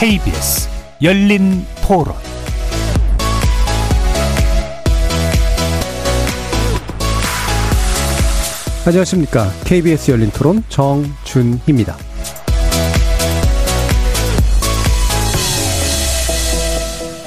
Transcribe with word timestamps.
KBS 0.00 0.66
열린 1.02 1.62
토론 1.86 2.14
안녕하십니까. 8.86 9.50
KBS 9.66 10.12
열린 10.12 10.30
토론 10.30 10.64
정준희입니다. 10.70 11.98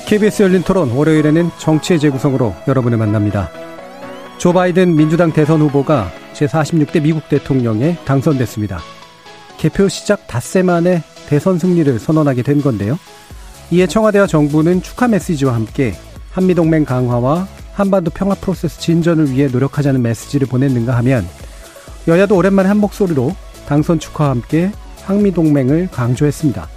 KBS 0.08 0.41
열린 0.41 0.63
토론 0.63 0.90
월요일에는 0.90 1.52
정치의 1.60 1.99
재구성으로 1.99 2.55
여러분을 2.68 2.98
만납니다. 2.98 3.52
조 4.40 4.52
바이든 4.52 4.96
민주당 4.96 5.32
대선 5.32 5.62
후보가 5.62 6.12
제46대 6.34 7.04
미국 7.04 7.30
대통령에 7.30 7.98
당선됐습니다. 8.04 8.80
개표 9.63 9.88
시작 9.88 10.27
닷새 10.27 10.62
만에 10.62 11.03
대선 11.30 11.58
승리를 11.58 11.98
선언하게 11.98 12.41
된 12.41 12.62
건데요. 12.62 12.99
이에 13.71 13.88
청와대와 13.88 14.27
정부는 14.27 14.81
축하 14.81 15.08
메시지와 15.08 15.55
함께 15.55 15.94
한미동맹 16.31 16.84
강화와 16.84 17.48
한반도 17.71 18.12
평화 18.12 18.35
프로세스 18.35 18.81
진전을 18.81 19.31
위해 19.31 19.48
노력하자는 19.48 20.02
메시지를 20.02 20.48
보냈는가 20.48 20.98
하면 20.98 21.26
여야도 22.09 22.35
오랜만에 22.35 22.68
한 22.68 22.77
목소리로 22.80 23.34
당선 23.66 23.99
축하와 23.99 24.31
함께 24.31 24.70
한미동맹을 25.04 25.91
강조했습니다. 25.93 26.68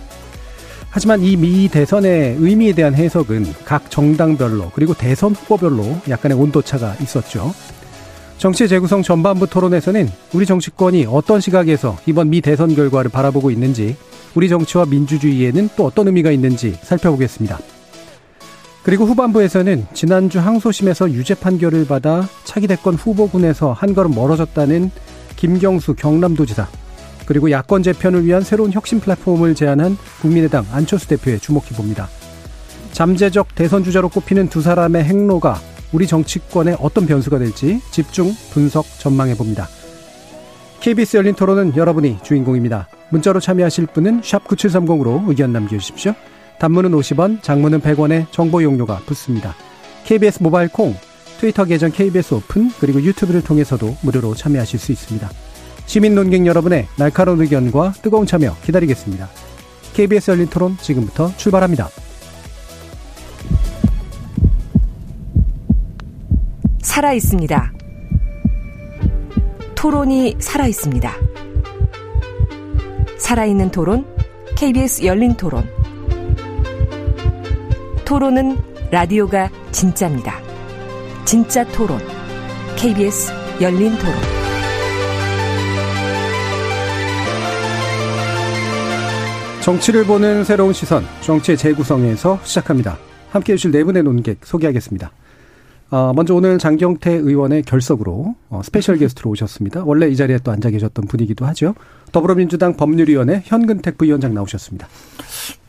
하지만 0.88 1.22
이 1.22 1.36
미 1.36 1.68
대선의 1.68 2.36
의미에 2.38 2.72
대한 2.72 2.94
해석은 2.94 3.52
각 3.64 3.90
정당별로 3.90 4.70
그리고 4.72 4.94
대선 4.94 5.34
후보별로 5.34 6.02
약간의 6.08 6.38
온도차가 6.38 6.94
있었죠. 7.02 7.52
정치 8.38 8.68
재구성 8.68 9.02
전반부 9.02 9.46
토론에서는 9.46 10.08
우리 10.34 10.44
정치권이 10.44 11.06
어떤 11.08 11.40
시각에서 11.40 11.96
이번 12.04 12.28
미 12.28 12.42
대선 12.42 12.74
결과를 12.74 13.10
바라보고 13.10 13.50
있는지, 13.50 13.96
우리 14.34 14.50
정치와 14.50 14.84
민주주의에는 14.84 15.70
또 15.74 15.86
어떤 15.86 16.06
의미가 16.08 16.30
있는지 16.30 16.78
살펴보겠습니다. 16.82 17.58
그리고 18.82 19.06
후반부에서는 19.06 19.86
지난주 19.94 20.38
항소심에서 20.38 21.10
유죄 21.12 21.34
판결을 21.34 21.86
받아 21.86 22.28
차기 22.44 22.66
대권 22.66 22.94
후보군에서 22.94 23.72
한 23.72 23.94
걸음 23.94 24.14
멀어졌다는 24.14 24.90
김경수 25.36 25.94
경남도지사, 25.94 26.68
그리고 27.24 27.50
야권 27.50 27.82
재편을 27.82 28.26
위한 28.26 28.42
새로운 28.42 28.70
혁신 28.70 29.00
플랫폼을 29.00 29.54
제안한 29.54 29.96
국민의당 30.20 30.66
안철수 30.70 31.08
대표에 31.08 31.38
주목해 31.38 31.70
봅니다. 31.74 32.08
잠재적 32.92 33.54
대선 33.54 33.82
주자로 33.82 34.10
꼽히는 34.10 34.48
두 34.50 34.60
사람의 34.60 35.04
행로가 35.04 35.58
우리 35.92 36.06
정치권에 36.06 36.76
어떤 36.80 37.06
변수가 37.06 37.38
될지 37.38 37.80
집중 37.90 38.32
분석 38.50 38.84
전망해 38.98 39.34
봅니다. 39.34 39.68
KBS 40.80 41.16
열린 41.16 41.34
토론은 41.34 41.76
여러분이 41.76 42.18
주인공입니다. 42.22 42.88
문자로 43.10 43.40
참여하실 43.40 43.86
분은 43.86 44.20
9730으로 44.20 45.28
의견 45.28 45.52
남겨주십시오. 45.52 46.14
단문은 46.58 46.92
50원, 46.92 47.42
장문은 47.42 47.80
100원의 47.80 48.26
정보 48.30 48.62
용료가 48.62 49.00
붙습니다. 49.06 49.54
KBS 50.04 50.42
모바일 50.42 50.68
콩, 50.68 50.94
트위터 51.40 51.64
계정 51.64 51.90
KBS 51.90 52.34
오픈, 52.34 52.70
그리고 52.80 53.02
유튜브를 53.02 53.42
통해서도 53.42 53.96
무료로 54.02 54.34
참여하실 54.34 54.78
수 54.78 54.92
있습니다. 54.92 55.28
시민 55.86 56.14
논객 56.14 56.46
여러분의 56.46 56.88
날카로운 56.96 57.40
의견과 57.40 57.92
뜨거운 58.02 58.26
참여 58.26 58.56
기다리겠습니다. 58.62 59.28
KBS 59.92 60.30
열린 60.32 60.46
토론 60.48 60.76
지금부터 60.78 61.32
출발합니다. 61.36 61.90
살아 66.86 67.12
있습니다. 67.12 67.72
토론이 69.74 70.36
살아 70.38 70.66
있습니다. 70.68 71.12
살아있는 73.18 73.70
토론, 73.70 74.06
KBS 74.56 75.04
열린 75.04 75.34
토론. 75.34 75.68
토론은 78.04 78.56
라디오가 78.92 79.50
진짜입니다. 79.72 80.40
진짜 81.24 81.66
토론, 81.72 81.98
KBS 82.76 83.32
열린 83.60 83.98
토론. 83.98 84.14
정치를 89.60 90.04
보는 90.04 90.44
새로운 90.44 90.72
시선, 90.72 91.04
정치의 91.20 91.58
재구성에서 91.58 92.38
시작합니다. 92.44 92.96
함께 93.30 93.54
해주실 93.54 93.72
네 93.72 93.82
분의 93.82 94.04
논객 94.04 94.38
소개하겠습니다. 94.44 95.10
어, 95.90 96.12
먼저 96.14 96.34
오늘 96.34 96.58
장경태 96.58 97.12
의원의 97.12 97.62
결석으로 97.62 98.34
어, 98.48 98.60
스페셜 98.64 98.96
게스트로 98.96 99.30
오셨습니다. 99.30 99.84
원래 99.84 100.08
이 100.08 100.16
자리에 100.16 100.38
또 100.42 100.50
앉아 100.50 100.70
계셨던 100.70 101.06
분이기도 101.06 101.46
하죠. 101.46 101.74
더불어민주당 102.12 102.76
법률위원회 102.76 103.42
현근택 103.44 103.96
부위원장 103.96 104.34
나오셨습니다. 104.34 104.88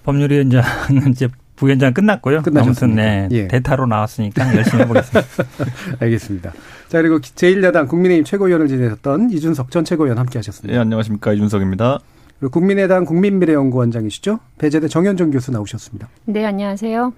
법률위원장은 0.03 1.11
이제 1.11 1.27
부위원장 1.56 1.94
끝났고요. 1.94 2.41
끝나셨습니까? 2.41 2.61
아무튼 2.61 2.95
네, 2.95 3.27
예. 3.31 3.47
대타로 3.47 3.85
나왔으니까 3.88 4.56
열심히 4.56 4.83
해보겠습니다. 4.83 5.27
알겠습니다. 6.00 6.53
자, 6.88 7.01
그리고 7.01 7.19
제1야당 7.19 7.88
국민의힘 7.88 8.23
최고위원을 8.23 8.67
지내셨던 8.67 9.31
이준석 9.31 9.72
전 9.72 9.83
최고위원 9.83 10.17
함께 10.17 10.39
하셨습니다. 10.39 10.75
예, 10.75 10.79
안녕하십니까. 10.79 11.33
이준석입니다. 11.33 12.00
그리고 12.39 12.51
국민의당 12.51 13.06
국민미래연구원장이시죠. 13.06 14.39
배재대 14.59 14.88
정연정 14.88 15.31
교수 15.31 15.51
나오셨습니다. 15.51 16.07
네, 16.25 16.45
안녕하세요. 16.45 17.13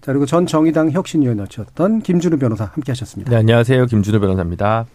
자, 0.00 0.12
그리고 0.12 0.24
전 0.24 0.46
정의당 0.46 0.90
혁신위원이었던 0.90 2.00
김준우 2.00 2.38
변호사 2.38 2.64
함께 2.64 2.92
하셨습니다. 2.92 3.30
네, 3.30 3.36
안녕하세요. 3.36 3.86
김준호 3.86 4.18
변호사입니다. 4.20 4.86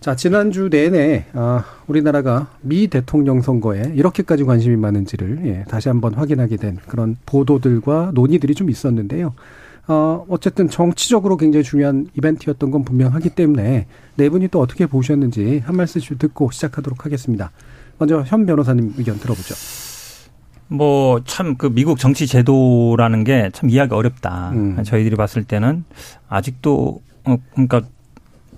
자, 0.00 0.14
지난주 0.14 0.68
내내, 0.70 1.24
아, 1.32 1.64
우리나라가 1.86 2.48
미 2.60 2.88
대통령 2.88 3.40
선거에 3.40 3.92
이렇게까지 3.94 4.44
관심이 4.44 4.76
많은지를, 4.76 5.40
예, 5.46 5.64
다시 5.68 5.88
한번 5.88 6.14
확인하게 6.14 6.56
된 6.56 6.78
그런 6.86 7.16
보도들과 7.26 8.12
논의들이 8.14 8.54
좀 8.54 8.70
있었는데요. 8.70 9.34
어, 9.88 10.26
어쨌든 10.28 10.68
정치적으로 10.68 11.38
굉장히 11.38 11.64
중요한 11.64 12.06
이벤트였던 12.14 12.70
건 12.70 12.84
분명하기 12.84 13.30
때문에 13.30 13.86
네 14.16 14.28
분이 14.28 14.48
또 14.48 14.60
어떻게 14.60 14.86
보셨는지 14.86 15.62
한 15.64 15.76
말씀씩 15.76 16.18
듣고 16.18 16.50
시작하도록 16.50 17.06
하겠습니다. 17.06 17.50
먼저 17.96 18.22
현 18.26 18.44
변호사님 18.44 18.94
의견 18.98 19.18
들어보죠. 19.18 19.54
뭐 20.68 21.20
참 21.24 21.56
그 21.56 21.72
미국 21.72 21.98
정치 21.98 22.26
제도라는 22.26 23.24
게 23.24 23.50
참 23.52 23.70
이해하기 23.70 23.94
어렵다. 23.94 24.50
음. 24.52 24.82
저희들이 24.84 25.16
봤을 25.16 25.44
때는 25.44 25.84
아직도 26.28 27.00
어 27.24 27.36
그러니까 27.52 27.82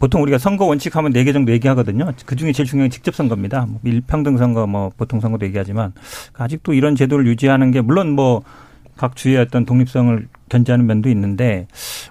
보통 0.00 0.22
우리가 0.22 0.38
선거 0.38 0.65
원칙 0.65 0.97
하면 0.97 1.12
네 1.12 1.25
개 1.25 1.32
정도 1.32 1.53
얘기하거든요. 1.53 2.12
그 2.26 2.34
중에 2.37 2.53
제일 2.53 2.66
중요한 2.69 2.88
게 2.88 2.94
직접 2.94 3.15
선거입니다. 3.15 3.66
뭐 3.69 3.81
일평등 3.84 4.38
선거, 4.38 4.66
뭐 4.66 4.91
보통 4.97 5.21
선거도 5.21 5.44
얘기하지만 5.47 5.93
아직도 6.37 6.72
이런 6.75 6.97
제도를 6.97 7.26
유지하는 7.26 7.71
게 7.71 7.81
물론 7.81 8.10
뭐 8.10 8.42
각 8.97 9.16
주의 9.16 9.34
어떤 9.38 9.65
독립성을 9.65 10.28
견제하는 10.50 10.84
면도 10.84 11.09
있는데 11.09 11.66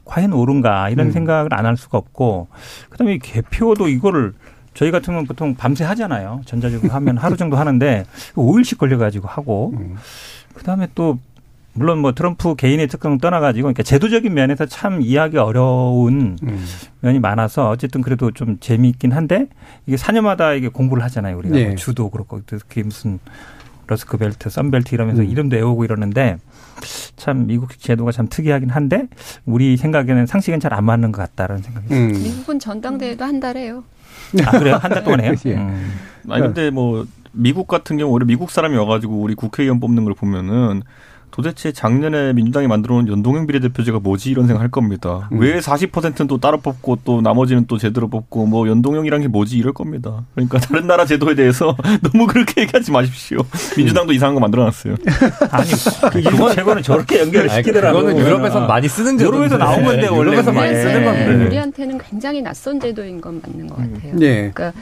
과연 0.05 0.33
옳은가 0.33 0.89
이런 0.89 1.07
음. 1.07 1.11
생각을 1.11 1.53
안 1.53 1.67
할 1.67 1.77
수가 1.77 1.99
없고 1.99 2.47
그다음에 2.89 3.13
이 3.13 3.19
개표도 3.19 3.89
이거를 3.89 4.33
저희 4.79 4.91
같으면 4.91 5.25
보통 5.25 5.55
밤새 5.55 5.83
하잖아요. 5.83 6.39
전자적으로 6.45 6.93
하면 6.93 7.17
하루 7.17 7.35
정도 7.35 7.57
하는데 7.57 8.05
5일씩 8.35 8.77
걸려가지고 8.77 9.27
하고 9.27 9.73
음. 9.75 9.97
그다음에 10.53 10.87
또 10.95 11.19
물론 11.73 11.99
뭐 11.99 12.13
트럼프 12.13 12.55
개인의 12.55 12.87
특성 12.87 13.17
떠나가지고 13.17 13.63
그러니까 13.63 13.83
제도적인 13.83 14.33
면에서 14.33 14.65
참 14.67 15.01
이해하기 15.01 15.37
어려운 15.37 16.37
음. 16.41 16.65
면이 17.01 17.19
많아서 17.19 17.69
어쨌든 17.69 18.01
그래도 18.01 18.31
좀 18.31 18.55
재미있긴 18.61 19.11
한데 19.11 19.47
이게 19.85 19.97
4년마다 19.97 20.57
이게 20.57 20.69
공부를 20.69 21.03
하잖아요. 21.03 21.37
우리가 21.39 21.55
네. 21.55 21.65
뭐 21.65 21.75
주도 21.75 22.09
그렇고 22.09 22.39
그게 22.47 22.83
무슨 22.83 23.19
러스크 23.85 24.15
벨트, 24.15 24.49
썬벨트 24.49 24.95
이러면서 24.95 25.23
음. 25.23 25.27
이름도 25.29 25.57
외우고 25.57 25.83
이러는데 25.83 26.37
참 27.15 27.47
미국 27.47 27.77
제도가 27.79 28.11
참 28.11 28.27
특이하긴 28.29 28.69
한데 28.69 29.07
우리 29.45 29.77
생각에는 29.77 30.25
상식은 30.25 30.59
잘 30.59 30.73
안 30.73 30.85
맞는 30.85 31.11
것 31.11 31.21
같다라는 31.21 31.63
생각이 31.63 31.87
있어요. 31.87 31.99
음. 31.99 32.11
미국은 32.23 32.59
전당대회도 32.59 33.25
한달 33.25 33.57
해요. 33.57 33.83
아 34.45 34.51
그래요? 34.59 34.75
한 34.81 34.91
달 34.91 35.03
동안 35.03 35.21
해요? 35.21 35.33
예. 35.45 35.55
음. 35.55 35.91
아니 36.29 36.43
근데 36.43 36.69
뭐 36.69 37.05
미국 37.31 37.67
같은 37.67 37.97
경우 37.97 38.11
오히려 38.13 38.25
미국 38.25 38.51
사람이 38.51 38.75
와가지고 38.77 39.15
우리 39.21 39.33
국회의원 39.35 39.79
뽑는 39.79 40.03
걸 40.05 40.13
보면은 40.13 40.83
도대체 41.31 41.71
작년에 41.71 42.33
민주당이 42.33 42.67
만들어 42.67 42.95
놓은 42.95 43.07
연동형 43.07 43.47
비례대표제가 43.47 43.99
뭐지 43.99 44.29
이런 44.31 44.47
생각 44.47 44.61
할 44.61 44.69
겁니다. 44.69 45.29
음. 45.31 45.39
왜 45.39 45.59
40%는 45.59 46.27
또 46.27 46.37
따로 46.37 46.59
뽑고 46.59 46.99
또 47.03 47.21
나머지는 47.21 47.65
또 47.67 47.77
제대로 47.77 48.07
뽑고 48.07 48.45
뭐 48.45 48.67
연동형이란 48.67 49.21
게 49.21 49.27
뭐지 49.27 49.57
이럴 49.57 49.73
겁니다. 49.73 50.23
그러니까 50.35 50.59
다른 50.59 50.87
나라 50.87 51.05
제도에 51.05 51.35
대해서 51.35 51.75
너무 52.11 52.27
그렇게 52.27 52.61
얘기하지 52.61 52.91
마십시오. 52.91 53.39
민주당도 53.77 54.13
이상한 54.13 54.35
거 54.35 54.39
만들어 54.39 54.63
놨어요. 54.65 54.95
아니 55.51 55.69
그 56.11 56.19
일본 56.19 56.53
최고는 56.53 56.83
저렇게 56.83 57.19
연결을 57.19 57.49
시키더라고요. 57.49 58.03
그거는 58.03 58.25
유럽에서 58.25 58.65
많이 58.67 58.87
쓰는 58.87 59.17
제도. 59.17 59.31
유럽에서 59.31 59.57
나온 59.57 59.83
건데, 59.83 60.07
원래. 60.07 60.31
유럽에서 60.31 60.51
많이 60.51 60.73
네. 60.73 60.81
쓰는 60.81 61.05
건데. 61.05 61.35
네. 61.35 61.45
우리한테는 61.45 61.97
굉장히 61.97 62.41
낯선 62.41 62.79
제도인 62.79 63.21
건 63.21 63.41
맞는 63.45 63.67
것 63.67 63.75
같아요. 63.77 64.15
네. 64.15 64.51
그러니까 64.51 64.73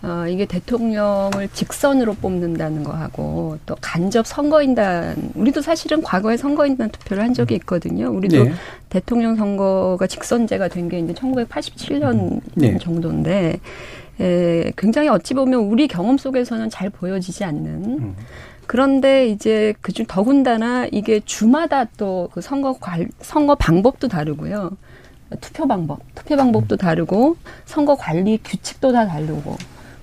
어, 0.00 0.26
이게 0.28 0.46
대통령을 0.46 1.48
직선으로 1.52 2.14
뽑는다는 2.14 2.84
거하고 2.84 3.58
또 3.66 3.76
간접 3.80 4.26
선거인단 4.28 5.32
우리도 5.34 5.60
사실은 5.60 6.02
과거에 6.02 6.36
선거인단 6.36 6.90
투표를 6.90 7.22
한 7.24 7.34
적이 7.34 7.56
있거든요. 7.56 8.08
우리도 8.10 8.44
네. 8.44 8.52
대통령 8.90 9.34
선거가 9.36 10.06
직선제가 10.06 10.68
된 10.68 10.88
게 10.88 11.00
이제 11.00 11.12
1987년 11.14 12.40
네. 12.54 12.78
정도인데 12.78 13.58
에, 14.20 14.72
굉장히 14.76 15.08
어찌 15.08 15.34
보면 15.34 15.60
우리 15.60 15.88
경험 15.88 16.16
속에서는 16.16 16.70
잘 16.70 16.90
보여지지 16.90 17.44
않는 17.44 17.84
음. 17.84 18.16
그런데 18.66 19.26
이제 19.28 19.74
그중 19.80 20.06
더군다나 20.06 20.86
이게 20.92 21.20
주마다 21.24 21.84
또 21.96 22.28
그 22.32 22.40
선거 22.40 22.72
관 22.74 23.08
선거 23.20 23.54
방법도 23.56 24.08
다르고요. 24.08 24.70
투표 25.40 25.66
방법, 25.66 25.98
투표 26.14 26.36
방법도 26.36 26.76
다르고 26.76 27.36
선거 27.66 27.96
관리 27.96 28.38
규칙도 28.44 28.92
다 28.92 29.06
다르고 29.06 29.56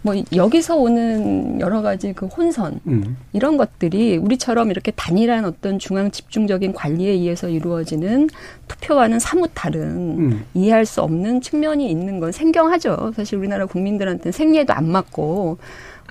뭐 0.06 0.13
여기서 0.36 0.75
오는 0.75 1.60
여러 1.60 1.81
가지 1.81 2.13
그 2.13 2.28
혼선 2.28 2.80
음. 2.86 3.18
이런 3.34 3.57
것들이 3.57 4.18
우리처럼 4.18 4.69
이렇게 4.69 4.92
단일한 4.92 5.46
어떤 5.46 5.80
중앙 5.80 6.12
집중적인 6.12 6.74
관리에 6.74 7.10
의해서 7.10 7.50
이루어지는 7.50 8.30
투표와는 8.68 9.18
사뭇 9.18 9.50
다른 9.56 9.81
음. 10.19 10.46
이해할 10.54 10.86
수 10.86 11.02
없는 11.02 11.42
측면이 11.42 11.90
있는 11.90 12.19
건 12.19 12.31
생경하죠. 12.31 13.13
사실 13.16 13.40
우리나라 13.40 13.66
국민들한테는 13.66 14.31
생리에도 14.31 14.74
안 14.74 14.92
맞고 14.92 15.57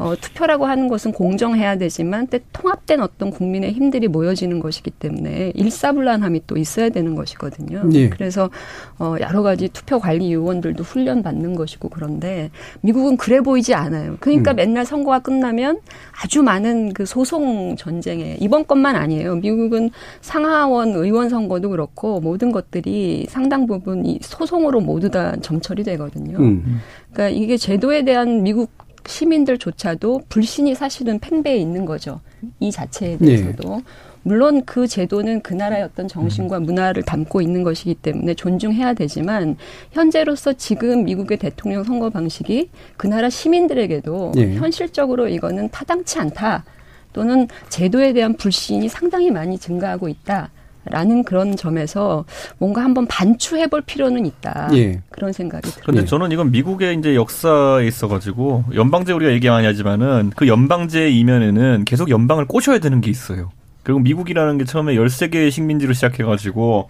어, 0.01 0.15
투표라고 0.21 0.67
하는 0.67 0.89
것은 0.89 1.13
공정해야 1.13 1.79
되지만 1.79 2.27
때 2.27 2.41
통합된 2.53 3.01
어떤 3.01 3.31
국민의 3.31 3.73
힘들이 3.73 4.09
모여지는 4.09 4.59
것이기 4.59 4.91
때문에 4.91 5.53
일사불란함이 5.55 6.43
또 6.49 6.57
있어야 6.57 6.89
되는 6.89 7.15
것이거든요. 7.15 7.89
예. 7.93 8.09
그래서 8.09 8.51
어, 8.99 9.15
여러 9.21 9.43
가지 9.43 9.69
투표 9.69 10.01
관리 10.01 10.33
요원들도 10.33 10.83
훈련 10.83 11.23
받는 11.23 11.55
것이고 11.55 11.91
그런데 11.91 12.51
미국은 12.81 13.17
그래 13.17 13.41
보이지 13.41 13.75
않아요. 13.75 14.17
그러니까 14.19 14.51
음. 14.53 14.57
맨날 14.57 14.85
선거가 14.85 15.21
끝나면 15.21 15.79
아주 16.23 16.43
많은 16.43 16.93
그 16.93 17.07
소송 17.07 17.77
전쟁에 17.77 18.37
이번 18.41 18.67
것만 18.67 18.97
아니에요. 18.97 19.37
미국은 19.37 19.91
상하원 20.21 20.95
의원 20.95 21.29
선거도 21.29 21.71
그렇고 21.71 22.21
모든 22.21 22.51
것들이 22.51 23.27
상당 23.29 23.67
부분 23.67 24.05
이 24.05 24.19
소송으로 24.23 24.81
모두 24.81 25.09
다 25.09 25.37
점철이 25.41 25.85
되거든요. 25.85 26.39
음. 26.39 26.81
그러니까 27.13 27.37
이게 27.37 27.57
제도에 27.57 28.03
대한 28.03 28.43
미국 28.43 28.84
시민들조차도 29.07 30.23
불신이 30.29 30.75
사실은 30.75 31.19
팽배해 31.19 31.57
있는 31.57 31.85
거죠. 31.85 32.21
이 32.61 32.71
자체에 32.71 33.19
대해서도. 33.19 33.77
네. 33.77 33.83
물론 34.25 34.65
그 34.65 34.87
제도는 34.87 35.43
그 35.43 35.53
나라의 35.53 35.83
어떤 35.83 36.09
정신과 36.09 36.61
문화를 36.61 37.03
담고 37.03 37.43
있는 37.43 37.63
것이기 37.63 37.95
때문에 37.95 38.35
존중해야 38.35 38.95
되지만 38.95 39.57
현재로서 39.93 40.55
지금 40.55 41.05
미국의 41.05 41.39
대통령 41.39 41.85
선거 41.85 42.09
방식이 42.09 42.71
그 42.97 43.07
나라 43.07 43.29
시민들에게도 43.29 44.33
네. 44.35 44.55
현실적으로 44.55 45.29
이거는 45.29 45.69
타당치 45.71 46.19
않다. 46.19 46.65
또는 47.13 47.47
제도에 47.69 48.13
대한 48.13 48.35
불신이 48.35 48.89
상당히 48.89 49.31
많이 49.31 49.59
증가하고 49.59 50.09
있다. 50.09 50.51
라는 50.87 51.25
그런 51.25 51.57
점에서 51.57 52.25
뭔가 52.59 52.83
한번 52.83 53.07
반추해 53.07 53.67
볼 53.67 53.81
필요는 53.81 54.27
있다. 54.27 54.71
예. 54.75 55.01
그런 55.11 55.33
생각이 55.33 55.71
들어요. 55.71 55.83
그런데 55.83 56.05
저는 56.05 56.33
이건 56.33 56.51
미국의 56.51 56.99
이제 56.99 57.15
역사에 57.15 57.87
있어 57.87 58.09
가지고 58.09 58.65
연방제 58.75 59.13
우리가 59.13 59.33
얘기 59.33 59.49
많이 59.49 59.67
하지만은 59.67 60.33
그 60.37 60.49
연방제 60.49 61.11
이면에는 61.11 61.85
계속 61.85 62.11
연방을 62.11 62.47
꼬셔야 62.47 62.79
되는 62.79 63.01
게 63.01 63.11
있어요. 63.11 63.51
그리고 63.83 64.01
미국이라는 64.01 64.59
게 64.59 64.65
처음에 64.65 64.95
13개의 64.95 65.51
식민지로 65.51 65.93
시작해 65.93 66.25
가지고 66.25 66.89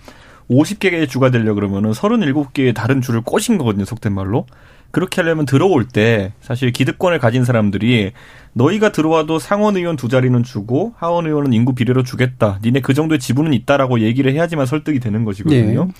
50개의 0.50 1.08
주가 1.08 1.30
되려 1.30 1.54
그러면은 1.54 1.92
37개의 1.92 2.74
다른 2.74 3.00
주를 3.00 3.20
꼬신 3.22 3.58
거거든요, 3.58 3.84
속된 3.84 4.12
말로. 4.12 4.46
그렇게 4.90 5.20
하려면 5.20 5.44
들어올 5.44 5.88
때 5.88 6.34
사실 6.40 6.70
기득권을 6.70 7.18
가진 7.18 7.44
사람들이 7.44 8.12
너희가 8.52 8.92
들어와도 8.92 9.40
상원 9.40 9.76
의원 9.76 9.96
두 9.96 10.08
자리는 10.08 10.40
주고 10.44 10.94
하원 10.96 11.26
의원은 11.26 11.52
인구 11.52 11.74
비례로 11.74 12.04
주겠다. 12.04 12.60
니네 12.62 12.80
그 12.80 12.94
정도의 12.94 13.18
지분은 13.18 13.52
있다라고 13.54 14.00
얘기를 14.00 14.32
해야지만 14.32 14.66
설득이 14.66 15.00
되는 15.00 15.24
것이거든요. 15.24 15.86
네. 15.86 15.92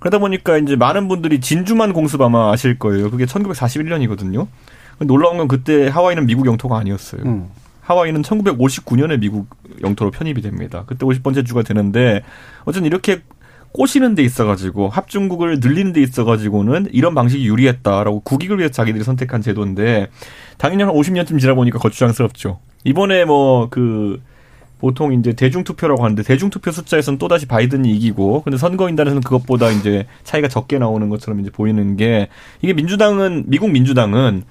그러다 0.00 0.18
보니까 0.18 0.58
이제 0.58 0.74
많은 0.74 1.06
분들이 1.06 1.40
진주만 1.40 1.92
공습 1.92 2.20
아마 2.22 2.50
아실 2.50 2.76
거예요. 2.76 3.10
그게 3.10 3.24
1941년이거든요. 3.24 4.48
놀라운 4.98 5.38
건 5.38 5.46
그때 5.46 5.86
하와이는 5.86 6.26
미국 6.26 6.46
영토가 6.46 6.76
아니었어요. 6.78 7.22
음. 7.26 7.48
하와이는 7.82 8.22
1959년에 8.22 9.20
미국 9.20 9.48
영토로 9.82 10.10
편입이 10.10 10.42
됩니다. 10.42 10.84
그때 10.86 11.06
50번째 11.06 11.46
주가 11.46 11.62
되는데 11.62 12.22
어쨌든 12.64 12.86
이렇게 12.86 13.22
꼬시는 13.72 14.14
데 14.14 14.22
있어가지고 14.22 14.88
합중국을 14.88 15.60
늘리는 15.60 15.92
데 15.92 16.02
있어가지고는 16.02 16.88
이런 16.92 17.14
방식이 17.14 17.46
유리했다라고 17.46 18.20
국익을 18.20 18.58
위해서 18.58 18.72
자기들이 18.72 19.04
선택한 19.04 19.42
제도인데 19.42 20.08
당연히 20.58 20.82
한 20.82 20.92
50년쯤 20.92 21.38
지나 21.38 21.54
보니까 21.54 21.78
거추장스럽죠. 21.78 22.58
이번에 22.84 23.24
뭐 23.24 23.68
그 23.70 24.20
보통 24.80 25.12
이제 25.12 25.34
대중투표라고 25.34 26.02
하는데 26.02 26.22
대중투표 26.22 26.72
숫자에서는 26.72 27.18
또다시 27.18 27.46
바이든이 27.46 27.94
이기고 27.96 28.42
근데 28.42 28.56
선거인단에서는 28.56 29.22
그것보다 29.22 29.70
이제 29.70 30.06
차이가 30.24 30.48
적게 30.48 30.78
나오는 30.78 31.08
것처럼 31.10 31.40
이제 31.40 31.50
보이는 31.50 31.96
게 31.96 32.28
이게 32.62 32.72
민주당은 32.72 33.44
미국 33.46 33.70
민주당은 33.70 34.44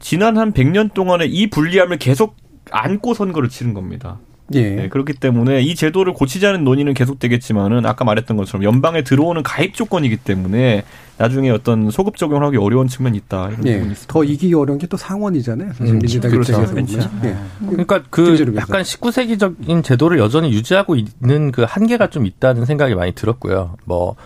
지난 0.00 0.36
한 0.36 0.52
100년 0.52 0.92
동안에 0.94 1.26
이 1.26 1.48
불리함을 1.48 1.98
계속 1.98 2.36
안고 2.72 3.14
선거를 3.14 3.48
치른 3.48 3.72
겁니다. 3.72 4.18
예. 4.52 4.70
네, 4.70 4.88
그렇기 4.88 5.14
때문에 5.14 5.62
이 5.62 5.74
제도를 5.74 6.12
고치자는 6.12 6.64
논의는 6.64 6.92
계속되겠지만은 6.94 7.86
아까 7.86 8.04
말했던 8.04 8.36
것처럼 8.36 8.64
연방에 8.64 9.02
들어오는 9.02 9.42
가입 9.42 9.74
조건이기 9.74 10.18
때문에 10.18 10.84
나중에 11.18 11.50
어떤 11.50 11.90
소급 11.90 12.16
적용을 12.16 12.44
하기 12.46 12.56
어려운 12.56 12.88
측면이 12.88 13.16
있다. 13.18 13.50
이런 13.50 13.66
예. 13.66 13.72
부분이 13.74 13.92
있습니다. 13.92 14.12
더 14.12 14.24
이기기 14.24 14.54
어려운 14.54 14.78
게 14.78 14.90
또 14.90 14.96
상원이잖아요. 14.96 15.72
사실 15.72 15.94
음, 15.94 15.98
민주당 16.00 16.30
그렇죠. 16.32 16.52
입장에서 16.52 16.74
그렇죠. 16.74 17.08
보면. 17.08 17.24
예. 17.24 17.36
그러니까 17.68 18.02
그 18.10 18.54
약간 18.56 18.82
19세기적인 18.82 19.84
제도를 19.84 20.18
여전히 20.18 20.52
유지하고 20.52 20.96
있는 20.96 21.52
그 21.52 21.62
한계가 21.62 22.10
좀 22.10 22.26
있다는 22.26 22.66
생각이 22.66 22.94
많이 22.96 23.12
들었고요. 23.12 23.76
뭐 23.84 24.16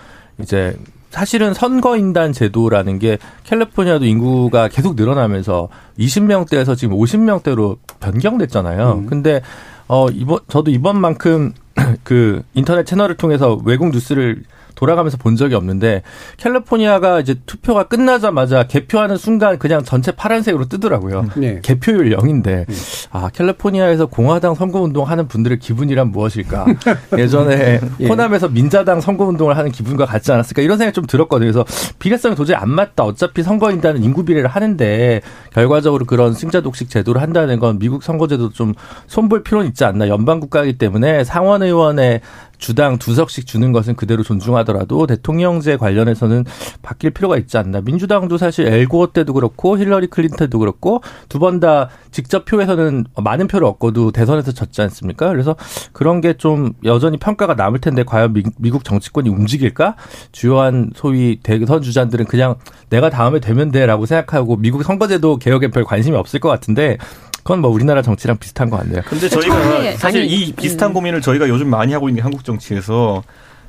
이제 0.41 0.75
사실은 1.11 1.55
선거인단 1.55 2.33
제도라는 2.33 2.99
게 2.99 3.19
캘리포니아도 3.45 4.05
인구가 4.05 4.69
계속 4.69 4.97
늘어나면서 4.97 5.69
20명대에서 5.99 6.77
지금 6.77 6.97
50명대로 6.97 7.77
변경됐잖아요. 8.01 8.93
음. 9.03 9.07
근데 9.07 9.41
어, 9.89 10.09
이번, 10.11 10.39
저도 10.49 10.71
이번만큼 10.71 11.55
그 12.05 12.43
인터넷 12.55 12.85
채널을 12.85 13.17
통해서 13.17 13.61
외국 13.65 13.91
뉴스를 13.91 14.45
돌아가면서 14.75 15.17
본 15.17 15.37
적이 15.37 15.55
없는데 15.55 16.03
캘리포니아가 16.37 17.21
이제 17.21 17.37
투표가 17.47 17.85
끝나자마자 17.85 18.65
개표하는 18.67 19.17
순간 19.17 19.59
그냥 19.59 19.83
전체 19.85 20.13
파란색으로 20.13 20.67
뜨더라고요. 20.67 21.27
음. 21.37 21.41
네. 21.41 21.61
개표율 21.63 22.17
0인데 22.17 22.69
음. 22.69 22.75
아 23.11 23.31
캘리포니아에서 23.33 24.07
공화당 24.07 24.55
선거운동 24.55 25.09
하는 25.09 25.29
분들의 25.29 25.59
기분이란 25.59 26.11
무엇일까? 26.11 26.67
예전에 27.19 27.81
예. 28.01 28.07
호남에서 28.07 28.49
민자당 28.49 29.01
선거운동을 29.01 29.57
하는 29.57 29.71
기분과 29.71 30.07
같지 30.07 30.33
않았을까 30.33 30.63
이런 30.63 30.79
생각이 30.79 30.95
좀 30.95 31.07
들었거든요. 31.07 31.53
그래서 31.53 31.65
비례성이 31.99 32.35
도저히 32.35 32.57
안 32.57 32.71
맞다. 32.71 33.05
어차피 33.05 33.43
선거인단은 33.43 34.03
인구 34.03 34.25
비례를 34.25 34.49
하는데 34.49 35.21
결과적으로 35.53 36.05
그런 36.05 36.35
승자 36.35 36.61
독식 36.61 36.91
제도를 36.91 37.23
한다는 37.23 37.59
건 37.59 37.79
미국 37.79 38.03
선거제도 38.03 38.51
좀 38.51 38.75
손볼 39.07 39.43
필요는 39.43 39.69
있지 39.69 39.85
않나. 39.85 40.09
연방 40.09 40.41
국가이기 40.41 40.79
때문에 40.79 41.25
상원 41.25 41.63
의원의 41.63 42.21
주당 42.59 42.99
두 42.99 43.15
석씩 43.15 43.47
주는 43.47 43.73
것은 43.73 43.97
그대로 43.97 44.23
존중하더라도 44.23 45.07
대통령제 45.07 45.77
관련해서는 45.77 46.45
바뀔 46.83 47.11
필요가 47.11 47.37
있지 47.37 47.57
않나. 47.59 47.81
민주당도 47.81 48.39
사실 48.39 48.67
앨 48.67 48.87
고어 48.87 49.13
때도 49.13 49.33
그렇고 49.35 49.79
힐러리 49.79 50.07
클린턴 50.09 50.39
때도 50.39 50.59
그렇고 50.59 51.03
두 51.29 51.39
번 51.39 51.61
다 51.61 51.89
직접 52.11 52.45
표에서는 52.45 53.05
많은 53.17 53.47
표를 53.49 53.67
얻고도 53.69 54.11
대선에서 54.13 54.53
졌지 54.53 54.83
않습니까? 54.83 55.29
그래서 55.29 55.57
그런 55.93 56.21
게 56.21 56.35
좀 56.37 56.73
여전히 56.85 57.17
평가가 57.17 57.55
남을 57.55 57.81
텐데 57.81 58.03
과연 58.03 58.35
미, 58.59 58.71
국 58.71 58.85
정치권이 58.85 59.29
움직일까? 59.31 59.95
주요한 60.33 60.91
소위 60.95 61.39
대선 61.43 61.81
주자들은 61.81 62.25
그냥 62.27 62.57
내가 62.91 63.09
다음에 63.09 63.39
되면 63.41 63.71
돼라고 63.71 64.05
생각하고 64.05 64.57
미국 64.57 64.83
선거제도 64.83 65.37
개혁에 65.37 65.69
별 65.69 65.85
관심이 65.85 66.17
없을 66.17 66.41
것 66.41 66.49
같은데 66.49 66.99
그건 67.45 67.61
뭐 67.61 67.71
우리나라 67.71 68.01
정치랑 68.03 68.39
비슷한 68.39 68.71
것 68.71 68.79
같네요. 68.79 69.03
근데 69.07 69.29
저희가 69.29 69.97
사실 69.99 70.23
아니, 70.23 70.29
이 70.29 70.53
비슷한 70.55 70.91
음. 70.91 70.95
고민을 70.95 71.21
저희가 71.21 71.49
요즘 71.49 71.69
많이 71.69 71.93
하고 71.93 72.09
있는 72.09 72.17
게 72.17 72.23
한국 72.23 72.43
정치에서 72.43 73.23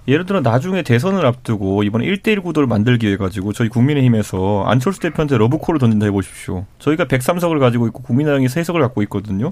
예를 0.08 0.26
들어 0.26 0.40
나중에 0.40 0.82
대선을 0.82 1.26
앞두고 1.26 1.84
이번에 1.84 2.06
1대1 2.06 2.42
구도를 2.42 2.68
만들기 2.68 3.06
위해 3.06 3.18
가지고 3.18 3.52
저희 3.54 3.68
국민의힘에서 3.68 4.64
안철수 4.66 5.02
대표한테 5.02 5.38
러브콜을 5.38 5.80
던진다 5.80 6.06
해보십시오. 6.06 6.66
저희가 6.80 7.06
103석을 7.06 7.60
가지고 7.60 7.88
있고 7.88 8.02
국민의당이 8.04 8.46
3석을 8.48 8.80
갖고 8.80 9.02
있거든요. 9.04 9.52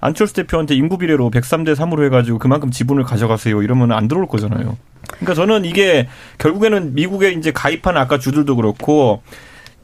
안철수 0.00 0.32
대표한테 0.34 0.74
인구 0.74 0.96
비례로 0.96 1.30
103대 1.30 1.74
3으로 1.74 2.04
해가지고 2.04 2.38
그만큼 2.38 2.70
지분을 2.70 3.04
가져가세요. 3.04 3.62
이러면 3.62 3.92
안 3.92 4.08
들어올 4.08 4.28
거잖아요. 4.28 4.78
그러니까 5.08 5.34
저는 5.34 5.64
이게 5.64 6.08
결국에는 6.38 6.94
미국에 6.94 7.32
이제 7.32 7.50
가입한 7.50 7.96
아까 7.96 8.18
주들도 8.18 8.56
그렇고 8.56 9.22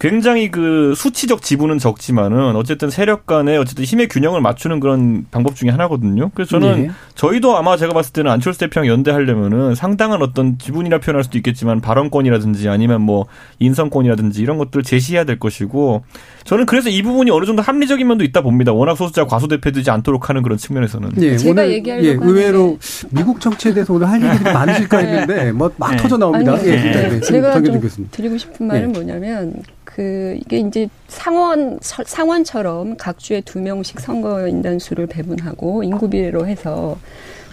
굉장히 0.05 0.51
그 0.51 0.93
수치적 0.95 1.41
지분은 1.41 1.79
적지만은 1.79 2.57
어쨌든 2.57 2.91
세력 2.91 3.25
간의 3.25 3.57
어쨌든 3.57 3.87
힘의 3.87 4.09
균형을 4.09 4.43
맞추는 4.43 4.79
그런 4.79 5.25
방법 5.31 5.57
중에 5.57 5.71
하나거든요. 5.71 6.31
그래서 6.35 6.61
저는 6.61 6.83
네. 6.83 6.91
저희도 7.15 7.57
아마 7.57 7.79
제가 7.79 7.95
봤을 7.95 8.13
때는 8.13 8.31
안철수 8.31 8.61
대표랑 8.61 8.87
연대하려면은 8.87 9.75
상당한 9.75 10.21
어떤 10.21 10.59
지분이라 10.59 10.99
표현할 10.99 11.25
수도 11.25 11.39
있겠지만 11.39 11.81
발언권이라든지 11.81 12.69
아니면 12.69 13.01
뭐 13.01 13.25
인성권이라든지 13.61 14.43
이런 14.43 14.59
것들을 14.59 14.83
제시해야 14.83 15.25
될 15.25 15.39
것이고 15.39 16.05
저는 16.45 16.67
그래서 16.67 16.91
이 16.91 17.03
부분이 17.03 17.31
어느 17.31 17.47
정도 17.47 17.63
합리적인 17.63 18.07
면도 18.07 18.25
있다 18.25 18.43
봅니다. 18.43 18.73
워낙 18.73 18.95
소수자 18.97 19.25
과소대표되지 19.25 19.91
않도록 19.91 20.29
하는 20.29 20.43
그런 20.43 20.59
측면에서는. 20.59 21.11
예, 21.23 21.37
제가 21.37 21.51
오늘 21.63 21.73
얘기하려고 21.73 22.07
예, 22.07 22.19
의외로 22.21 22.79
미국 23.11 23.41
정치에 23.41 23.73
대해서 23.73 23.95
오늘 23.95 24.09
할 24.09 24.23
얘기가 24.23 24.53
많으실까 24.53 25.03
네. 25.03 25.09
했는데 25.09 25.53
뭐막 25.53 25.91
네. 25.93 25.97
터져 25.97 26.19
나옵니다. 26.19 26.53
아니, 26.53 26.69
예, 26.69 26.77
네. 26.77 27.21
제가 27.21 27.63
좀 27.63 27.81
드리고 28.11 28.37
싶은 28.39 28.67
말은 28.67 28.83
예. 28.83 28.93
뭐냐면 28.93 29.55
그 29.85 30.37
이게 30.41 30.59
이제 30.59 30.89
상원 31.09 31.79
상원처럼 31.81 32.97
각 32.97 33.19
주에 33.19 33.41
두 33.41 33.61
명씩 33.61 34.01
선거인단 34.01 34.79
수를 34.79 35.07
배분하고 35.07 35.83
인구 35.83 36.11
비례로 36.11 36.47
해서 36.47 36.99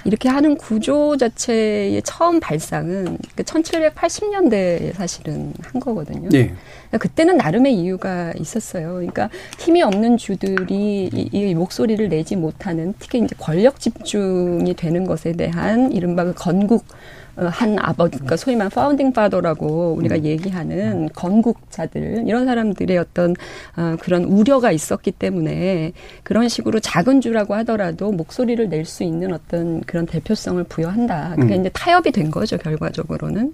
이렇게 0.05 0.29
하는 0.29 0.55
구조 0.57 1.17
자체의 1.17 2.01
처음 2.03 2.39
발상은 2.39 3.17
그 3.35 3.43
1780년대에 3.43 4.93
사실은 4.93 5.53
한 5.61 5.79
거거든요. 5.79 6.29
네. 6.29 6.53
그때는 6.91 7.37
나름의 7.37 7.73
이유가 7.75 8.33
있었어요. 8.37 8.93
그러니까 8.93 9.29
힘이 9.59 9.81
없는 9.81 10.17
주들이 10.17 11.09
이, 11.13 11.29
이 11.31 11.55
목소리를 11.55 12.09
내지 12.09 12.35
못하는 12.35 12.93
특히 12.99 13.19
이제 13.19 13.35
권력 13.39 13.79
집중이 13.79 14.73
되는 14.75 15.05
것에 15.05 15.33
대한 15.33 15.91
이른바 15.91 16.23
그 16.23 16.33
건국 16.35 16.85
어, 16.85 17.20
한 17.35 17.77
아버지, 17.79 18.17
그러니까 18.17 18.35
소위 18.35 18.55
말하는 18.55 18.69
파운딩 18.71 19.13
파더라고 19.13 19.93
우리가 19.97 20.15
음. 20.15 20.25
얘기하는 20.25 21.09
건국자들 21.13 22.25
이런 22.27 22.45
사람들의 22.45 22.97
어떤 22.97 23.35
어, 23.77 23.95
그런 23.99 24.23
우려가 24.25 24.71
있었기 24.71 25.11
때문에 25.11 25.93
그런 26.23 26.49
식으로 26.49 26.79
작은 26.79 27.21
주라고 27.21 27.55
하더라도 27.55 28.11
목소리를 28.11 28.67
낼 28.69 28.81
수 28.85 29.03
있는 29.03 29.31
어떤 29.33 29.79
그런 29.81 30.05
대표성을 30.05 30.61
부여한다. 30.65 31.35
그게 31.39 31.55
음. 31.55 31.61
이제 31.61 31.69
타협이 31.69 32.11
된 32.11 32.31
거죠 32.31 32.57
결과적으로는. 32.57 33.53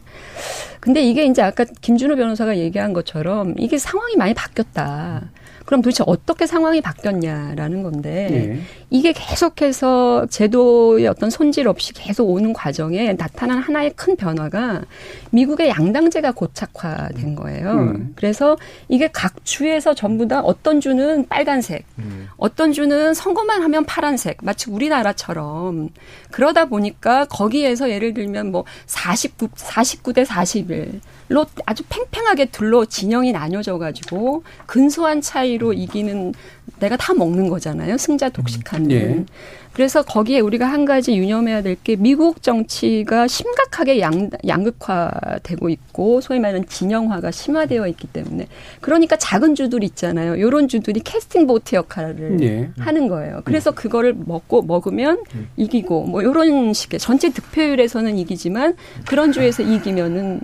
근데 0.80 1.02
이게 1.02 1.26
이제 1.26 1.42
아까 1.42 1.66
김준호 1.82 2.16
변호사가 2.16 2.58
얘기한 2.58 2.94
것처럼 2.94 3.54
이게 3.58 3.78
상황이 3.78 4.16
많이 4.16 4.34
바뀌었다. 4.34 5.30
그럼 5.66 5.82
도대체 5.82 6.04
어떻게 6.08 6.48
상황이 6.48 6.80
바뀌었냐라는 6.80 7.84
건데 7.84 8.28
네. 8.32 8.60
이게 8.90 9.12
계속해서 9.12 10.28
제도의 10.30 11.08
어떤 11.08 11.30
손질 11.30 11.68
없이 11.68 11.92
계속 11.94 12.30
오는 12.30 12.54
과정에 12.54 13.14
나타난 13.18 13.60
하나의 13.60 13.92
큰 13.98 14.16
변화가 14.16 14.84
미국의 15.32 15.70
양당제가 15.70 16.32
고착화된 16.32 17.36
거예요. 17.36 17.72
음. 17.72 18.14
그래서 18.16 18.56
이게 18.88 19.10
각 19.12 19.44
주에서 19.44 19.94
전부 19.94 20.28
다 20.28 20.40
어떤 20.40 20.80
주는 20.80 21.28
빨간색, 21.28 21.86
음. 22.00 22.28
어떤 22.38 22.72
주는 22.72 23.14
선거만 23.14 23.62
하면 23.64 23.84
파란색, 23.84 24.38
마치 24.42 24.70
우리나라처럼 24.70 25.90
그러다 26.32 26.66
보니까 26.66 27.26
거기에서 27.26 27.90
예를 27.90 28.14
들면 28.14 28.52
뭐 28.52 28.64
49, 28.86 29.50
49대 29.50 30.24
41. 30.24 31.02
로 31.30 31.46
아주 31.66 31.84
팽팽하게 31.90 32.46
둘로 32.46 32.86
진영이 32.86 33.34
나뉘어져 33.34 33.78
가지고 33.78 34.44
근소한 34.66 35.20
차이로 35.20 35.74
이기는 35.74 36.34
내가 36.80 36.96
다 36.98 37.14
먹는 37.14 37.50
거잖아요. 37.50 37.98
승자 37.98 38.30
독식하는. 38.30 38.92
예. 38.92 39.26
그래서 39.74 40.02
거기에 40.02 40.40
우리가 40.40 40.66
한 40.66 40.86
가지 40.86 41.16
유념해야 41.16 41.62
될 41.62 41.76
게 41.84 41.96
미국 41.96 42.42
정치가 42.42 43.28
심각하게 43.28 44.00
양, 44.00 44.32
양극화되고 44.48 45.70
있고 45.70 46.22
소위 46.22 46.40
말하는 46.40 46.66
진영화가 46.68 47.30
심화되어 47.30 47.88
있기 47.90 48.08
때문에 48.08 48.48
그러니까 48.82 49.16
작은 49.16 49.54
주들 49.54 49.84
있잖아요. 49.84 50.40
요런 50.42 50.68
주들이 50.68 51.02
캐스팅 51.02 51.46
보트 51.46 51.76
역할을 51.76 52.42
예. 52.42 52.70
하는 52.80 53.08
거예요. 53.08 53.42
그래서 53.46 53.72
그거를 53.72 54.16
먹고 54.18 54.64
먹으면 54.64 55.24
음. 55.36 55.50
이기고 55.56 56.06
뭐 56.06 56.24
요런 56.24 56.74
식의 56.74 57.00
전체 57.00 57.30
득표율에서는 57.30 58.18
이기지만 58.18 58.76
그런 59.08 59.32
주에서 59.32 59.62
이기면은 59.62 60.40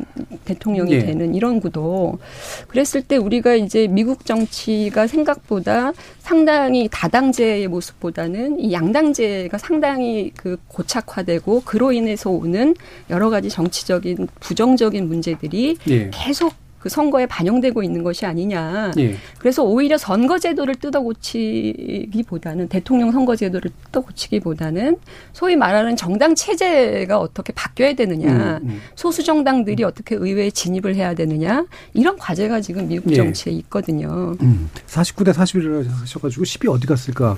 대통령이 0.45 0.91
예. 0.91 0.99
되는 0.99 1.33
이런 1.33 1.59
구도. 1.59 2.19
그랬을 2.67 3.01
때 3.01 3.17
우리가 3.17 3.55
이제 3.55 3.87
미국 3.87 4.25
정치가 4.25 5.07
생각보다 5.07 5.93
상당히 6.23 6.87
다당제의 6.89 7.67
모습보다는 7.67 8.57
이 8.57 8.71
양당제가 8.71 9.57
상당히 9.57 10.31
그 10.37 10.57
고착화되고 10.69 11.63
그로 11.65 11.91
인해서 11.91 12.29
오는 12.29 12.73
여러 13.09 13.29
가지 13.29 13.49
정치적인 13.49 14.29
부정적인 14.39 15.05
문제들이 15.05 15.77
예. 15.89 16.09
계속 16.13 16.53
그 16.83 16.89
선거에 16.89 17.25
반영되고 17.27 17.81
있는 17.81 18.03
것이 18.03 18.25
아니냐. 18.25 18.91
예. 18.97 19.15
그래서 19.37 19.63
오히려 19.63 19.97
선거제도를 19.97 20.75
뜯어고치기보다는 20.75 22.67
대통령 22.67 23.09
선거제도를 23.13 23.71
뜯어고치기보다는 23.85 24.97
소위 25.31 25.55
말하는 25.55 25.95
정당 25.95 26.35
체제가 26.35 27.17
어떻게 27.17 27.53
바뀌어야 27.53 27.93
되느냐, 27.93 28.59
음, 28.61 28.67
음. 28.67 28.81
소수 28.95 29.23
정당들이 29.23 29.85
어떻게 29.85 30.15
의회에 30.15 30.49
진입을 30.49 30.95
해야 30.95 31.13
되느냐 31.13 31.63
이런 31.93 32.17
과제가 32.17 32.59
지금 32.59 32.89
미국 32.89 33.11
예. 33.13 33.15
정치에 33.15 33.53
있거든요. 33.53 34.35
음. 34.41 34.69
49대 34.87 35.31
41을 35.31 35.87
하셔가지고 35.89 36.43
10이 36.43 36.69
어디 36.69 36.85
갔을까? 36.85 37.37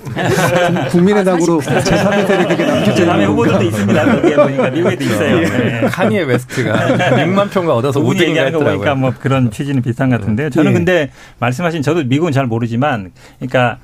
국민의당으로 0.89 1.61
아, 1.67 1.83
제3의 1.83 2.25
세력에게 2.25 2.65
남겨져 2.65 3.03
있는 3.03 3.25
후보들도 3.27 3.61
있습니다. 3.61 4.05
거기에 4.15 4.35
보니까 4.37 4.69
미국에도 4.71 5.03
있어요. 5.03 5.37
예. 5.37 5.45
네. 5.45 5.81
카니에 5.81 6.23
웨스트가 6.23 6.73
6만 7.27 7.51
평가 7.51 7.75
얻어서 7.75 7.99
5등인가 7.99 8.45
했더라고요. 8.47 8.77
보니까 8.77 8.95
뭐 8.95 9.13
그런 9.19 9.35
그런 9.39 9.51
취지는 9.51 9.82
비슷한 9.82 10.10
것 10.10 10.20
같은데요. 10.20 10.50
저는 10.50 10.72
예. 10.72 10.74
근데 10.74 11.12
말씀하신 11.39 11.82
저도 11.82 12.04
미국은 12.06 12.32
잘 12.32 12.46
모르지만 12.48 13.12
그러니까 13.39 13.80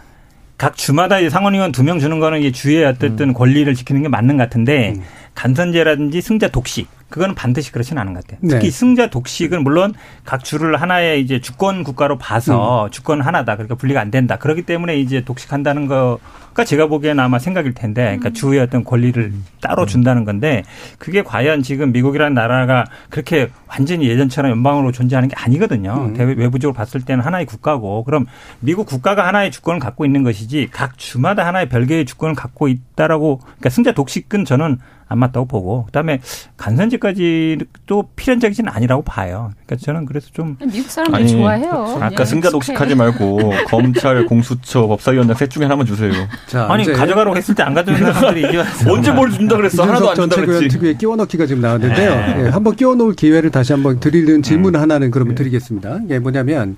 각 0.58 0.78
주마다 0.78 1.18
상원의원 1.30 1.72
두 1.72 1.84
명 1.84 2.00
주는 2.00 2.20
거는 2.20 2.40
이게 2.40 2.52
주의 2.52 2.84
어쨌든 2.86 3.30
음. 3.30 3.34
권리를 3.34 3.74
지키는 3.74 4.04
게 4.04 4.08
맞는 4.08 4.38
것 4.38 4.44
같은데 4.44 4.94
음. 4.96 5.02
간선제라든지 5.36 6.22
승자 6.22 6.50
독식 6.50 6.88
그거는 7.12 7.36
반드시 7.36 7.72
그렇지는 7.72 8.02
않은 8.02 8.14
것 8.14 8.26
같아요. 8.26 8.40
특히 8.42 8.64
네. 8.64 8.72
승자 8.72 9.10
독식은 9.10 9.64
물론 9.64 9.94
각 10.24 10.44
주를 10.44 10.82
하나의 10.82 11.22
이제 11.22 11.42
주권 11.42 11.84
국가로 11.84 12.18
봐서 12.18 12.86
음. 12.86 12.90
주권 12.90 13.22
하나다. 13.22 13.56
그러니까 13.58 13.76
분리가 13.76 14.00
안 14.00 14.10
된다. 14.12 14.38
그렇기 14.38 14.64
때문에 14.64 14.98
이제 14.98 15.22
독식한다는 15.22 15.88
거가 15.88 16.64
제가 16.66 16.88
보기에는 16.88 17.22
아마 17.22 17.38
생각일 17.38 17.74
텐데, 17.74 18.04
그러니까 18.04 18.30
음. 18.30 18.34
주의 18.34 18.60
어떤 18.62 18.86
권리를 18.86 19.22
음. 19.22 19.46
따로 19.60 19.86
준다는 19.86 20.24
건데, 20.24 20.64
그게 21.00 21.22
과연 21.22 21.64
지금 21.64 21.92
미국이라는 21.92 22.34
나라가 22.34 22.86
그렇게 23.10 23.50
완전히 23.68 24.08
예전처럼 24.08 24.50
연방으로 24.52 24.94
존재하는 24.94 25.28
게 25.28 25.36
아니거든요. 25.38 26.14
음. 26.18 26.38
외부적으로 26.38 26.74
봤을 26.74 27.02
때는 27.02 27.26
하나의 27.26 27.46
국가고, 27.46 28.06
그럼 28.06 28.26
미국 28.62 28.88
국가가 28.88 29.28
하나의 29.28 29.52
주권을 29.52 29.82
갖고 29.82 30.06
있는 30.06 30.24
것이지 30.24 30.70
각 30.72 30.98
주마다 30.98 31.46
하나의 31.46 31.68
별개의 31.68 32.06
주권을 32.06 32.36
갖고 32.36 32.70
있다라고, 32.70 33.40
그러니까 33.40 33.70
승자 33.70 33.92
독식은 33.92 34.46
저는 34.46 34.78
안 35.12 35.20
맞다고 35.20 35.46
보고 35.46 35.86
그다음에 35.86 36.20
간선제까지도 36.58 38.10
필연적이지는 38.16 38.72
아니라고 38.72 39.02
봐요. 39.04 39.52
그러니까 39.66 39.76
저는 39.86 40.06
그래서 40.06 40.30
좀 40.32 40.58
미국 40.72 40.90
사람들 40.90 41.20
아니, 41.20 41.28
좋아해요. 41.32 41.98
아까 42.00 42.26
승자 42.26 42.50
독식하지 42.50 42.96
말고 42.96 43.40
검찰, 43.68 44.26
공수처, 44.26 44.88
법사위원장 44.88 45.36
셋 45.36 45.50
중에 45.50 45.64
하나만 45.64 45.86
주세요. 45.86 46.12
자, 46.48 46.68
아니 46.70 46.86
가져가라고 46.86 47.36
했을 47.38 47.56
때 47.56 47.62
안 47.64 47.74
가져오는 47.74 48.02
사람들이 48.14 48.50
이제 48.50 48.64
언제 48.90 49.12
뭘 49.12 49.30
준다 49.32 49.56
그랬어? 49.56 49.84
하나도 49.84 50.10
안 50.10 50.16
준다 50.16 50.36
그랬지. 50.38 50.68
특유의 50.70 50.98
끼워 50.98 51.16
넣기가 51.16 51.46
지금 51.46 51.62
나왔는데요. 51.62 52.10
네. 52.16 52.46
예, 52.46 52.50
한번 52.50 52.76
끼워 52.76 52.96
놓을 52.96 53.14
기회를 53.14 53.52
다시 53.52 53.72
한번 53.74 54.00
드리는 54.00 54.42
질문 54.42 54.76
음. 54.76 54.80
하나는 54.82 55.12
그러면 55.12 55.36
네. 55.36 55.44
드리겠습니다. 55.44 56.00
이게 56.06 56.20
뭐냐면 56.20 56.78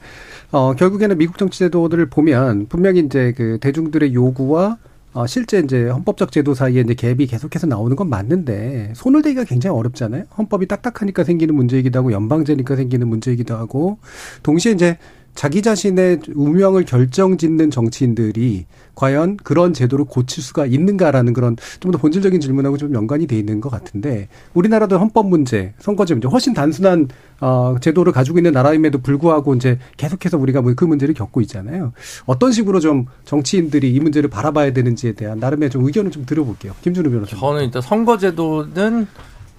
어 0.52 0.74
결국에는 0.74 1.18
미국 1.18 1.38
정치 1.38 1.60
제도들을 1.60 2.06
보면 2.10 2.68
분명히 2.68 3.00
이제 3.00 3.34
그 3.38 3.58
대중들의 3.62 4.14
요구와 4.14 4.78
어, 5.14 5.28
실제 5.28 5.60
이제 5.60 5.90
헌법적 5.90 6.32
제도 6.32 6.56
사이에 6.56 6.82
이제 6.82 6.94
갭이 6.96 7.30
계속해서 7.30 7.68
나오는 7.68 7.96
건 7.96 8.10
맞는데 8.10 8.94
손을 8.96 9.22
대기가 9.22 9.44
굉장히 9.44 9.78
어렵잖아요. 9.78 10.24
헌법이 10.38 10.68
딱딱하니까 10.68 11.24
생기는 11.24 11.54
문제이기도 11.54 12.00
하고 12.00 12.12
연방제니까 12.12 12.76
생기는 12.76 13.08
문제이기도 13.08 13.56
하고 13.56 14.00
동시에 14.42 14.72
이제 14.72 14.98
자기 15.36 15.62
자신의 15.64 16.20
운명을 16.36 16.86
결정짓는 16.86 17.72
정치인들이 17.72 18.66
과연 18.96 19.38
그런 19.38 19.74
제도를 19.74 20.06
고칠 20.06 20.44
수가 20.44 20.66
있는가라는 20.68 21.34
그런 21.34 21.56
좀 21.80 21.92
더 21.92 21.98
본질적인 21.98 22.40
질문하고 22.40 22.78
좀 22.78 22.94
연관이 22.94 23.28
돼 23.28 23.38
있는 23.38 23.62
것 23.62 23.70
같은데 23.70 24.28
우리나라도 24.54 24.98
헌법 24.98 25.28
문제, 25.28 25.74
선거제 25.80 26.16
문제 26.16 26.28
훨씬 26.28 26.54
단순한 26.54 27.08
어 27.44 27.76
제도를 27.82 28.14
가지고 28.14 28.40
있는 28.40 28.54
나라임에도 28.54 29.00
불구하고 29.00 29.54
이제 29.56 29.78
계속해서 29.98 30.38
우리가 30.38 30.62
뭐 30.62 30.74
그 30.76 30.86
문제를 30.86 31.14
겪고 31.14 31.42
있잖아요. 31.42 31.92
어떤 32.26 32.52
식으로 32.52 32.80
좀 32.80 33.06
정치인들이 33.26 33.94
이 33.94 34.00
문제를 34.00 34.30
바라봐야 34.30 34.72
되는지에 34.72 35.12
대한 35.12 35.40
나름의 35.40 35.70
좀 35.70 35.86
의견을 35.86 36.10
좀 36.12 36.26
들어볼게요. 36.26 36.74
김준우 36.82 37.12
변호사. 37.12 37.36
저는 37.36 37.66
일단 37.66 37.82
선거제도는 37.82 39.08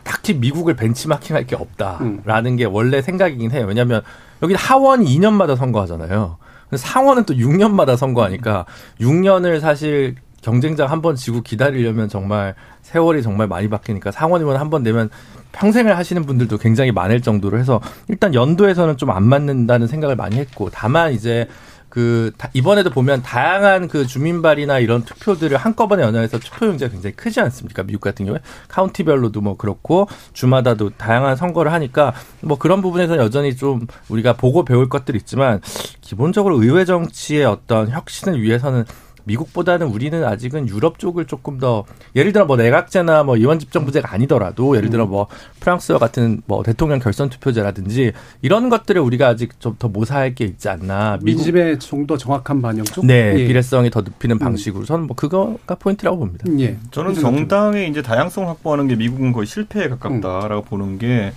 딱히 0.02 0.34
미국을 0.34 0.74
벤치마킹할 0.74 1.46
게 1.46 1.56
없다라는 1.56 2.52
음. 2.52 2.56
게 2.56 2.64
원래 2.64 3.02
생각이긴 3.02 3.50
해요. 3.50 3.66
왜냐하면 3.68 4.02
여기 4.42 4.54
하원이 4.54 5.06
2년마다 5.06 5.56
선거하잖아요. 5.56 6.38
상원은 6.74 7.24
또 7.24 7.34
6년마다 7.34 7.96
선거하니까 7.96 8.66
6년을 9.00 9.60
사실 9.60 10.16
경쟁장 10.42 10.90
한번 10.90 11.16
지고 11.16 11.40
기다리려면 11.40 12.08
정말 12.08 12.54
세월이 12.82 13.22
정말 13.22 13.48
많이 13.48 13.68
바뀌니까 13.68 14.10
상원의원 14.10 14.58
한번 14.58 14.82
내면 14.82 15.08
평생을 15.54 15.96
하시는 15.96 16.22
분들도 16.26 16.58
굉장히 16.58 16.92
많을 16.92 17.22
정도로 17.22 17.58
해서 17.58 17.80
일단 18.08 18.34
연도에서는 18.34 18.96
좀 18.98 19.14
안 19.14 19.22
맞는다는 19.22 19.86
생각을 19.86 20.16
많이 20.16 20.36
했고 20.36 20.70
다만 20.72 21.12
이제 21.12 21.46
그 21.88 22.32
이번에도 22.54 22.90
보면 22.90 23.22
다양한 23.22 23.86
그 23.86 24.04
주민발이나 24.04 24.80
이런 24.80 25.04
투표들을 25.04 25.56
한꺼번에 25.56 26.02
연합해서 26.02 26.40
투표용지가 26.40 26.90
굉장히 26.90 27.14
크지 27.14 27.40
않습니까? 27.40 27.84
미국 27.84 28.00
같은 28.00 28.26
경우에 28.26 28.40
카운티별로도 28.66 29.40
뭐 29.40 29.56
그렇고 29.56 30.08
주마다도 30.32 30.90
다양한 30.96 31.36
선거를 31.36 31.72
하니까 31.72 32.12
뭐 32.40 32.58
그런 32.58 32.82
부분에서 32.82 33.16
여전히 33.18 33.54
좀 33.54 33.86
우리가 34.08 34.32
보고 34.32 34.64
배울 34.64 34.88
것들이 34.88 35.18
있지만 35.18 35.60
기본적으로 36.00 36.60
의회 36.60 36.84
정치의 36.84 37.44
어떤 37.44 37.88
혁신을 37.90 38.42
위해서는 38.42 38.84
미국보다는 39.24 39.86
우리는 39.88 40.24
아직은 40.24 40.68
유럽 40.68 40.98
쪽을 40.98 41.26
조금 41.26 41.58
더 41.58 41.84
예를 42.16 42.32
들어 42.32 42.44
뭐 42.46 42.56
내각제나 42.56 43.22
뭐 43.24 43.36
이원집정부제가 43.36 44.12
아니더라도 44.12 44.76
예를 44.76 44.90
들어 44.90 45.06
뭐 45.06 45.26
프랑스와 45.60 45.98
같은 45.98 46.42
뭐 46.46 46.62
대통령 46.62 46.98
결선 46.98 47.28
투표제라든지 47.30 48.12
이런 48.42 48.68
것들을 48.70 49.00
우리가 49.00 49.28
아직 49.28 49.58
좀 49.60 49.74
더 49.78 49.88
모사할 49.88 50.34
게 50.34 50.44
있지 50.44 50.68
않나. 50.68 51.18
민심의 51.22 51.78
좀 51.80 52.06
더 52.06 52.16
정확한 52.18 52.60
반영 52.60 52.84
쪽. 52.84 53.06
네, 53.06 53.32
예. 53.36 53.46
비례성이 53.46 53.88
더 53.90 54.02
높이는 54.02 54.38
방식으로 54.38 54.84
저는 54.84 55.06
뭐 55.06 55.16
그거가 55.16 55.74
포인트라고 55.76 56.18
봅니다. 56.18 56.44
예. 56.58 56.76
저는 56.90 57.14
정당의 57.14 57.88
이제 57.88 58.02
다양성 58.02 58.48
확보하는 58.48 58.88
게 58.88 58.94
미국은 58.94 59.32
거의 59.32 59.46
실패에 59.46 59.88
가깝다라고 59.88 60.62
음. 60.62 60.68
보는 60.68 60.98
게 60.98 61.32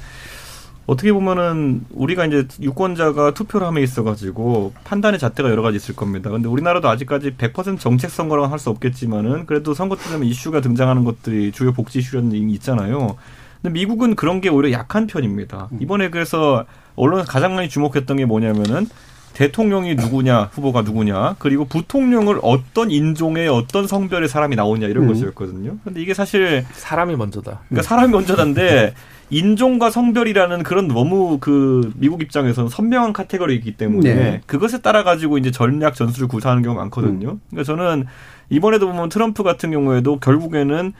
어떻게 0.88 1.12
보면은 1.12 1.86
우리가 1.91 2.25
이제 2.25 2.48
유권자가 2.62 3.34
투표를 3.34 3.67
함에 3.67 3.84
있어 3.84 4.03
가지고 4.03 4.74
판단의 4.86 5.20
잣대가 5.20 5.50
여러 5.50 5.62
가지 5.62 5.75
있을 5.75 5.96
겁니다. 5.96 6.29
근데 6.29 6.48
우리나라도 6.48 6.88
아직까지 6.89 7.32
100% 7.32 7.79
정책 7.79 8.10
선거라고 8.10 8.48
할 8.48 8.58
수 8.58 8.72
없겠지만은 8.72 9.46
그래도 9.46 9.75
선거 9.75 9.96
때 9.96 10.03
되면 10.10 10.24
이슈가 10.24 10.62
등장하는 10.62 11.03
것들이 11.03 11.51
주요 11.51 11.74
복지 11.74 12.00
이슈라는 12.00 12.50
있잖아요. 12.51 13.17
근데 13.62 13.72
미국은 13.74 14.15
그런 14.15 14.41
게 14.41 14.50
오히려 14.50 14.72
약한 14.72 15.06
편입니다. 15.06 15.67
음. 15.74 15.77
이번에 15.79 16.10
그래서 16.10 16.65
언론에서 16.96 17.29
가장 17.29 17.53
많이 17.53 17.70
주목했던 17.70 18.17
게 18.17 18.25
뭐냐면은 18.25 18.88
대통령이 19.34 19.94
누구냐, 19.94 20.50
후보가 20.53 20.82
누구냐, 20.82 21.36
그리고 21.38 21.65
부통령을 21.65 22.39
어떤 22.41 22.89
인종의 22.89 23.48
어떤 23.50 23.86
성별의 23.86 24.27
사람이 24.29 24.56
나오냐 24.56 24.88
이런 24.88 25.03
음. 25.03 25.10
것이었거든요. 25.10 25.77
근데 25.84 26.01
이게 26.01 26.15
사실 26.15 26.65
사람이 26.72 27.15
먼저다. 27.15 27.60
그러니까 27.67 27.88
사람이 27.88 28.12
먼저다인데 28.12 28.96
인종과 29.30 29.90
성별이라는 29.90 30.64
그런 30.64 30.88
너무 30.88 31.38
그 31.40 31.92
미국 31.96 32.22
입장에서는 32.22 32.70
선명한 32.70 33.14
카테고리이기 33.14 33.74
때문에 33.74 34.14
네. 34.14 34.42
그것에 34.46 34.82
따라 34.82 35.04
가지고 35.04 35.38
이제 35.38 35.52
전략 35.52 35.96
전술을 35.96 36.28
구사하는 36.28 36.64
경우가 36.64 36.82
많거든요. 36.84 37.32
음. 37.32 37.42
그러니까 37.50 37.64
저는 37.64 38.06
이번에도 38.50 38.88
보면 38.88 39.10
트럼프 39.10 39.44
같은 39.44 39.72
경우에도 39.72 40.20
결국에는 40.20 40.94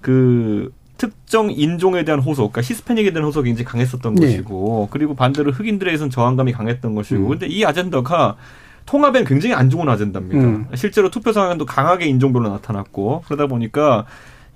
그 0.00 0.72
특정 0.96 1.50
인종에 1.50 2.04
대한 2.04 2.20
호소, 2.20 2.50
그러니까 2.50 2.62
히스패닉에 2.62 3.12
대한 3.12 3.26
호소가 3.26 3.44
굉장히 3.44 3.66
강했었던 3.66 4.14
네. 4.14 4.26
것이고, 4.26 4.88
그리고 4.90 5.14
반대로 5.14 5.52
흑인들에선 5.52 6.08
저항감이 6.08 6.52
강했던 6.52 6.94
것이고, 6.94 7.24
음. 7.24 7.28
근데 7.28 7.46
이 7.46 7.64
아젠다가 7.64 8.36
통합엔 8.86 9.24
굉장히 9.24 9.54
안 9.54 9.68
좋은 9.68 9.88
아젠다입니다. 9.88 10.40
음. 10.40 10.66
실제로 10.74 11.10
투표 11.10 11.32
상황도 11.32 11.66
강하게 11.66 12.06
인종별로 12.06 12.48
나타났고, 12.48 13.24
그러다 13.26 13.46
보니까 13.46 14.06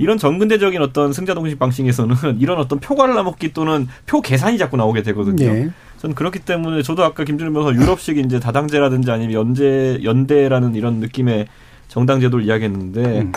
이런 0.00 0.16
전근대적인 0.16 0.80
어떤 0.80 1.12
승자 1.12 1.34
동식 1.34 1.58
방식에서는 1.58 2.16
이런 2.40 2.58
어떤 2.58 2.80
표 2.80 2.94
갈라먹기 2.96 3.52
또는 3.52 3.86
표 4.06 4.22
계산이 4.22 4.56
자꾸 4.56 4.78
나오게 4.78 5.02
되거든요. 5.02 5.52
네. 5.52 5.70
저는 5.98 6.16
그렇기 6.16 6.38
때문에 6.38 6.82
저도 6.82 7.04
아까 7.04 7.22
김준일 7.22 7.52
변호사 7.52 7.78
유럽식 7.78 8.16
이제 8.16 8.40
다당제라든지 8.40 9.10
아니면 9.10 9.34
연제 9.34 10.00
연대라는 10.02 10.74
이런 10.74 10.94
느낌의 11.00 11.46
정당 11.88 12.18
제도를 12.18 12.46
이야기했는데 12.46 13.20
음. 13.20 13.32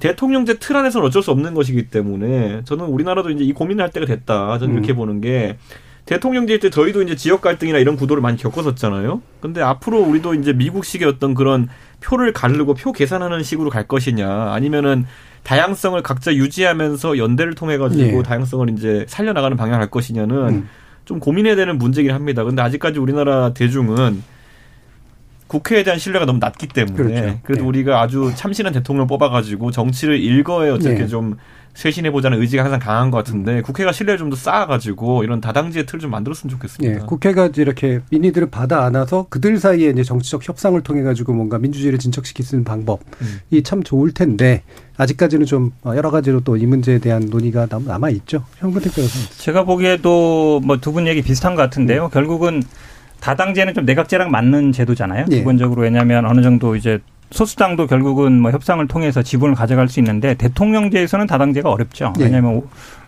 대통령제 0.00 0.58
틀 0.58 0.76
안에서는 0.76 1.06
어쩔 1.06 1.22
수 1.22 1.30
없는 1.30 1.54
것이기 1.54 1.90
때문에 1.90 2.62
저는 2.64 2.86
우리나라도 2.86 3.30
이제 3.30 3.44
이 3.44 3.52
고민을 3.52 3.84
할 3.84 3.90
때가 3.90 4.04
됐다. 4.06 4.58
저는 4.58 4.74
음. 4.74 4.78
이렇게 4.78 4.94
보는 4.94 5.20
게 5.20 5.58
대통령제일 6.10 6.58
때 6.58 6.70
저희도 6.70 7.02
이제 7.02 7.14
지역 7.14 7.40
갈등이나 7.40 7.78
이런 7.78 7.94
구도를 7.94 8.20
많이 8.20 8.36
겪었었잖아요. 8.36 9.22
근데 9.38 9.62
앞으로 9.62 10.00
우리도 10.00 10.34
이제 10.34 10.52
미국식의 10.52 11.06
어떤 11.06 11.34
그런 11.34 11.68
표를 12.00 12.32
가르고 12.32 12.74
표 12.74 12.90
계산하는 12.90 13.44
식으로 13.44 13.70
갈 13.70 13.86
것이냐 13.86 14.28
아니면은 14.52 15.06
다양성을 15.44 16.02
각자 16.02 16.34
유지하면서 16.34 17.16
연대를 17.16 17.54
통해 17.54 17.78
가지고 17.78 18.18
예. 18.18 18.22
다양성을 18.24 18.70
이제 18.70 19.04
살려나가는 19.06 19.56
방향을 19.56 19.80
할 19.80 19.88
것이냐는 19.88 20.36
음. 20.48 20.68
좀 21.04 21.20
고민해야 21.20 21.54
되는 21.54 21.78
문제긴 21.78 22.10
합니다. 22.10 22.42
근데 22.42 22.60
아직까지 22.60 22.98
우리나라 22.98 23.54
대중은 23.54 24.20
국회에 25.46 25.84
대한 25.84 26.00
신뢰가 26.00 26.26
너무 26.26 26.40
낮기 26.40 26.66
때문에 26.66 26.96
그렇죠. 26.96 27.40
그래도 27.44 27.62
네. 27.62 27.68
우리가 27.68 28.00
아주 28.00 28.32
참신한 28.34 28.72
대통령 28.72 29.06
뽑아가지고 29.06 29.70
정치를 29.70 30.18
일거에 30.18 30.70
어떻게 30.70 30.98
네. 30.98 31.06
좀 31.06 31.36
쇄신해보자는 31.74 32.40
의지가 32.40 32.62
항상 32.64 32.78
강한 32.80 33.10
것 33.10 33.18
같은데 33.18 33.62
국회가 33.62 33.92
신뢰를 33.92 34.18
좀 34.18 34.30
더 34.30 34.36
쌓아가지고 34.36 35.24
이런 35.24 35.40
다당제의 35.40 35.86
틀을 35.86 36.00
좀 36.00 36.10
만들었으면 36.10 36.50
좋겠습니다. 36.52 37.00
네, 37.00 37.04
국회가 37.06 37.48
이렇게 37.56 38.00
민의들을 38.10 38.50
받아 38.50 38.84
안아서 38.84 39.26
그들 39.28 39.58
사이에 39.58 39.90
이제 39.90 40.02
정치적 40.04 40.46
협상을 40.48 40.80
통해 40.82 41.02
가지고 41.02 41.32
뭔가 41.32 41.58
민주주의를 41.58 41.98
진척시킬 41.98 42.44
수 42.44 42.54
있는 42.54 42.64
방법이 42.64 43.02
음. 43.22 43.62
참 43.64 43.82
좋을 43.82 44.12
텐데 44.12 44.62
아직까지는 44.98 45.46
좀 45.46 45.72
여러 45.86 46.10
가지로 46.10 46.40
또 46.40 46.56
이 46.56 46.66
문제에 46.66 46.98
대한 46.98 47.26
논의가 47.30 47.66
남아 47.70 48.10
있죠. 48.10 48.44
현근택 48.58 48.94
변호사. 48.94 49.18
제가 49.38 49.64
보기에도 49.64 50.60
뭐 50.64 50.76
두 50.76 50.92
분 50.92 51.06
얘기 51.06 51.22
비슷한 51.22 51.54
것 51.54 51.62
같은데요. 51.62 52.04
음. 52.06 52.10
결국은 52.10 52.62
다당제는 53.20 53.74
좀 53.74 53.84
내각제랑 53.84 54.30
맞는 54.30 54.72
제도잖아요. 54.72 55.26
예. 55.30 55.36
기본적으로 55.36 55.82
왜냐하면 55.82 56.24
어느 56.26 56.40
정도 56.42 56.76
이제 56.76 56.98
소수당도 57.30 57.86
결국은 57.86 58.40
뭐 58.40 58.50
협상을 58.50 58.86
통해서 58.88 59.22
지분을 59.22 59.54
가져갈 59.54 59.88
수 59.88 60.00
있는데 60.00 60.34
대통령제에서는 60.34 61.26
다당제가 61.26 61.70
어렵죠. 61.70 62.12
예. 62.18 62.24
왜냐하면 62.24 62.62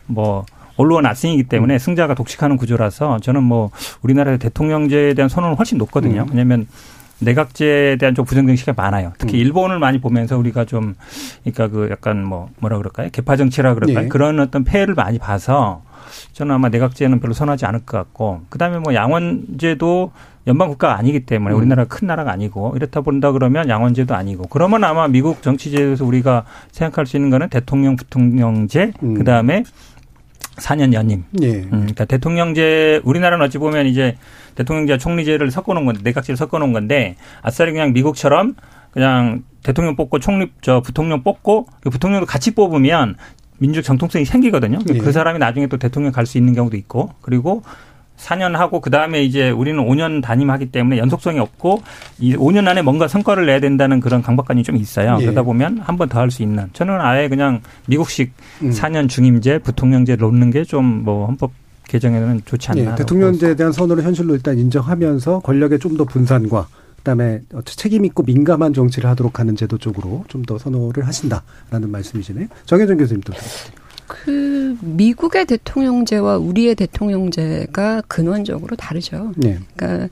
뭐 0.07 0.45
언론 0.77 1.07
아승이기 1.07 1.45
때문에 1.45 1.79
승자가 1.79 2.15
독식하는 2.15 2.57
구조라서 2.57 3.19
저는 3.21 3.43
뭐 3.43 3.71
우리나라의 4.03 4.39
대통령제에 4.39 5.15
대한 5.15 5.29
선호는 5.29 5.57
훨씬 5.57 5.79
높거든요. 5.79 6.23
음. 6.23 6.29
왜냐하면 6.31 6.67
내각제에 7.21 7.97
대한 7.97 8.15
좀 8.15 8.25
부정적인 8.25 8.57
시각이 8.57 8.77
많아요. 8.77 9.13
특히 9.19 9.39
음. 9.39 9.41
일본을 9.41 9.79
많이 9.79 10.01
보면서 10.01 10.37
우리가 10.37 10.65
좀 10.65 10.95
그러니까 11.45 11.69
그 11.69 11.89
약간 11.91 12.25
뭐 12.25 12.49
뭐라 12.59 12.79
그럴까요? 12.79 13.11
개파 13.13 13.37
정치라 13.37 13.75
그럴까요? 13.75 14.05
예. 14.05 14.09
그런 14.09 14.41
어떤 14.41 14.65
폐해를 14.65 14.95
많이 14.95 15.19
봐서 15.19 15.83
저는 16.33 16.55
아마 16.55 16.68
내각제는 16.68 17.20
별로 17.20 17.33
선호하지 17.33 17.66
않을 17.66 17.81
것 17.81 17.96
같고 17.98 18.42
그다음에 18.48 18.79
뭐 18.79 18.94
양원제도 18.94 20.12
연방 20.46 20.68
국가가 20.68 20.98
아니기 20.98 21.20
때문에 21.20 21.55
음. 21.55 21.59
우리나라가 21.59 21.88
큰 21.88 22.09
나라가 22.09 22.33
아니고 22.33 22.75
이렇다 22.77 23.01
본다 23.01 23.33
그러면 23.33 23.68
양원제도 23.68 24.14
아니고 24.14 24.48
그러면 24.48 24.83
아마 24.85 25.09
미국 25.09 25.42
정치제에서 25.42 26.05
우리가 26.05 26.44
생각할 26.72 27.07
수 27.07 27.16
있는 27.16 27.31
거는 27.31 27.48
대통령 27.48 27.96
부통령제 27.96 28.92
음. 29.03 29.14
그다음에 29.14 29.64
4년 30.57 30.92
연임. 30.92 31.25
예. 31.40 31.61
음, 31.61 31.70
그러니까 31.70 32.05
대통령제 32.05 33.01
우리나라는 33.05 33.44
어찌 33.44 33.59
보면 33.59 33.87
이제 33.87 34.16
대통령제 34.55 34.98
총리제를 34.98 35.51
섞어놓은 35.51 35.87
건데 35.87 36.01
내각제를 36.05 36.37
섞어놓은 36.37 36.72
건데 36.72 37.16
아싸리 37.40 37.72
그냥 37.72 37.92
미국처럼 37.92 38.55
그냥 38.90 39.44
대통령 39.62 39.96
뽑고 39.96 40.18
총리 40.18 40.51
저 40.61 40.81
부통령 40.81 41.22
뽑고 41.22 41.66
그 41.81 41.90
부통령도 41.90 42.27
같이 42.27 42.55
뽑으면 42.55 43.16
민주적 43.62 43.85
정통성이 43.85 44.25
생기거든요. 44.27 44.79
예. 44.92 44.98
그 44.98 45.12
사람이 45.12 45.38
나중에 45.38 45.66
또 45.68 45.77
대통령 45.79 46.11
갈 46.12 46.27
수 46.27 46.37
있는 46.38 46.53
경우도 46.55 46.77
있고 46.77 47.11
그리고 47.22 47.62
4년 48.18 48.53
하고 48.53 48.81
그 48.81 48.90
다음에 48.90 49.22
이제 49.25 49.51
우리는 49.51 49.83
5년 49.85 50.22
단임하기 50.22 50.66
때문에 50.70 50.98
연속성이 50.98 51.38
없고 51.40 51.83
이 52.20 52.37
5년 52.37 52.68
안에 52.68 52.83
뭔가 52.83 53.09
성과를 53.09 53.46
내야 53.46 53.59
된다는 53.59 53.98
그런 54.01 54.22
강박관이 54.22 54.62
좀 54.62 54.77
있어요. 54.77 55.16
예. 55.20 55.25
그러다 55.25 55.42
보면 55.42 55.79
한 55.81 55.96
번 55.96 56.09
더 56.09 56.18
할 56.20 56.31
수 56.31 56.42
있는 56.42 56.68
저는 56.72 57.01
아예 57.01 57.29
그냥 57.29 57.61
미국식 57.87 58.33
음. 58.62 58.70
4년 58.70 59.09
중임제, 59.09 59.59
부통령제 59.61 60.16
놓는 60.16 60.51
게 60.51 60.62
좀 60.64 60.85
뭐 61.05 61.27
헌법 61.27 61.53
개정에는 61.88 62.42
좋지 62.44 62.70
않나. 62.70 62.92
예. 62.92 62.94
대통령제에 62.96 63.55
대한 63.57 63.72
선호를 63.72 64.03
현실로 64.05 64.35
일단 64.35 64.57
인정하면서 64.59 65.40
권력의 65.40 65.79
좀 65.81 65.96
더 65.96 66.05
분산과 66.05 66.66
그다음에 67.03 67.43
책임 67.65 68.05
있고 68.05 68.23
민감한 68.23 68.73
정치를 68.73 69.11
하도록 69.11 69.38
하는 69.41 69.57
제도 69.57 69.77
쪽으로 69.77 70.25
좀 70.29 70.43
더 70.43 70.59
선호를 70.59 71.07
하신다라는 71.07 71.91
말씀이시네요. 71.91 72.49
정혜정 72.67 72.97
교수님도 72.99 73.33
그 74.09 74.77
미국의 74.81 75.47
대통령제와 75.47 76.37
우리의 76.38 76.75
대통령제가 76.75 78.03
근원적으로 78.09 78.77
다르죠. 78.77 79.33
네. 79.37 79.59
그러니까 79.77 80.09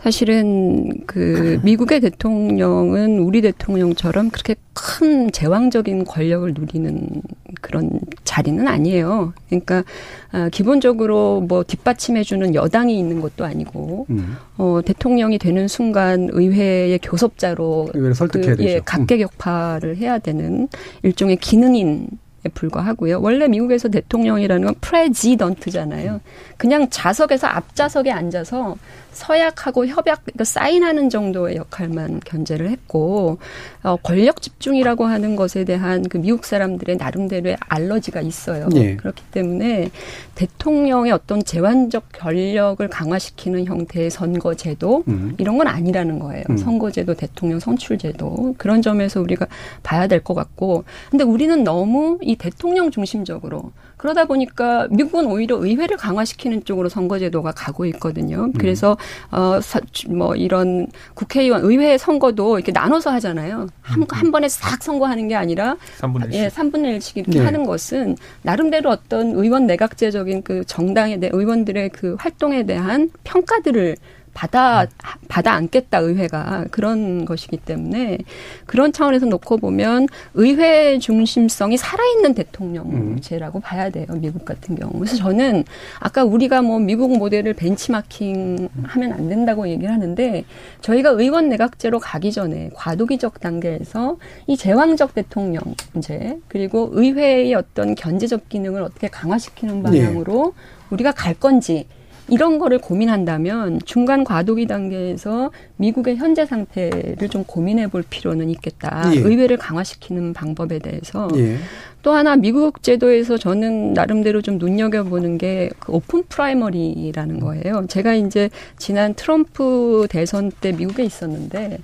사실은 0.00 0.90
그 1.06 1.58
미국의 1.64 2.00
대통령은 2.00 3.18
우리 3.18 3.40
대통령처럼 3.40 4.30
그렇게 4.30 4.54
큰 4.72 5.30
제왕적인 5.32 6.04
권력을 6.04 6.54
누리는 6.54 7.22
그런 7.60 7.90
자리는 8.22 8.68
아니에요. 8.68 9.32
그러니까 9.48 9.82
아, 10.30 10.48
기본적으로 10.50 11.40
뭐 11.40 11.64
뒷받침해주는 11.64 12.54
여당이 12.54 12.96
있는 12.96 13.20
것도 13.20 13.44
아니고 13.44 14.06
음. 14.10 14.36
어, 14.56 14.80
대통령이 14.84 15.38
되는 15.38 15.66
순간 15.66 16.28
의회의 16.30 16.96
교섭자로 17.00 17.90
의회를 17.92 18.14
설득해야 18.14 18.54
그, 18.54 18.62
예, 18.62 18.66
되죠. 18.66 18.76
예, 18.76 18.80
각계격파를 18.84 19.96
해야 19.96 20.18
되는 20.18 20.68
일종의 21.02 21.36
기능인 21.38 22.06
불과하고요. 22.54 23.20
원래 23.20 23.48
미국에서 23.48 23.88
대통령이라는 23.88 24.64
건 24.64 24.74
프레지던트잖아요. 24.80 26.20
그냥 26.56 26.88
좌석에서 26.88 27.48
앞좌석에 27.48 28.12
앉아서 28.12 28.76
서약하고 29.12 29.86
협약 29.86 30.24
그러니까 30.24 30.44
사인하는 30.44 31.10
정도의 31.10 31.56
역할만 31.56 32.20
견제를 32.24 32.70
했고 32.70 33.38
어, 33.82 33.96
권력 33.96 34.42
집중이라고 34.42 35.06
하는 35.06 35.34
것에 35.34 35.64
대한 35.64 36.08
그 36.08 36.18
미국 36.18 36.44
사람들의 36.44 36.96
나름대로의 36.96 37.56
알러지가 37.60 38.20
있어요. 38.20 38.68
네. 38.68 38.96
그렇기 38.96 39.22
때문에 39.32 39.90
대통령의 40.34 41.10
어떤 41.12 41.42
제한적 41.42 42.10
권력을 42.12 42.86
강화시키는 42.88 43.64
형태의 43.64 44.10
선거제도 44.10 45.02
음. 45.08 45.34
이런 45.38 45.58
건 45.58 45.66
아니라는 45.66 46.18
거예요. 46.18 46.44
음. 46.50 46.56
선거제도, 46.56 47.14
대통령 47.14 47.58
선출제도 47.58 48.54
그런 48.58 48.82
점에서 48.82 49.20
우리가 49.20 49.46
봐야 49.82 50.06
될 50.06 50.22
것 50.22 50.34
같고, 50.34 50.84
근데 51.10 51.24
우리는 51.24 51.64
너무 51.64 52.18
이 52.22 52.36
대통령 52.36 52.90
중심적으로 52.90 53.72
그러다 53.98 54.24
보니까 54.24 54.86
미국은 54.90 55.26
오히려 55.26 55.56
의회를 55.56 55.96
강화시키는 55.98 56.64
쪽으로 56.64 56.88
선거제도가 56.88 57.52
가고 57.52 57.84
있거든요. 57.86 58.44
음. 58.44 58.52
그래서 58.52 58.96
어 59.30 59.60
뭐 60.08 60.34
이런 60.36 60.86
국회의원 61.14 61.64
의회 61.64 61.98
선거도 61.98 62.58
이렇게 62.58 62.72
나눠서 62.72 63.10
하잖아요. 63.12 63.66
한, 63.82 64.06
한 64.08 64.30
번에 64.30 64.48
싹 64.48 64.82
선거하는 64.82 65.28
게 65.28 65.34
아니라 65.34 65.76
3분의 66.00 66.28
1씩. 66.30 66.34
예, 66.34 66.48
3분의 66.48 66.98
1씩 66.98 67.16
이렇게 67.18 67.38
네. 67.38 67.44
하는 67.44 67.64
것은 67.64 68.16
나름대로 68.42 68.90
어떤 68.90 69.32
의원 69.32 69.66
내각제적인 69.66 70.42
그 70.42 70.64
정당에 70.64 71.18
대한 71.18 71.38
의원들의 71.38 71.90
그 71.90 72.16
활동에 72.18 72.64
대한 72.64 73.10
평가들을 73.24 73.96
받아 74.38 74.86
받아 75.26 75.52
안겠다 75.54 75.98
의회가. 75.98 76.66
그런 76.70 77.24
것이기 77.24 77.56
때문에 77.56 78.18
그런 78.66 78.92
차원에서 78.92 79.26
놓고 79.26 79.56
보면 79.58 80.06
의회 80.34 81.00
중심성이 81.00 81.76
살아있는 81.76 82.34
대통령제라고 82.34 83.58
봐야 83.58 83.90
돼요 83.90 84.06
미국 84.14 84.44
같은 84.44 84.76
경우. 84.76 84.92
그래서 84.92 85.16
저는 85.16 85.64
아까 85.98 86.22
우리가 86.22 86.62
뭐 86.62 86.78
미국 86.78 87.18
모델을 87.18 87.54
벤치마킹 87.54 88.68
하면 88.84 89.12
안 89.12 89.28
된다고 89.28 89.68
얘기를 89.68 89.92
하는데 89.92 90.44
저희가 90.82 91.10
의원 91.10 91.48
내각제로 91.48 91.98
가기 91.98 92.30
전에 92.30 92.70
과도기적 92.74 93.40
단계에서 93.40 94.18
이 94.46 94.56
제왕적 94.56 95.14
대통령제 95.14 96.38
그리고 96.46 96.90
의회의 96.92 97.54
어떤 97.54 97.96
견제적 97.96 98.48
기능을 98.48 98.82
어떻게 98.82 99.08
강화시키는 99.08 99.82
방향으로 99.82 100.54
우리가 100.90 101.10
갈 101.10 101.34
건지 101.34 101.88
이런 102.28 102.58
거를 102.58 102.78
고민한다면 102.78 103.80
중간 103.84 104.24
과도기 104.24 104.66
단계에서 104.66 105.50
미국의 105.76 106.16
현재 106.16 106.44
상태를 106.44 107.28
좀 107.28 107.44
고민해 107.44 107.88
볼 107.88 108.02
필요는 108.08 108.50
있겠다. 108.50 109.10
예. 109.14 109.18
의회를 109.20 109.56
강화시키는 109.56 110.34
방법에 110.34 110.78
대해서. 110.78 111.28
예. 111.36 111.56
또 112.02 112.12
하나 112.12 112.36
미국 112.36 112.82
제도에서 112.82 113.36
저는 113.36 113.92
나름대로 113.94 114.40
좀 114.40 114.58
눈여겨 114.58 115.04
보는 115.04 115.38
게 115.38 115.70
그 115.78 115.92
open 115.92 116.22
primary라는 116.28 117.40
거예요. 117.40 117.86
제가 117.88 118.14
이제 118.14 118.50
지난 118.78 119.14
트럼프 119.14 120.06
대선 120.10 120.50
때 120.60 120.72
미국에 120.72 121.04
있었는데 121.04 121.78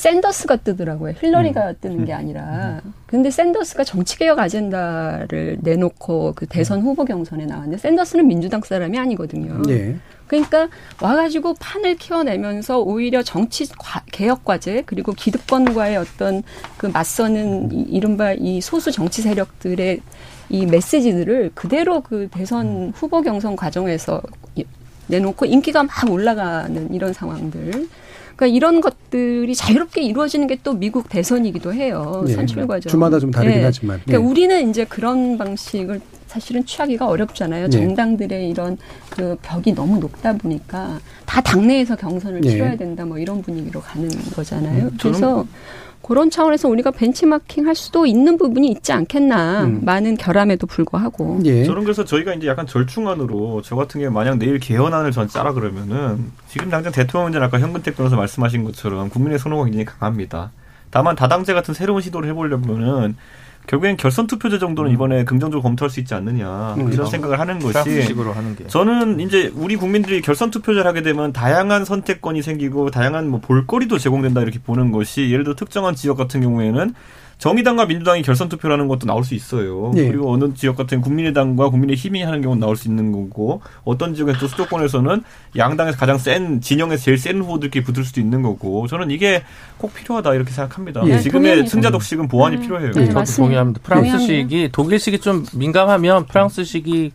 샌더스가 0.00 0.56
뜨더라고요. 0.56 1.12
힐러리가 1.20 1.74
뜨는 1.74 2.06
게 2.06 2.14
아니라. 2.14 2.80
근데 3.06 3.30
샌더스가 3.30 3.84
정치개혁 3.84 4.38
아젠다를 4.38 5.58
내놓고 5.60 6.32
그 6.34 6.46
대선 6.46 6.80
후보 6.80 7.04
경선에 7.04 7.44
나왔는데 7.44 7.76
샌더스는 7.76 8.26
민주당 8.26 8.62
사람이 8.62 8.98
아니거든요. 8.98 9.60
예. 9.68 9.96
그러니까 10.26 10.68
와가지고 11.02 11.54
판을 11.60 11.96
키워내면서 11.96 12.80
오히려 12.80 13.22
정치 13.22 13.68
과- 13.68 14.02
개혁 14.10 14.44
과제 14.46 14.84
그리고 14.86 15.12
기득권과의 15.12 15.98
어떤 15.98 16.42
그 16.78 16.86
맞서는 16.86 17.70
이, 17.72 17.82
이른바 17.82 18.32
이 18.32 18.62
소수 18.62 18.90
정치 18.92 19.20
세력들의 19.20 20.00
이 20.48 20.66
메시지들을 20.66 21.50
그대로 21.54 22.00
그 22.00 22.28
대선 22.30 22.92
후보 22.96 23.20
경선 23.20 23.54
과정에서 23.54 24.22
이- 24.54 24.64
내놓고 25.08 25.44
인기가 25.44 25.82
막 25.82 26.10
올라가는 26.10 26.94
이런 26.94 27.12
상황들. 27.12 27.88
그러니까 28.40 28.56
이런 28.56 28.80
것들이 28.80 29.54
자유롭게 29.54 30.00
이루어지는 30.02 30.46
게 30.46 30.60
또 30.62 30.74
미국 30.74 31.08
대선이기도 31.08 31.72
해요. 31.72 32.24
예. 32.28 32.32
선출 32.32 32.66
과정. 32.66 32.90
주마다 32.90 33.18
좀 33.18 33.30
다르긴 33.30 33.60
예. 33.60 33.64
하지만. 33.64 34.00
그러니까 34.04 34.12
예. 34.12 34.30
우리는 34.30 34.68
이제 34.68 34.84
그런 34.84 35.38
방식을 35.38 36.00
사실은 36.26 36.66
취하기가 36.66 37.06
어렵잖아요. 37.06 37.68
네. 37.68 37.70
정당들의 37.70 38.50
이런 38.50 38.76
그 39.08 39.36
벽이 39.40 39.74
너무 39.74 39.98
높다 39.98 40.34
보니까 40.34 41.00
다 41.24 41.40
당내에서 41.40 41.96
경선을 41.96 42.42
네. 42.42 42.50
치러야 42.50 42.76
된다 42.76 43.06
뭐 43.06 43.18
이런 43.18 43.40
분위기로 43.42 43.80
가는 43.80 44.08
거잖아요. 44.34 44.84
음, 44.84 44.96
그래서 45.00 45.46
그런 46.02 46.30
차원에서 46.30 46.68
우리가 46.68 46.90
benchmarking 46.90 47.66
할 47.66 47.74
수도 47.74 48.06
있는 48.06 48.36
부분이 48.36 48.68
있지 48.68 48.92
않겠나. 48.92 49.64
음. 49.64 49.80
많은 49.84 50.16
결함에도 50.16 50.66
불구하고. 50.66 51.40
예. 51.44 51.64
저는 51.64 51.84
그래서 51.84 52.04
저희가 52.04 52.34
이제 52.34 52.46
약간 52.46 52.66
절충안으로 52.66 53.62
저 53.62 53.76
같은 53.76 54.00
경우에 54.00 54.12
만약 54.12 54.38
내일 54.38 54.58
개헌안을 54.58 55.12
전 55.12 55.28
짜라 55.28 55.52
그러면은 55.52 56.32
지금 56.48 56.70
당장 56.70 56.92
대통령제는 56.92 57.46
아까 57.46 57.60
현근택 57.60 57.96
변호사 57.96 58.16
말씀하신 58.16 58.64
것처럼 58.64 59.08
국민의 59.10 59.38
선호가 59.38 59.64
굉장히 59.64 59.84
강합니다. 59.84 60.50
다만 60.90 61.14
다당제 61.14 61.54
같은 61.54 61.74
새로운 61.74 62.02
시도를 62.02 62.28
해보려면은 62.30 63.16
결국엔 63.66 63.96
결선 63.96 64.26
투표제 64.26 64.58
정도는 64.58 64.90
이번에 64.90 65.24
긍정적으로 65.24 65.62
검토할 65.62 65.90
수 65.90 66.00
있지 66.00 66.14
않느냐 66.14 66.74
음. 66.74 66.92
이런 66.92 67.06
생각을 67.06 67.38
하는 67.38 67.58
것이 67.58 68.02
식으로 68.02 68.32
하는 68.32 68.56
게. 68.56 68.66
저는 68.66 69.20
이제 69.20 69.52
우리 69.54 69.76
국민들이 69.76 70.20
결선 70.20 70.50
투표제를 70.50 70.86
하게 70.86 71.02
되면 71.02 71.32
다양한 71.32 71.84
선택권이 71.84 72.42
생기고 72.42 72.90
다양한 72.90 73.28
뭐 73.28 73.40
볼거리도 73.40 73.98
제공된다 73.98 74.42
이렇게 74.42 74.58
보는 74.58 74.90
것이 74.90 75.30
예를 75.30 75.44
들어 75.44 75.54
특정한 75.54 75.94
지역 75.94 76.16
같은 76.16 76.40
경우에는 76.40 76.94
정의당과 77.40 77.86
민주당이 77.86 78.20
결선 78.22 78.50
투표를 78.50 78.74
하는 78.74 78.86
것도 78.86 79.06
나올 79.06 79.24
수 79.24 79.34
있어요. 79.34 79.92
예. 79.96 80.06
그리고 80.06 80.30
어느 80.30 80.52
지역 80.54 80.76
같은 80.76 81.00
국민의당과 81.00 81.70
국민의힘이 81.70 82.22
하는 82.22 82.42
경우는 82.42 82.60
나올 82.60 82.76
수 82.76 82.86
있는 82.86 83.12
거고 83.12 83.62
어떤 83.82 84.14
지역에 84.14 84.34
또 84.38 84.46
수도권에서는 84.46 85.22
양당에서 85.56 85.96
가장 85.96 86.18
센 86.18 86.60
진영에서 86.60 87.02
제일 87.02 87.16
센 87.16 87.40
후보들끼리 87.40 87.82
붙을 87.82 88.04
수도 88.04 88.20
있는 88.20 88.42
거고 88.42 88.86
저는 88.86 89.10
이게 89.10 89.42
꼭 89.78 89.94
필요하다 89.94 90.34
이렇게 90.34 90.50
생각합니다. 90.52 91.02
예. 91.06 91.18
지금의. 91.18 91.66
승자 91.66 91.90
독식은 91.90 92.28
보완이 92.28 92.56
음. 92.56 92.60
필요해요. 92.60 92.92
네, 92.92 93.06
저도 93.06 93.14
맞습니다. 93.14 93.42
동의합니다. 93.42 93.80
프랑스식이 93.82 94.68
독일식이 94.72 95.20
좀 95.20 95.46
민감하면 95.54 96.26
프랑스식이 96.26 97.12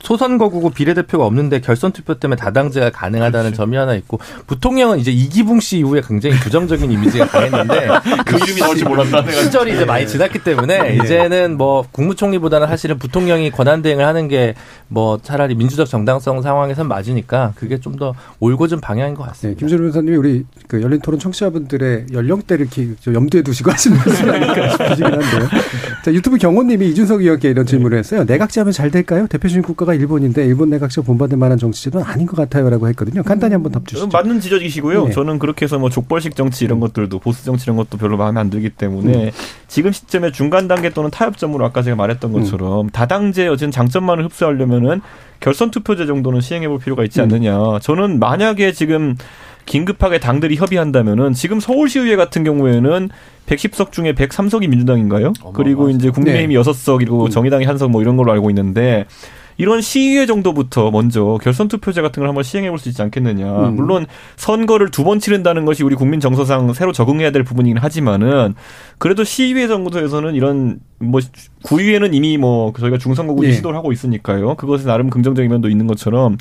소선거구고 0.00 0.70
비례대표가 0.70 1.26
없는데 1.26 1.60
결선 1.60 1.92
투표 1.92 2.14
때문에 2.14 2.38
다당제가 2.38 2.90
가능하다는 2.90 3.54
점이 3.54 3.76
하나 3.76 3.94
있고 3.94 4.20
부통령은 4.46 5.00
이제 5.00 5.10
이기붕 5.10 5.60
씨 5.60 5.78
이후에 5.78 6.02
굉장히 6.06 6.36
부정적인 6.38 6.90
이미지가 6.90 7.26
강했는데 7.26 7.88
그 8.24 8.36
이름이 8.36 8.60
나올 8.60 8.76
줄 8.76 8.88
몰랐다. 8.88 9.22
내가 9.22 9.42
시절이 9.42 9.74
이제 9.74 9.84
많이 9.84 10.06
지났기 10.06 10.44
때문에 10.44 10.98
이제는 11.02 11.56
뭐 11.56 11.84
국무총리보다는 11.90 12.68
사실은 12.68 12.98
부통령이 12.98 13.50
권한 13.50 13.82
대행을 13.82 14.06
하는 14.06 14.28
게 14.28 14.54
뭐 14.92 15.18
차라리 15.22 15.54
민주적 15.54 15.88
정당성 15.88 16.42
상황에선 16.42 16.86
맞으니까 16.88 17.52
그게 17.56 17.78
좀 17.80 17.92
더 17.92 18.14
올곧은 18.40 18.80
방향인 18.80 19.14
것 19.14 19.24
네, 19.24 19.28
같습니다. 19.28 19.58
김준호 19.60 19.82
변호사님이 19.82 20.16
우리 20.16 20.44
그 20.66 20.80
열린 20.80 20.98
토론 21.00 21.20
청취자분들의 21.20 22.06
연령대를 22.12 22.66
기, 22.70 22.94
저 23.00 23.12
염두에 23.12 23.42
두시고 23.42 23.70
하시는 23.70 23.96
말씀이 23.98 24.30
아닐까 24.30 24.70
싶으시긴 24.70 25.04
한데요. 25.04 25.48
자, 26.02 26.12
유튜브 26.12 26.38
경호님이 26.38 26.88
이준석 26.88 27.20
의원께 27.20 27.50
이런 27.50 27.66
질문을 27.66 27.98
했어요. 27.98 28.24
내각제 28.24 28.60
하면 28.60 28.72
잘 28.72 28.90
될까요? 28.90 29.26
대표적인 29.28 29.62
국가가 29.62 29.92
일본인데 29.94 30.44
일본 30.46 30.70
내각제 30.70 31.02
본받을 31.02 31.36
만한 31.36 31.58
정치제도는 31.58 32.04
아닌 32.06 32.26
것 32.26 32.34
같아요라고 32.36 32.88
했거든요. 32.88 33.22
간단히 33.22 33.52
한번 33.52 33.72
답 33.72 33.86
주시죠. 33.86 34.08
맞는 34.08 34.40
지적이시고요. 34.40 35.06
네. 35.08 35.12
저는 35.12 35.38
그렇게 35.38 35.66
해서 35.66 35.78
뭐 35.78 35.90
족벌식 35.90 36.34
정치 36.34 36.64
이런 36.64 36.80
것들도 36.80 37.18
보수 37.18 37.44
정치 37.44 37.64
이런 37.64 37.76
것도 37.76 37.98
별로 37.98 38.16
마음에 38.16 38.40
안 38.40 38.48
들기 38.50 38.70
때문에 38.70 39.32
지금 39.68 39.92
시점에 39.92 40.32
중간 40.32 40.66
단계 40.66 40.90
또는 40.90 41.10
타협점으로 41.10 41.64
아까 41.64 41.82
제가 41.82 41.94
말했던 41.96 42.32
것처럼 42.32 42.90
다당제 42.90 43.48
어쨌든 43.48 43.70
장점만을 43.70 44.24
흡수하려면 44.24 44.81
은 44.84 45.00
결선 45.40 45.70
투표제 45.70 46.06
정도는 46.06 46.40
시행해 46.40 46.68
볼 46.68 46.78
필요가 46.78 47.04
있지 47.04 47.20
않느냐. 47.20 47.78
저는 47.80 48.18
만약에 48.18 48.72
지금 48.72 49.16
긴급하게 49.66 50.18
당들이 50.18 50.56
협의한다면은 50.56 51.32
지금 51.34 51.60
서울시의회 51.60 52.16
같은 52.16 52.44
경우에는 52.44 53.10
110석 53.46 53.92
중에 53.92 54.12
103석이 54.12 54.68
민주당인가요? 54.68 55.32
그리고 55.54 55.90
이제 55.90 56.10
국민의힘이 56.10 56.54
네. 56.54 56.58
여섯 56.58 56.72
석 56.72 56.98
그리고 56.98 57.28
정의당이 57.28 57.64
한석뭐 57.64 58.00
이런 58.02 58.16
걸로 58.16 58.32
알고 58.32 58.50
있는데 58.50 59.06
이런 59.62 59.80
시의회 59.80 60.26
정도부터 60.26 60.90
먼저 60.90 61.38
결선 61.40 61.68
투표제 61.68 62.02
같은 62.02 62.20
걸 62.20 62.28
한번 62.28 62.42
시행해 62.42 62.68
볼 62.68 62.78
수 62.80 62.88
있지 62.88 63.00
않겠느냐. 63.00 63.68
음. 63.68 63.76
물론 63.76 64.06
선거를 64.36 64.90
두 64.90 65.04
번 65.04 65.20
치른다는 65.20 65.64
것이 65.64 65.84
우리 65.84 65.94
국민 65.94 66.18
정서상 66.18 66.72
새로 66.72 66.90
적응해야 66.90 67.30
될 67.30 67.44
부분이긴 67.44 67.78
하지만은 67.78 68.54
그래도 68.98 69.22
시의회 69.22 69.68
정도에서는 69.68 70.34
이런 70.34 70.80
뭐 70.98 71.20
구의회는 71.62 72.12
이미 72.12 72.38
뭐 72.38 72.72
저희가 72.76 72.98
중선거구제 72.98 73.48
예. 73.48 73.52
시도를 73.52 73.78
하고 73.78 73.92
있으니까요. 73.92 74.56
그것에 74.56 74.84
나름 74.84 75.10
긍정적인 75.10 75.48
면도 75.48 75.68
있는 75.68 75.86
것처럼 75.86 76.38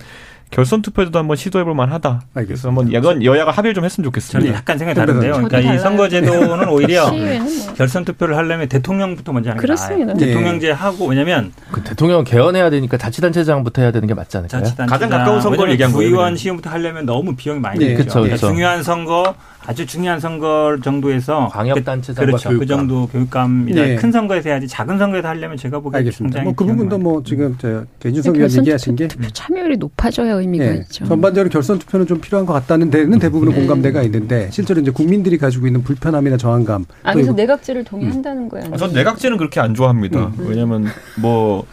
결선 0.52 0.82
투표제도 0.82 1.18
한번 1.18 1.38
시도해 1.38 1.64
볼 1.64 1.74
만하다. 1.74 2.24
그래서 2.34 2.40
알겠습니다. 2.40 2.68
한번 2.68 2.94
야건 2.94 3.24
여야가 3.24 3.52
합의를 3.52 3.74
좀 3.74 3.86
했으면 3.86 4.04
저는 4.04 4.08
좋겠습니다. 4.12 4.54
약간 4.54 4.78
생각이 4.78 5.00
네. 5.00 5.06
다른데요. 5.06 5.48
그러니까 5.48 5.60
이. 5.60 5.80
선거제도는 5.80 6.68
오히려 6.68 7.10
시의회는 7.10 7.46
뭐. 7.46 7.74
결선 7.74 8.04
투표를 8.04 8.36
하려면 8.36 8.68
대통령부터 8.68 9.32
먼저 9.32 9.50
하는 9.52 9.62
게 9.62 9.66
그렇습니다. 9.66 10.14
나아요. 10.14 10.18
네. 10.18 10.26
대통령제 10.28 10.72
하고 10.72 11.06
왜냐면 11.08 11.54
그 11.72 11.82
대통령 11.82 12.26
개헌해야 12.26 12.70
되니까 12.70 12.98
자치단체장부터 12.98 13.82
해야 13.82 13.92
되는 13.92 14.08
게 14.08 14.14
맞지 14.14 14.38
않을까요? 14.38 14.62
자치단체장 14.64 14.88
가장 14.88 15.10
가까운 15.10 15.40
선거를 15.42 15.72
얘기한 15.72 15.94
거예요, 15.94 16.10
구의원. 16.12 16.36
시험부터 16.36 16.70
하려면 16.70 17.06
너무 17.06 17.34
비용이 17.36 17.62
많이 17.62 17.80
네. 17.80 17.86
들죠. 17.96 18.04
그쵸, 18.04 18.14
그러니까. 18.22 18.38
중요한 18.38 18.84
선거 18.84 19.34
아주 19.65 19.86
중요한 19.86 20.19
선거 20.19 20.78
정도에서 20.84 21.47
광역단체장과 21.52 22.26
그, 22.26 22.26
그렇죠. 22.32 22.50
그 22.50 22.56
교육감. 22.58 22.78
정도 22.80 23.08
교육감이나 23.08 23.82
네. 23.82 23.95
큰 23.95 24.12
선거에서 24.12 24.50
해야지 24.50 24.67
작은 24.67 24.97
선거에서 24.97 25.28
하려면 25.28 25.58
제가 25.58 25.80
보기엔 25.80 26.00
알겠습니다. 26.00 26.39
굉장히 26.39 26.43
뭐그 26.45 26.63
비용이 26.63 26.78
부분도 26.78 26.97
뭐 26.97 27.24
지금 27.24 27.56
저 27.60 27.86
이준석 28.04 28.36
의원 28.36 28.52
얘기하신 28.52 28.95
게 28.95 29.08
투표 29.08 29.28
참여율이 29.30 29.78
높아져야 29.78 30.34
의미가 30.34 30.65
예, 30.65 30.76
있죠. 30.78 31.06
전반적으로 31.06 31.50
결선 31.50 31.78
투표는 31.80 32.08
좀 32.08 32.19
필요한 32.19 32.45
것 32.45 32.54
같다는 32.54 32.89
데는 32.89 33.19
대부분은 33.19 33.54
네. 33.54 33.60
공감대가 33.60 34.02
있는데 34.04 34.50
실제로 34.52 34.82
이제 34.82 34.89
국민들이 34.89 35.38
가지고 35.38 35.67
있는 35.67 35.84
불편함이나 35.84 36.38
저항감 36.38 36.86
아, 37.04 37.12
또 37.12 37.17
그래서 37.19 37.34
내각제를 37.34 37.84
동의한다는 37.84 38.50
거야. 38.50 38.63
아, 38.71 38.78
전 38.78 38.93
내각제는 38.93 39.38
그렇게 39.38 39.60
안 39.60 39.76
좋아합니다. 39.76 40.32
왜냐면 40.39 40.86
뭐 41.21 41.65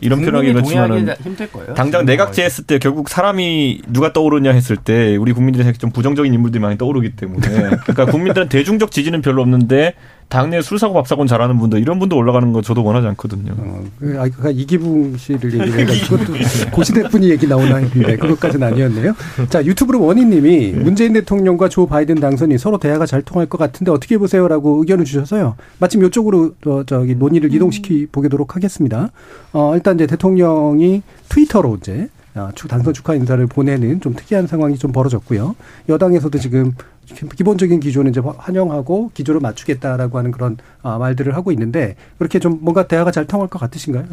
이런 0.00 0.20
표현하기 0.20 0.46
국민이 0.48 0.54
그렇지만은 0.54 0.96
동의하기 0.96 1.22
힘들 1.22 1.52
거예요. 1.52 1.74
당장 1.74 2.04
내각제 2.04 2.42
했을 2.44 2.64
때 2.64 2.78
결국 2.78 3.08
사람이 3.08 3.82
누가 3.88 4.12
떠오르냐 4.12 4.50
했을 4.52 4.76
때 4.76 5.16
우리 5.16 5.32
국민들이 5.32 5.72
좀 5.74 5.90
부정적인 5.90 6.32
인물들이 6.32 6.60
많이 6.60 6.76
떠오르기 6.76 7.16
때문에 7.16 7.46
그러니까 7.84 8.06
국민들은 8.06 8.48
대중적 8.48 8.90
지지는 8.90 9.22
별로 9.22 9.42
없는데 9.42 9.94
당내 10.28 10.62
술 10.62 10.78
사고 10.78 10.94
밥 10.94 11.06
사고는 11.06 11.26
잘하는 11.26 11.58
분들 11.58 11.78
이런 11.80 11.98
분도 11.98 12.16
올라가는 12.16 12.52
거 12.52 12.62
저도 12.62 12.82
원하지 12.82 13.06
않거든요. 13.08 13.54
어, 13.56 13.84
그, 13.98 14.16
아, 14.18 14.28
그 14.28 14.50
이기붕 14.50 15.16
씨를 15.16 15.52
얘기해 15.52 15.84
그것도 15.84 16.32
고시대 16.72 17.08
분이 17.08 17.30
얘기 17.30 17.46
나오나 17.46 17.76
했는데 17.76 18.16
그것까지는 18.16 18.66
아니었네요. 18.66 19.14
자 19.48 19.64
유튜브로 19.64 20.02
원희님이 20.02 20.72
네. 20.72 20.78
문재인 20.78 21.12
대통령과 21.12 21.68
조 21.68 21.86
바이든 21.86 22.16
당선이 22.16 22.58
서로 22.58 22.78
대화가 22.78 23.06
잘 23.06 23.22
통할 23.22 23.46
것 23.46 23.58
같은데 23.58 23.90
어떻게 23.90 24.18
보세요라고 24.18 24.80
의견을 24.80 25.04
주셔서요. 25.04 25.56
마침 25.78 26.04
이쪽으로 26.04 26.54
어, 26.66 26.82
저기 26.86 27.14
논의를 27.14 27.50
음. 27.50 27.54
이동시키 27.54 28.06
보도록 28.10 28.56
하겠습니다. 28.56 29.10
어, 29.52 29.72
일단 29.74 29.94
이제 29.96 30.06
대통령이 30.06 31.02
트위터로 31.28 31.76
이제 31.80 32.08
아, 32.08 32.13
당선 32.68 32.92
축하 32.92 33.14
인사를 33.14 33.46
보내는 33.46 34.00
좀 34.00 34.14
특이한 34.14 34.46
상황이 34.46 34.76
좀 34.76 34.90
벌어졌고요. 34.92 35.54
여당에서도 35.88 36.36
지금 36.38 36.72
기본적인 37.36 37.80
기조는 37.80 38.10
이제 38.10 38.20
환영하고 38.38 39.10
기조를 39.14 39.40
맞추겠다라고 39.40 40.18
하는 40.18 40.30
그런 40.32 40.56
아, 40.82 40.96
말들을 40.98 41.36
하고 41.36 41.52
있는데 41.52 41.96
그렇게 42.18 42.38
좀 42.38 42.58
뭔가 42.62 42.86
대화가 42.88 43.10
잘 43.10 43.26
통할 43.26 43.46
것 43.48 43.58
같으신가요? 43.58 44.04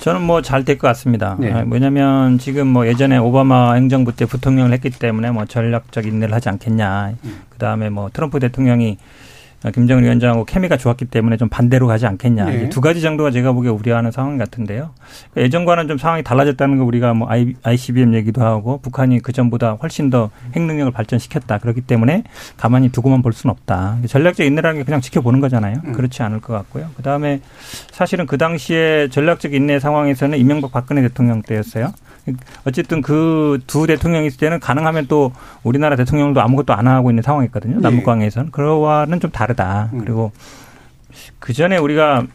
저는 0.00 0.22
뭐 0.22 0.42
잘 0.42 0.64
될 0.64 0.76
것 0.78 0.86
같습니다. 0.88 1.36
네. 1.40 1.50
아, 1.50 1.64
왜냐하면 1.68 2.38
지금 2.38 2.68
뭐 2.68 2.86
예전에 2.86 3.16
오바마 3.16 3.72
행정부 3.74 4.14
때 4.14 4.26
부통령을 4.26 4.72
했기 4.72 4.90
때문에 4.90 5.30
뭐 5.30 5.46
전략적 5.46 6.06
인내를 6.06 6.34
하지 6.34 6.48
않겠냐. 6.50 7.14
음. 7.24 7.40
그 7.48 7.58
다음에 7.58 7.88
뭐 7.88 8.10
트럼프 8.12 8.38
대통령이 8.40 8.98
김정은 9.70 10.02
위원장하고 10.02 10.44
케미가 10.44 10.76
좋았기 10.76 11.06
때문에 11.06 11.36
좀 11.36 11.48
반대로 11.48 11.86
가지 11.86 12.06
않겠냐. 12.06 12.44
네. 12.46 12.68
두 12.68 12.80
가지 12.80 13.00
정도가 13.00 13.30
제가 13.30 13.52
보기에 13.52 13.70
우려하는 13.70 14.10
상황 14.10 14.36
같은데요. 14.38 14.90
그러니까 15.30 15.42
예전과는 15.42 15.88
좀 15.88 15.98
상황이 15.98 16.22
달라졌다는 16.22 16.78
거 16.78 16.84
우리가 16.84 17.14
뭐 17.14 17.28
ICBM 17.62 18.14
얘기도 18.14 18.42
하고 18.42 18.80
북한이 18.82 19.20
그 19.20 19.32
전보다 19.32 19.72
훨씬 19.74 20.10
더 20.10 20.30
핵능력을 20.56 20.90
발전시켰다. 20.92 21.58
그렇기 21.58 21.82
때문에 21.82 22.24
가만히 22.56 22.90
두고만 22.90 23.22
볼 23.22 23.32
수는 23.32 23.52
없다. 23.52 23.98
전략적 24.06 24.46
인내라는 24.46 24.80
게 24.80 24.84
그냥 24.84 25.00
지켜보는 25.00 25.40
거잖아요. 25.40 25.80
음. 25.84 25.92
그렇지 25.92 26.22
않을 26.22 26.40
것 26.40 26.52
같고요. 26.54 26.88
그 26.96 27.02
다음에 27.02 27.40
사실은 27.92 28.26
그 28.26 28.38
당시에 28.38 29.08
전략적 29.10 29.54
인내 29.54 29.78
상황에서는 29.78 30.38
이명박 30.38 30.72
박근혜 30.72 31.02
대통령 31.02 31.42
때였어요. 31.42 31.92
어쨌든 32.64 33.00
그 33.02 33.58
두 33.66 33.86
대통령이 33.86 34.26
있을 34.26 34.38
때는 34.38 34.60
가능하면 34.60 35.06
또 35.08 35.32
우리나라 35.62 35.96
대통령도 35.96 36.40
아무것도 36.40 36.74
안 36.74 36.86
하고 36.86 37.10
있는 37.10 37.22
상황이거든요. 37.22 37.76
네. 37.76 37.80
남북관계에서는. 37.80 38.50
그거와는 38.50 39.20
좀 39.20 39.30
다르다. 39.30 39.90
음. 39.92 40.00
그리고 40.00 40.32
그 41.38 41.52
전에 41.52 41.76
우리가 41.76 42.26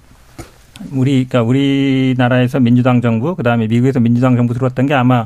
우리 0.92 1.26
그러니까 1.28 1.42
우리나라에서 1.44 2.60
민주당 2.60 3.02
정부 3.02 3.36
그다음에 3.36 3.68
미국에서 3.68 4.00
민주당 4.00 4.36
정부 4.36 4.54
들어왔던 4.54 4.86
게 4.86 4.94
아마 4.94 5.26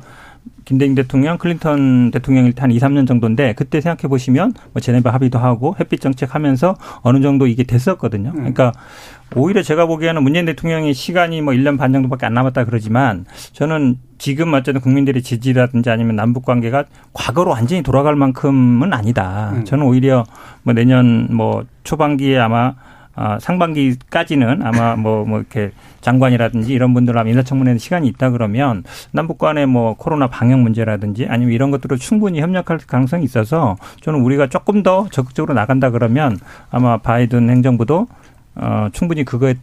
김대중 0.66 0.96
대통령, 0.96 1.38
클린턴 1.38 2.12
대통령일 2.12 2.54
때 2.54 2.62
한 2.62 2.72
2, 2.72 2.78
3년 2.78 3.08
정도인데 3.08 3.54
그때 3.54 3.82
생각해 3.82 4.08
보시면 4.08 4.54
뭐 4.74 4.80
제네바 4.80 5.12
합의도 5.12 5.40
하고 5.40 5.76
햇빛 5.80 6.00
정책 6.00 6.36
하면서 6.36 6.76
어느 7.02 7.22
정도 7.22 7.48
이게 7.48 7.64
됐었거든요. 7.64 8.30
음. 8.30 8.36
그러니까 8.36 8.72
오히려 9.36 9.64
제가 9.64 9.86
보기에는 9.88 10.22
문재인 10.22 10.46
대통령이 10.46 10.94
시간이 10.94 11.42
뭐 11.42 11.54
1년 11.54 11.78
반 11.78 11.94
정도밖에 11.94 12.26
안 12.26 12.34
남았다 12.34 12.66
그러지만 12.66 13.26
저는 13.54 13.98
지금 14.18 14.54
어쨌든 14.54 14.82
국민들의 14.82 15.24
지지라든지 15.24 15.90
아니면 15.90 16.16
남북 16.16 16.46
관계가 16.46 16.86
과거로 17.14 17.52
완전히 17.52 17.82
돌아갈 17.82 18.16
만큼은 18.16 18.94
아니다. 18.94 19.52
음. 19.56 19.66
저는 19.66 19.86
오히려 19.86 20.26
뭐 20.64 20.74
내년 20.74 21.28
뭐 21.36 21.66
초반기에 21.84 22.38
아마 22.38 22.76
아, 23.16 23.40
상반기까지는 23.40 24.62
아마 24.64 24.96
뭐, 24.96 25.26
뭐 25.26 25.40
이렇게 25.40 25.72
장관이라든지 26.02 26.74
이런 26.74 26.94
분들 26.94 27.18
하면 27.18 27.28
인사청문회는 27.30 27.78
시간이 27.78 28.08
있다 28.08 28.32
그러면 28.32 28.84
남북 29.12 29.38
간의 29.38 29.66
뭐 29.66 29.96
코로나 29.96 30.28
방역 30.28 30.60
문제라든지 30.60 31.28
아니면 31.30 31.54
이런 31.54 31.72
것들을 31.72 31.98
충분히 31.98 32.42
협력할 32.42 32.80
가능성이 32.88 33.24
있어서 33.26 33.78
저는 34.02 34.22
우리가 34.22 34.48
조금 34.48 34.84
더 34.84 35.08
적극적으로 35.12 35.54
나간다 35.54 35.90
그러면 35.92 36.38
아마 36.70 36.98
바이든 36.98 37.50
행정부도 37.50 38.08
어, 38.56 38.88
충분히 38.94 39.24
그거에 39.24 39.56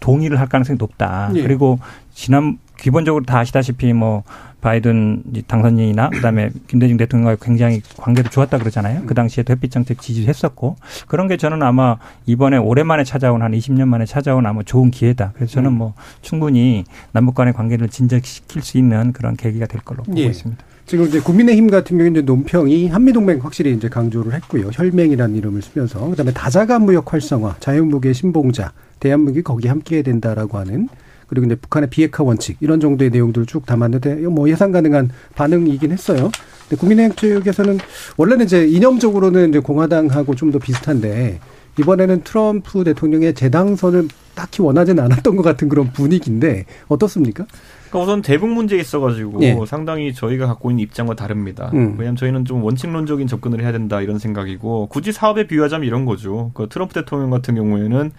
동의를 0.00 0.38
할 0.38 0.48
가능성이 0.48 0.76
높다. 0.78 1.30
예. 1.34 1.42
그리고 1.42 1.78
지난 2.12 2.58
기본적으로 2.78 3.24
다 3.24 3.38
아시다시피 3.38 3.92
뭐 3.92 4.24
바이든 4.60 5.24
당선인이나 5.46 6.08
그다음에 6.08 6.50
김대중 6.66 6.96
대통령과 6.96 7.36
굉장히 7.36 7.82
관계도 7.98 8.30
좋았다 8.30 8.58
그러잖아요. 8.58 9.02
그 9.04 9.14
당시에 9.14 9.44
햇빛 9.48 9.70
정책 9.70 10.00
지지했었고 10.00 10.76
그런 11.06 11.28
게 11.28 11.36
저는 11.36 11.62
아마 11.62 11.98
이번에 12.24 12.56
오랜만에 12.56 13.04
찾아온 13.04 13.42
한 13.42 13.52
20년 13.52 13.88
만에 13.88 14.06
찾아온 14.06 14.46
아마 14.46 14.62
좋은 14.62 14.90
기회다. 14.90 15.32
그래서 15.34 15.52
저는 15.52 15.70
음. 15.70 15.78
뭐 15.78 15.94
충분히 16.22 16.84
남북 17.12 17.34
간의 17.34 17.52
관계를 17.52 17.90
진작시킬 17.90 18.62
수 18.62 18.78
있는 18.78 19.12
그런 19.12 19.36
계기가 19.36 19.66
될 19.66 19.82
걸로 19.82 20.02
보고 20.02 20.18
예. 20.18 20.24
있습니다. 20.24 20.64
지금 20.86 21.06
이제 21.06 21.20
국민의힘 21.20 21.70
같은 21.70 21.96
경우는 21.96 22.12
이제 22.12 22.22
논평이 22.22 22.88
한미동맹 22.88 23.40
확실히 23.42 23.74
이제 23.74 23.88
강조를 23.88 24.34
했고요. 24.34 24.70
혈맹이라는 24.72 25.34
이름을 25.36 25.62
쓰면서 25.62 26.08
그다음에 26.08 26.32
다자간 26.32 26.82
무역 26.82 27.12
활성화, 27.12 27.56
자유무계 27.60 28.12
신봉자, 28.12 28.72
대한민국이 29.00 29.42
거기에 29.42 29.70
함께해야 29.70 30.02
된다라고 30.02 30.58
하는 30.58 30.88
그리고 31.26 31.46
이제 31.46 31.54
북한의 31.54 31.90
비핵화 31.90 32.22
원칙 32.24 32.56
이런 32.60 32.80
정도의 32.80 33.10
내용들을 33.10 33.46
쭉 33.46 33.66
담았는데 33.66 34.14
뭐 34.28 34.48
예상 34.48 34.72
가능한 34.72 35.10
반응이긴 35.34 35.92
했어요. 35.92 36.30
근데 36.68 36.80
국민의힘 36.80 37.16
측에서는 37.16 37.78
원래는 38.16 38.46
이제 38.46 38.66
이념적으로는 38.66 39.50
이제 39.50 39.58
공화당하고 39.58 40.34
좀 40.34 40.54
더 40.54 40.58
비슷한데 40.60 41.40
이번에는 41.80 42.22
트럼프 42.22 42.84
대통령의 42.84 43.34
재당선을 43.34 44.06
딱히 44.34 44.62
원하지는 44.62 45.02
않았던 45.02 45.36
것 45.36 45.42
같은 45.42 45.68
그런 45.68 45.92
분위기인데 45.92 46.66
어떻습니까? 46.88 47.46
그러니까 47.88 47.98
우선 48.00 48.22
대북 48.22 48.48
문제에 48.50 48.78
있어가지고 48.78 49.42
예. 49.42 49.56
상당히 49.66 50.12
저희가 50.12 50.46
갖고 50.46 50.70
있는 50.70 50.82
입장과 50.82 51.14
다릅니다. 51.14 51.70
음. 51.74 51.94
왜냐하면 51.98 52.16
저희는 52.16 52.44
좀 52.44 52.62
원칙론적인 52.62 53.26
접근을 53.26 53.60
해야 53.62 53.72
된다 53.72 54.00
이런 54.00 54.18
생각이고 54.18 54.86
굳이 54.88 55.12
사업에 55.12 55.46
비유하자면 55.46 55.86
이런 55.86 56.04
거죠. 56.04 56.50
그 56.54 56.68
트럼프 56.68 56.94
대통령 56.94 57.30
같은 57.30 57.54
경우에는 57.54 58.12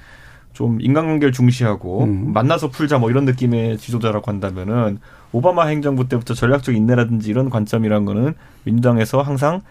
좀 0.56 0.80
인간관계를 0.80 1.34
중시하고 1.34 2.06
음. 2.06 2.32
만나서 2.34 2.70
풀자 2.70 2.98
뭐 2.98 3.12
이런 3.12 3.26
느낌의 3.26 3.78
지도자라고 3.78 4.32
한다면은 4.32 5.00
오바마 5.34 5.66
행정부 5.66 6.08
때부터 6.08 6.34
전략적 6.34 6.74
인내라든지 6.74 7.30
이런 7.30 7.50
관점이란 7.50 8.06
거는 8.06 8.34
민주당에서 8.64 9.22
항상 9.22 9.62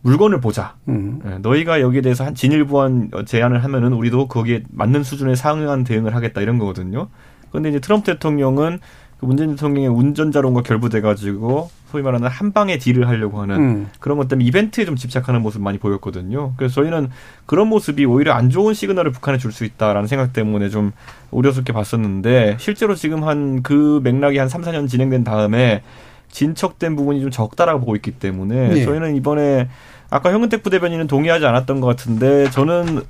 물건을 0.00 0.40
보자. 0.40 0.74
음. 0.88 1.20
네, 1.22 1.38
너희가 1.38 1.82
여기에 1.82 2.00
대해서 2.00 2.24
한 2.24 2.34
진일보한 2.34 3.10
제안을 3.26 3.62
하면은 3.62 3.92
우리도 3.92 4.26
거기에 4.28 4.62
맞는 4.70 5.04
수준의 5.04 5.36
상응한 5.36 5.84
대응을 5.84 6.14
하겠다 6.16 6.40
이런 6.40 6.58
거거든요. 6.58 7.08
그런데 7.50 7.68
이제 7.68 7.78
트럼프 7.78 8.06
대통령은 8.06 8.78
그 8.78 9.11
문재인 9.26 9.50
대통령의 9.52 9.88
운전자론과 9.88 10.62
결부돼가지고 10.62 11.70
소위 11.90 12.02
말하는 12.02 12.28
한 12.28 12.52
방에 12.52 12.78
딜을 12.78 13.06
하려고 13.08 13.40
하는 13.42 13.56
음. 13.56 13.90
그런 14.00 14.18
것 14.18 14.26
때문에 14.28 14.44
이벤트에 14.46 14.84
좀 14.84 14.96
집착하는 14.96 15.42
모습 15.42 15.60
많이 15.62 15.78
보였거든요. 15.78 16.54
그래서 16.56 16.74
저희는 16.76 17.10
그런 17.46 17.68
모습이 17.68 18.04
오히려 18.06 18.32
안 18.32 18.50
좋은 18.50 18.74
시그널을 18.74 19.12
북한에 19.12 19.38
줄 19.38 19.52
수 19.52 19.64
있다라는 19.64 20.08
생각 20.08 20.32
때문에 20.32 20.68
좀 20.70 20.92
우려스럽게 21.30 21.72
봤었는데 21.72 22.56
실제로 22.58 22.94
지금 22.94 23.24
한 23.24 23.62
그 23.62 24.00
맥락이 24.02 24.38
한 24.38 24.48
3, 24.48 24.62
4년 24.62 24.88
진행된 24.88 25.24
다음에 25.24 25.82
진척된 26.30 26.96
부분이 26.96 27.20
좀 27.20 27.30
적다라고 27.30 27.80
보고 27.80 27.94
있기 27.96 28.12
때문에 28.12 28.68
네. 28.68 28.84
저희는 28.84 29.14
이번에 29.16 29.68
아까 30.10 30.32
현근택 30.32 30.62
부대변인은 30.62 31.06
동의하지 31.06 31.44
않았던 31.46 31.80
것 31.80 31.86
같은데 31.86 32.48
저는 32.50 33.02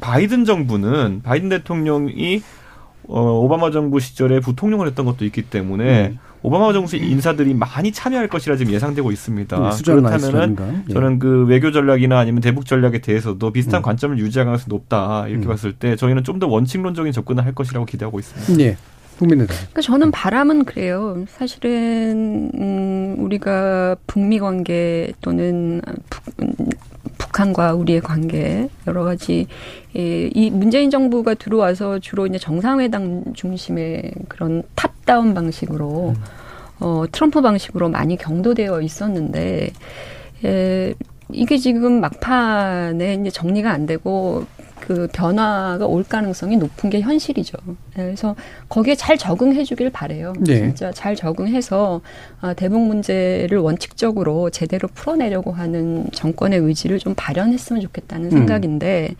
바이든 0.00 0.44
정부는 0.44 1.20
바이든 1.22 1.48
대통령이 1.50 2.42
어, 3.10 3.40
오바마 3.40 3.70
정부 3.70 4.00
시절에 4.00 4.40
부통령을 4.40 4.86
했던 4.86 5.04
것도 5.04 5.24
있기 5.24 5.42
때문에 5.42 6.08
음. 6.08 6.18
오바마 6.42 6.72
정부 6.72 6.96
인사들이 6.96 7.52
많이 7.54 7.92
참여할 7.92 8.28
것이라 8.28 8.56
지금 8.56 8.72
예상되고 8.72 9.12
있습니다. 9.12 9.58
네, 9.58 9.82
그렇다면은 9.84 10.84
예. 10.88 10.92
저는 10.94 11.18
그 11.18 11.44
외교 11.44 11.70
전략이나 11.70 12.18
아니면 12.18 12.40
대북 12.40 12.64
전략에 12.64 13.00
대해서도 13.00 13.50
비슷한 13.52 13.80
음. 13.80 13.82
관점을 13.82 14.18
유지할 14.18 14.46
가능성이 14.46 14.68
높다 14.68 15.28
이렇게 15.28 15.46
음. 15.46 15.48
봤을 15.48 15.72
때 15.74 15.96
저희는 15.96 16.24
좀 16.24 16.40
더 16.40 16.46
원칙론적인 16.46 17.12
접근을 17.12 17.44
할 17.44 17.54
것이라고 17.54 17.84
기대하고 17.84 18.18
있습니다. 18.18 18.56
네. 18.56 18.76
국민의당. 19.18 19.54
그러니까 19.54 19.82
저는 19.82 20.10
바람은 20.10 20.64
그래요. 20.64 21.24
사실은 21.28 22.50
음, 22.54 23.16
우리가 23.18 23.96
북미 24.06 24.38
관계 24.38 25.12
또는 25.20 25.82
북, 26.08 26.24
북한과 27.30 27.74
우리의 27.74 28.00
관계 28.00 28.68
여러 28.86 29.04
가지 29.04 29.46
예, 29.96 30.28
이 30.34 30.50
문재인 30.50 30.90
정부가 30.90 31.34
들어와서 31.34 31.98
주로 32.00 32.26
이제 32.26 32.38
정상회담 32.38 33.34
중심의 33.34 34.12
그런 34.28 34.62
탑다운 34.74 35.34
방식으로 35.34 36.14
음. 36.16 36.22
어 36.80 37.04
트럼프 37.10 37.40
방식으로 37.40 37.88
많이 37.88 38.16
경도되어 38.16 38.80
있었는데 38.82 39.70
예, 40.44 40.94
이게 41.32 41.56
지금 41.56 42.00
막판에 42.00 43.14
이제 43.14 43.30
정리가 43.30 43.70
안 43.70 43.86
되고 43.86 44.44
그 44.90 45.06
변화가 45.12 45.86
올 45.86 46.02
가능성이 46.02 46.56
높은 46.56 46.90
게 46.90 47.00
현실이죠. 47.00 47.56
그래서 47.94 48.34
거기에 48.68 48.96
잘 48.96 49.16
적응해 49.16 49.62
주길 49.62 49.88
바래요. 49.90 50.32
네. 50.40 50.56
진짜 50.56 50.90
잘 50.90 51.14
적응해서 51.14 52.00
아, 52.40 52.54
대북 52.54 52.80
문제를 52.80 53.58
원칙적으로 53.58 54.50
제대로 54.50 54.88
풀어내려고 54.88 55.52
하는 55.52 56.08
정권의 56.12 56.58
의지를 56.58 56.98
좀 56.98 57.14
발현했으면 57.16 57.80
좋겠다는 57.82 58.26
음. 58.26 58.30
생각인데 58.30 59.14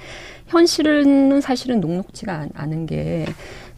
현실은 0.48 1.40
사실은 1.40 1.80
녹록지가 1.80 2.48
않은 2.52 2.86
게 2.86 3.26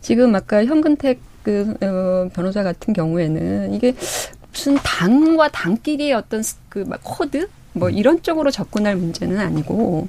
지금 0.01 0.35
아까 0.35 0.65
현근택 0.65 1.21
그 1.43 1.75
어, 1.83 2.31
변호사 2.33 2.63
같은 2.63 2.95
경우에는 2.95 3.75
이게 3.75 3.95
무슨 4.51 4.77
당과 4.77 5.49
당끼리의 5.49 6.15
어떤 6.15 6.43
그 6.71 6.87
막 6.87 7.01
코드 7.05 7.49
뭐 7.75 7.89
이런 7.91 8.23
쪽으로 8.23 8.51
접근할 8.51 8.97
문제는 8.97 9.39
아니고 9.39 10.09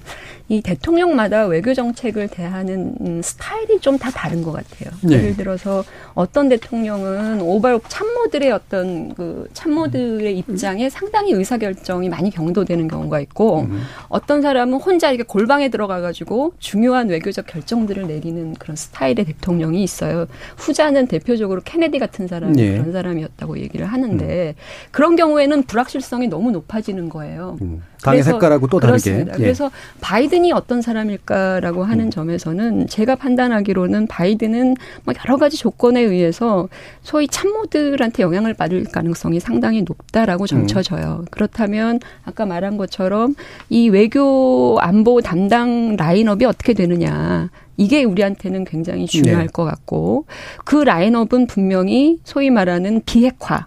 이 0.53 0.61
대통령마다 0.61 1.47
외교 1.47 1.73
정책을 1.73 2.27
대하는 2.27 2.93
음, 3.01 3.21
스타일이 3.23 3.79
좀 3.79 3.97
다 3.97 4.09
다른 4.09 4.43
것 4.43 4.51
같아요. 4.51 4.91
네. 5.01 5.15
예를 5.15 5.37
들어서 5.37 5.83
어떤 6.13 6.49
대통령은 6.49 7.41
오발록 7.41 7.89
참모들의 7.89 8.51
어떤 8.51 9.13
그 9.13 9.47
참모들의 9.53 10.37
입장에 10.39 10.89
상당히 10.89 11.31
의사 11.31 11.57
결정이 11.57 12.09
많이 12.09 12.29
경도되는 12.29 12.87
경우가 12.87 13.19
있고 13.21 13.61
음. 13.61 13.81
어떤 14.09 14.41
사람은 14.41 14.79
혼자 14.79 15.11
이렇게 15.11 15.23
골방에 15.23 15.69
들어가 15.69 16.01
가지고 16.01 16.53
중요한 16.59 17.07
외교적 17.07 17.47
결정들을 17.47 18.07
내리는 18.07 18.53
그런 18.55 18.75
스타일의 18.75 19.25
대통령이 19.25 19.81
있어요. 19.83 20.25
후자는 20.57 21.07
대표적으로 21.07 21.61
케네디 21.63 21.99
같은 21.99 22.27
사람이 22.27 22.57
네. 22.57 22.71
그런 22.77 22.91
사람이었다고 22.91 23.59
얘기를 23.59 23.85
하는데 23.85 24.55
음. 24.57 24.89
그런 24.91 25.15
경우에는 25.15 25.63
불확실성이 25.63 26.27
너무 26.27 26.51
높아지는 26.51 27.09
거예요. 27.09 27.57
음. 27.61 27.83
당의 28.03 28.23
색깔하고 28.23 28.67
또 28.67 28.79
다르게. 28.79 29.01
그렇습니다. 29.01 29.33
예. 29.35 29.37
그래서 29.37 29.71
바이든이 30.01 30.51
어떤 30.51 30.81
사람일까라고 30.81 31.83
하는 31.83 32.05
음. 32.05 32.11
점에서는 32.11 32.87
제가 32.87 33.15
판단하기로는 33.15 34.07
바이든은 34.07 34.75
뭐 35.03 35.13
여러 35.25 35.37
가지 35.37 35.57
조건에 35.57 36.01
의해서 36.01 36.67
소위 37.01 37.27
참모들한테 37.27 38.23
영향을 38.23 38.53
받을 38.53 38.83
가능성이 38.83 39.39
상당히 39.39 39.81
높다라고 39.83 40.47
점쳐져요. 40.47 41.19
음. 41.21 41.25
그렇다면 41.31 41.99
아까 42.25 42.45
말한 42.45 42.77
것처럼 42.77 43.35
이 43.69 43.89
외교 43.89 44.77
안보 44.79 45.21
담당 45.21 45.95
라인업이 45.95 46.45
어떻게 46.45 46.73
되느냐. 46.73 47.49
이게 47.75 48.03
우리한테는 48.03 48.65
굉장히 48.65 49.07
중요할 49.07 49.47
네. 49.47 49.51
것 49.51 49.63
같고 49.63 50.25
그 50.63 50.75
라인업은 50.75 51.47
분명히 51.47 52.19
소위 52.23 52.51
말하는 52.51 53.01
비핵화 53.05 53.65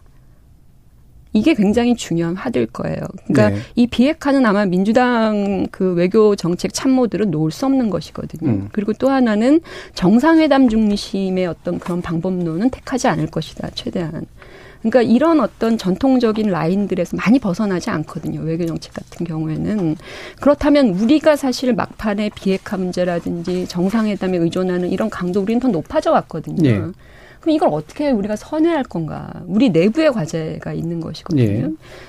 이게 1.36 1.54
굉장히 1.54 1.94
중요한 1.94 2.34
화두일 2.34 2.66
거예요. 2.66 2.96
그러니까 3.26 3.50
네. 3.50 3.62
이 3.74 3.86
비핵화는 3.86 4.46
아마 4.46 4.64
민주당 4.64 5.66
그 5.70 5.92
외교 5.94 6.34
정책 6.34 6.72
참모들은 6.72 7.30
놓을 7.30 7.50
수 7.50 7.66
없는 7.66 7.90
것이거든요. 7.90 8.50
음. 8.50 8.68
그리고 8.72 8.92
또 8.94 9.10
하나는 9.10 9.60
정상회담 9.94 10.68
중심의 10.68 11.46
어떤 11.46 11.78
그런 11.78 12.00
방법론은 12.00 12.70
택하지 12.70 13.08
않을 13.08 13.26
것이다. 13.26 13.70
최대한. 13.74 14.24
그러니까 14.80 15.02
이런 15.02 15.40
어떤 15.40 15.78
전통적인 15.78 16.48
라인들에서 16.48 17.16
많이 17.16 17.38
벗어나지 17.38 17.90
않거든요. 17.90 18.40
외교 18.42 18.66
정책 18.66 18.94
같은 18.94 19.26
경우에는. 19.26 19.96
그렇다면 20.40 20.90
우리가 20.90 21.36
사실 21.36 21.74
막판에 21.74 22.30
비핵화 22.34 22.76
문제라든지 22.76 23.66
정상회담에 23.66 24.38
의존하는 24.38 24.90
이런 24.90 25.10
강도 25.10 25.40
우리는 25.40 25.60
더 25.60 25.68
높아져 25.68 26.12
왔거든요. 26.12 26.62
네. 26.62 26.92
그럼 27.46 27.54
이걸 27.54 27.68
어떻게 27.70 28.10
우리가 28.10 28.34
선회할 28.34 28.82
건가? 28.82 29.30
우리 29.46 29.70
내부의 29.70 30.12
과제가 30.12 30.72
있는 30.72 30.98
것이거든요. 30.98 31.44
예. 31.44 31.68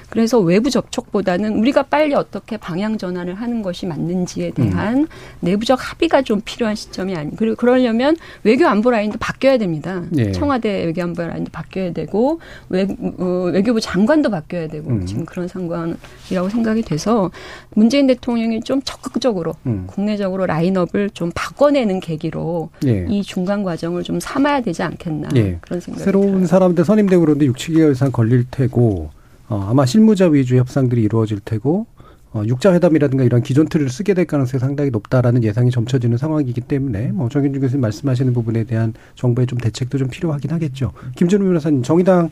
그래서 0.10 0.40
외부 0.40 0.72
접촉보다는 0.72 1.60
우리가 1.60 1.84
빨리 1.84 2.16
어떻게 2.16 2.58
방향 2.58 2.98
전환을 2.98 3.36
하는 3.36 3.62
것이 3.62 3.86
맞는지에 3.86 4.52
대한 4.52 4.98
음. 5.00 5.08
내부적 5.42 5.78
합의가 5.80 6.24
좀 6.24 6.42
필요한 6.44 6.74
시점이 6.76 7.16
아니. 7.16 7.36
그리고 7.36 7.56
그러려면 7.56 8.16
외교 8.44 8.66
안보 8.66 8.90
라인도 8.90 9.20
바뀌어야 9.20 9.60
됩니다. 9.60 10.02
예. 10.18 10.32
청와대 10.32 10.86
외교 10.86 11.04
안보 11.04 11.22
라인도 11.22 11.52
바뀌어야 11.52 11.94
되고 11.94 12.40
외, 12.70 12.88
어, 13.20 13.52
외교부 13.54 13.80
장관도 13.80 14.32
바뀌어야 14.32 14.70
되고 14.70 14.90
음. 14.90 15.06
지금 15.06 15.26
그런 15.26 15.48
상황이라고 15.48 16.50
생각이 16.50 16.82
돼서 16.82 17.30
문재인 17.76 18.08
대통령이 18.08 18.62
좀 18.62 18.82
적극적으로 18.84 19.54
음. 19.68 19.84
국내적으로 19.86 20.48
라인업을 20.48 21.12
좀 21.12 21.32
바꿔내는 21.36 22.00
계기로 22.00 22.70
예. 22.88 23.06
이 23.08 23.22
중간 23.22 23.62
과정을 23.62 24.02
좀 24.02 24.20
삼아야 24.20 24.62
되지 24.62 24.82
않겠나 24.82 25.27
예. 25.36 25.58
그런 25.62 25.80
생각이 25.80 26.04
새로운 26.04 26.28
들어요. 26.32 26.46
사람들 26.48 26.86
선임되고 26.86 27.20
그러는데 27.22 27.46
6, 27.48 27.56
7개월 27.56 27.92
이상 27.92 28.12
걸릴 28.12 28.46
테고 28.50 29.10
어, 29.50 29.68
아마 29.70 29.86
실무자 29.86 30.28
위주 30.28 30.58
협상들이 30.58 31.02
이루어질 31.04 31.40
테고 31.44 31.86
어, 32.34 32.44
육자 32.46 32.74
회담이라든가 32.74 33.24
이런 33.24 33.42
기존 33.42 33.68
틀을 33.68 33.90
쓰게 33.90 34.14
될 34.14 34.26
가능성이 34.26 34.60
상당히 34.60 34.90
높다라는 34.90 35.44
예상이 35.44 35.72
점쳐지는 35.72 36.18
상황이기 36.18 36.62
때문에 36.62 37.12
뭐 37.14 37.30
정현준 37.30 37.62
교수님 37.62 37.82
말씀하시는 37.82 38.34
부분에 38.34 38.66
대한 38.66 38.94
정부의 39.16 39.48
좀 39.48 39.58
대책도 39.60 39.98
좀 39.98 40.10
필요하긴 40.10 40.52
하겠죠. 40.52 40.92
김준우 41.16 41.46
변호사님 41.46 41.84
정의당 41.84 42.30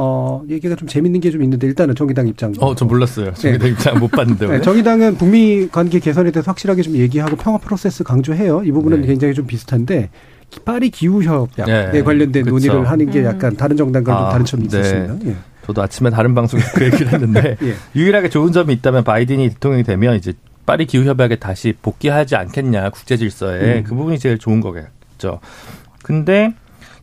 어, 0.00 0.44
얘기가 0.48 0.76
좀 0.76 0.86
재밌는 0.86 1.18
게 1.20 1.30
좀 1.32 1.42
있는데 1.42 1.66
일단은 1.66 1.96
정의당 1.96 2.28
입장. 2.28 2.52
어, 2.60 2.72
저 2.74 2.84
몰랐어요. 2.84 3.32
정의당 3.34 3.66
네. 3.66 3.72
입장 3.72 3.98
못 3.98 4.08
봤는데. 4.12 4.46
네, 4.46 4.60
정의당은 4.60 5.16
북미 5.16 5.66
관계 5.72 5.98
개선에 5.98 6.30
대해서 6.30 6.48
확실하게 6.52 6.82
좀 6.82 6.94
얘기하고 6.94 7.34
평화 7.34 7.58
프로세스 7.58 8.04
강조해요. 8.04 8.62
이 8.64 8.70
부분은 8.70 9.00
네. 9.00 9.06
굉장히 9.08 9.34
좀 9.34 9.46
비슷한데 9.48 10.10
파리 10.64 10.90
기후 10.90 11.22
협약에 11.22 11.90
네. 11.92 12.02
관련된 12.02 12.44
그쵸. 12.44 12.54
논의를 12.54 12.90
하는 12.90 13.10
게 13.10 13.24
약간 13.24 13.56
다른 13.56 13.76
정당과 13.76 14.16
좀 14.16 14.26
아, 14.26 14.30
다른 14.30 14.44
점이 14.44 14.68
네. 14.68 14.78
있었습니다. 14.78 15.30
예. 15.30 15.36
저도 15.66 15.82
아침에 15.82 16.10
다른 16.10 16.34
방송에서 16.34 16.72
그 16.72 16.84
얘기를 16.86 17.12
했는데 17.12 17.56
예. 17.62 17.74
유일하게 17.94 18.30
좋은 18.30 18.52
점이 18.52 18.72
있다면 18.74 19.04
바이든이 19.04 19.50
대통령이 19.50 19.84
되면 19.84 20.16
이제 20.16 20.32
파리 20.64 20.86
기후 20.86 21.04
협약에 21.04 21.36
다시 21.36 21.74
복귀하지 21.80 22.36
않겠냐 22.36 22.90
국제 22.90 23.16
질서에 23.16 23.78
음. 23.78 23.84
그 23.84 23.94
부분이 23.94 24.18
제일 24.18 24.38
좋은 24.38 24.60
거겠죠. 24.60 25.40
근데 26.02 26.54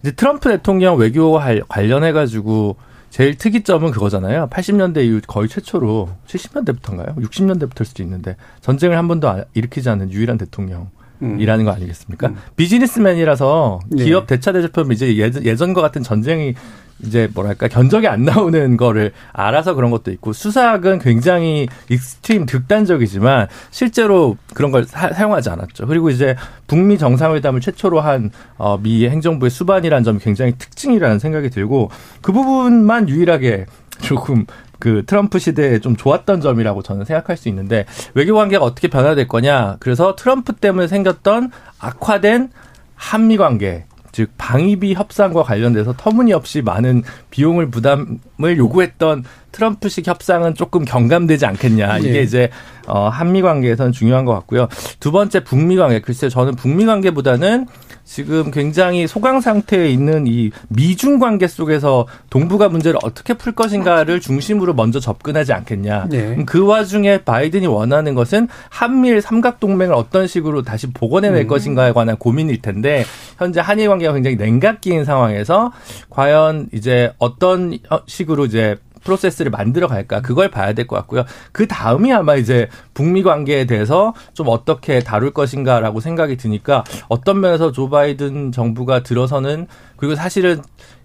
이제 0.01 0.11
트럼프 0.11 0.49
대통령 0.49 0.97
외교 0.97 1.39
관련해 1.67 2.11
가지고 2.11 2.77
제일 3.09 3.37
특이점은 3.37 3.91
그거잖아요. 3.91 4.49
80년대 4.49 5.05
이후 5.05 5.21
거의 5.25 5.47
최초로 5.47 6.09
70년대부터인가요? 6.27 7.15
60년대부터일 7.15 7.85
수도 7.85 8.03
있는데 8.03 8.35
전쟁을 8.61 8.97
한 8.97 9.07
번도 9.07 9.45
일으키지 9.53 9.89
않은 9.89 10.11
유일한 10.11 10.37
대통령. 10.37 10.89
이라는 11.21 11.65
거 11.65 11.71
아니겠습니까? 11.71 12.27
음. 12.27 12.35
비즈니스맨이라서 12.55 13.79
기업 13.97 14.27
네. 14.27 14.35
대차 14.35 14.51
대조표 14.51 14.91
이제 14.91 15.15
예전, 15.17 15.43
예전과 15.45 15.81
같은 15.81 16.03
전쟁이 16.03 16.55
이제 17.03 17.29
뭐랄까 17.33 17.67
견적이 17.67 18.07
안 18.07 18.23
나오는 18.23 18.77
거를 18.77 19.11
알아서 19.33 19.73
그런 19.73 19.91
것도 19.91 20.11
있고 20.11 20.31
수사학은 20.33 20.99
굉장히 20.99 21.67
extreme 21.89 22.45
극단적이지만 22.45 23.47
실제로 23.69 24.37
그런 24.53 24.71
걸 24.71 24.85
사, 24.85 25.09
용하지 25.21 25.49
않았죠. 25.49 25.87
그리고 25.87 26.09
이제 26.09 26.35
북미 26.67 26.97
정상회담을 26.97 27.59
최초로 27.59 27.99
한 27.99 28.17
미 28.17 28.29
어, 28.57 28.79
행정부의 28.85 29.49
수반이라는 29.49 30.03
점이 30.03 30.19
굉장히 30.19 30.53
특징이라는 30.57 31.19
생각이 31.19 31.49
들고 31.49 31.89
그 32.21 32.31
부분만 32.31 33.09
유일하게 33.09 33.65
조금 34.01 34.45
그 34.79 35.03
트럼프 35.05 35.39
시대에 35.39 35.79
좀 35.79 35.95
좋았던 35.95 36.41
점이라고 36.41 36.81
저는 36.81 37.05
생각할 37.05 37.37
수 37.37 37.49
있는데 37.49 37.85
외교 38.13 38.35
관계가 38.35 38.63
어떻게 38.63 38.87
변화될 38.87 39.27
거냐. 39.27 39.77
그래서 39.79 40.15
트럼프 40.15 40.53
때문에 40.53 40.87
생겼던 40.87 41.51
악화된 41.79 42.49
한미 42.95 43.37
관계 43.37 43.85
즉 44.15 44.29
방위비 44.37 44.93
협상과 44.93 45.43
관련돼서 45.43 45.93
터무니없이 45.97 46.61
많은 46.61 47.03
비용을 47.31 47.69
부담을 47.69 48.57
요구했던 48.57 49.25
트럼프식 49.51 50.07
협상은 50.07 50.53
조금 50.53 50.85
경감되지 50.85 51.45
않겠냐. 51.45 51.97
이게 51.97 52.11
네. 52.13 52.21
이제 52.21 52.49
어 52.87 53.09
한미 53.09 53.41
관계에서는 53.41 53.91
중요한 53.91 54.23
것 54.23 54.31
같고요. 54.31 54.69
두 55.01 55.11
번째 55.11 55.43
북미 55.43 55.75
관계. 55.75 55.99
글쎄 55.99 56.29
저는 56.29 56.55
북미 56.55 56.85
관계보다는 56.85 57.67
지금 58.05 58.51
굉장히 58.51 59.07
소강 59.07 59.41
상태에 59.41 59.89
있는 59.89 60.27
이 60.27 60.51
미중 60.69 61.19
관계 61.19 61.47
속에서 61.47 62.07
동북아 62.29 62.69
문제를 62.69 62.99
어떻게 63.03 63.33
풀 63.33 63.53
것인가를 63.53 64.21
중심으로 64.21 64.75
먼저 64.75 64.99
접근하지 64.99 65.51
않겠냐. 65.53 66.07
네. 66.09 66.37
그 66.45 66.65
와중에 66.65 67.23
바이든이 67.23 67.65
원하는 67.65 68.13
것은 68.13 68.47
한미일 68.69 69.21
삼각 69.21 69.59
동맹을 69.59 69.93
어떤 69.95 70.27
식으로 70.27 70.61
다시 70.61 70.91
복원해낼 70.91 71.41
음. 71.41 71.47
것인가에 71.47 71.91
관한 71.91 72.15
고민일 72.17 72.61
텐데 72.61 73.03
현재 73.37 73.59
한일 73.59 73.89
관계가 73.89 74.13
굉장히 74.13 74.37
냉각기인 74.37 75.03
상황에서 75.03 75.71
과연 76.09 76.69
이제 76.73 77.11
어떤 77.17 77.77
식으로 78.05 78.45
이제 78.45 78.77
프로세스를 79.05 79.51
만들어 79.51 79.87
갈까 79.87 80.19
그걸 80.21 80.49
봐야 80.51 80.73
될 80.73 80.85
것 80.87 80.97
같고요. 80.97 81.23
그 81.51 81.67
다음이 81.67 82.11
아마 82.11 82.35
이제 82.35 82.67
북미 82.93 83.23
관계에 83.23 83.65
대해서 83.65 84.13
좀 84.33 84.47
어떻게 84.49 84.99
다룰 84.99 85.31
것인가라고 85.31 85.99
생각이 86.01 86.35
드니까 86.35 86.83
어떤 87.07 87.39
면에서 87.39 87.71
조 87.71 87.89
바이든 87.89 88.51
정부가 88.51 89.03
들어서는 89.03 89.67
그리고 89.95 90.15
사실은 90.15 90.61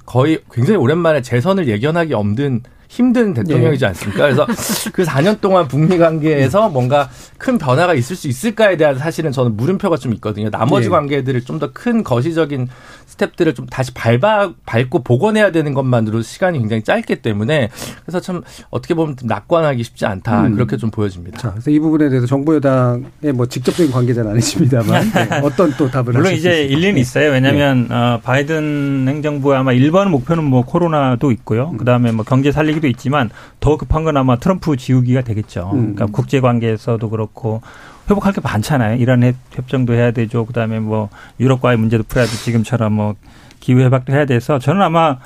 거의 0.06 0.40
굉장히 0.50 0.78
오랜만에 0.78 1.22
재선을 1.22 1.68
예견하기 1.68 2.14
없는 2.14 2.62
힘든 2.90 3.33
대통령이지 3.35 3.85
예. 3.85 3.88
않습니까? 3.88 4.24
그래서 4.24 4.46
그 4.92 5.05
4년 5.05 5.40
동안 5.40 5.68
북미 5.68 5.96
관계에서 5.96 6.68
뭔가 6.68 7.09
큰 7.38 7.57
변화가 7.57 7.94
있을 7.94 8.16
수 8.16 8.26
있을까에 8.26 8.76
대한 8.76 8.98
사실은 8.98 9.31
저는 9.31 9.57
물음표가 9.57 9.96
좀 9.96 10.12
있거든요. 10.14 10.50
나머지 10.50 10.87
예. 10.87 10.90
관계들을 10.90 11.42
좀 11.44 11.61
더 11.61 11.70
큰 11.72 12.03
거시적인 12.03 12.68
스텝들을 13.07 13.55
좀 13.55 13.66
다시 13.66 13.92
밟아 13.94 14.53
밟고 14.66 15.03
복원해야 15.05 15.53
되는 15.53 15.72
것만으로 15.74 16.22
시간이 16.22 16.59
굉장히 16.59 16.83
짧기 16.83 17.16
때문에 17.22 17.68
그래서 18.03 18.18
참 18.20 18.42
어떻게 18.70 18.94
보면 18.94 19.16
좀 19.16 19.29
낙관하기 19.29 19.83
쉽지 19.85 20.07
않다 20.07 20.46
음. 20.46 20.55
그렇게 20.55 20.76
좀 20.76 20.90
보여집니다. 20.90 21.38
자, 21.38 21.50
그래서 21.53 21.70
이 21.70 21.79
부분에 21.79 22.09
대해서 22.09 22.26
정부 22.26 22.55
여당의 22.57 23.32
뭐 23.34 23.47
직접적인 23.47 23.93
관계자는 23.93 24.30
아니십니다만 24.32 25.11
네. 25.12 25.41
어떤 25.45 25.70
또 25.76 25.88
답을 25.91 26.12
물론 26.12 26.32
이제 26.32 26.64
일리는 26.64 26.99
있어요. 26.99 27.30
왜냐하면 27.30 27.86
네. 27.88 27.95
어, 27.95 28.20
바이든 28.22 29.07
행정부의 29.09 29.59
아마 29.59 29.72
1번 29.72 30.09
목표는 30.09 30.43
뭐 30.45 30.64
코로나도 30.64 31.30
있고요. 31.32 31.70
음. 31.72 31.76
그다음에 31.76 32.11
뭐 32.12 32.24
경제 32.24 32.51
살리기 32.53 32.80
얘기도 32.81 32.89
있지만 32.89 33.31
더 33.61 33.76
급한 33.76 34.05
건 34.05 34.16
아마 34.16 34.37
트럼프 34.37 34.76
지우기가 34.76 35.22
되겠죠. 35.22 35.70
음. 35.74 35.95
그러니까 35.95 36.07
국제 36.07 36.41
관계에서도 36.41 37.09
그렇고 37.11 37.61
회복할 38.11 38.33
게 38.33 38.41
많잖아요. 38.41 38.97
이란 38.97 39.22
협정도 39.53 39.93
해야 39.95 40.11
되죠. 40.11 40.45
그다음에 40.47 40.81
뭐 40.81 41.09
유럽과의 41.39 41.76
문제도 41.76 42.03
풀어야 42.03 42.26
돼. 42.26 42.33
지금처럼 42.33 42.93
뭐 42.95 43.14
기후 43.61 43.81
회복도 43.81 44.12
해야 44.12 44.24
돼서 44.24 44.59
저는 44.59 44.83
아마 44.83 45.18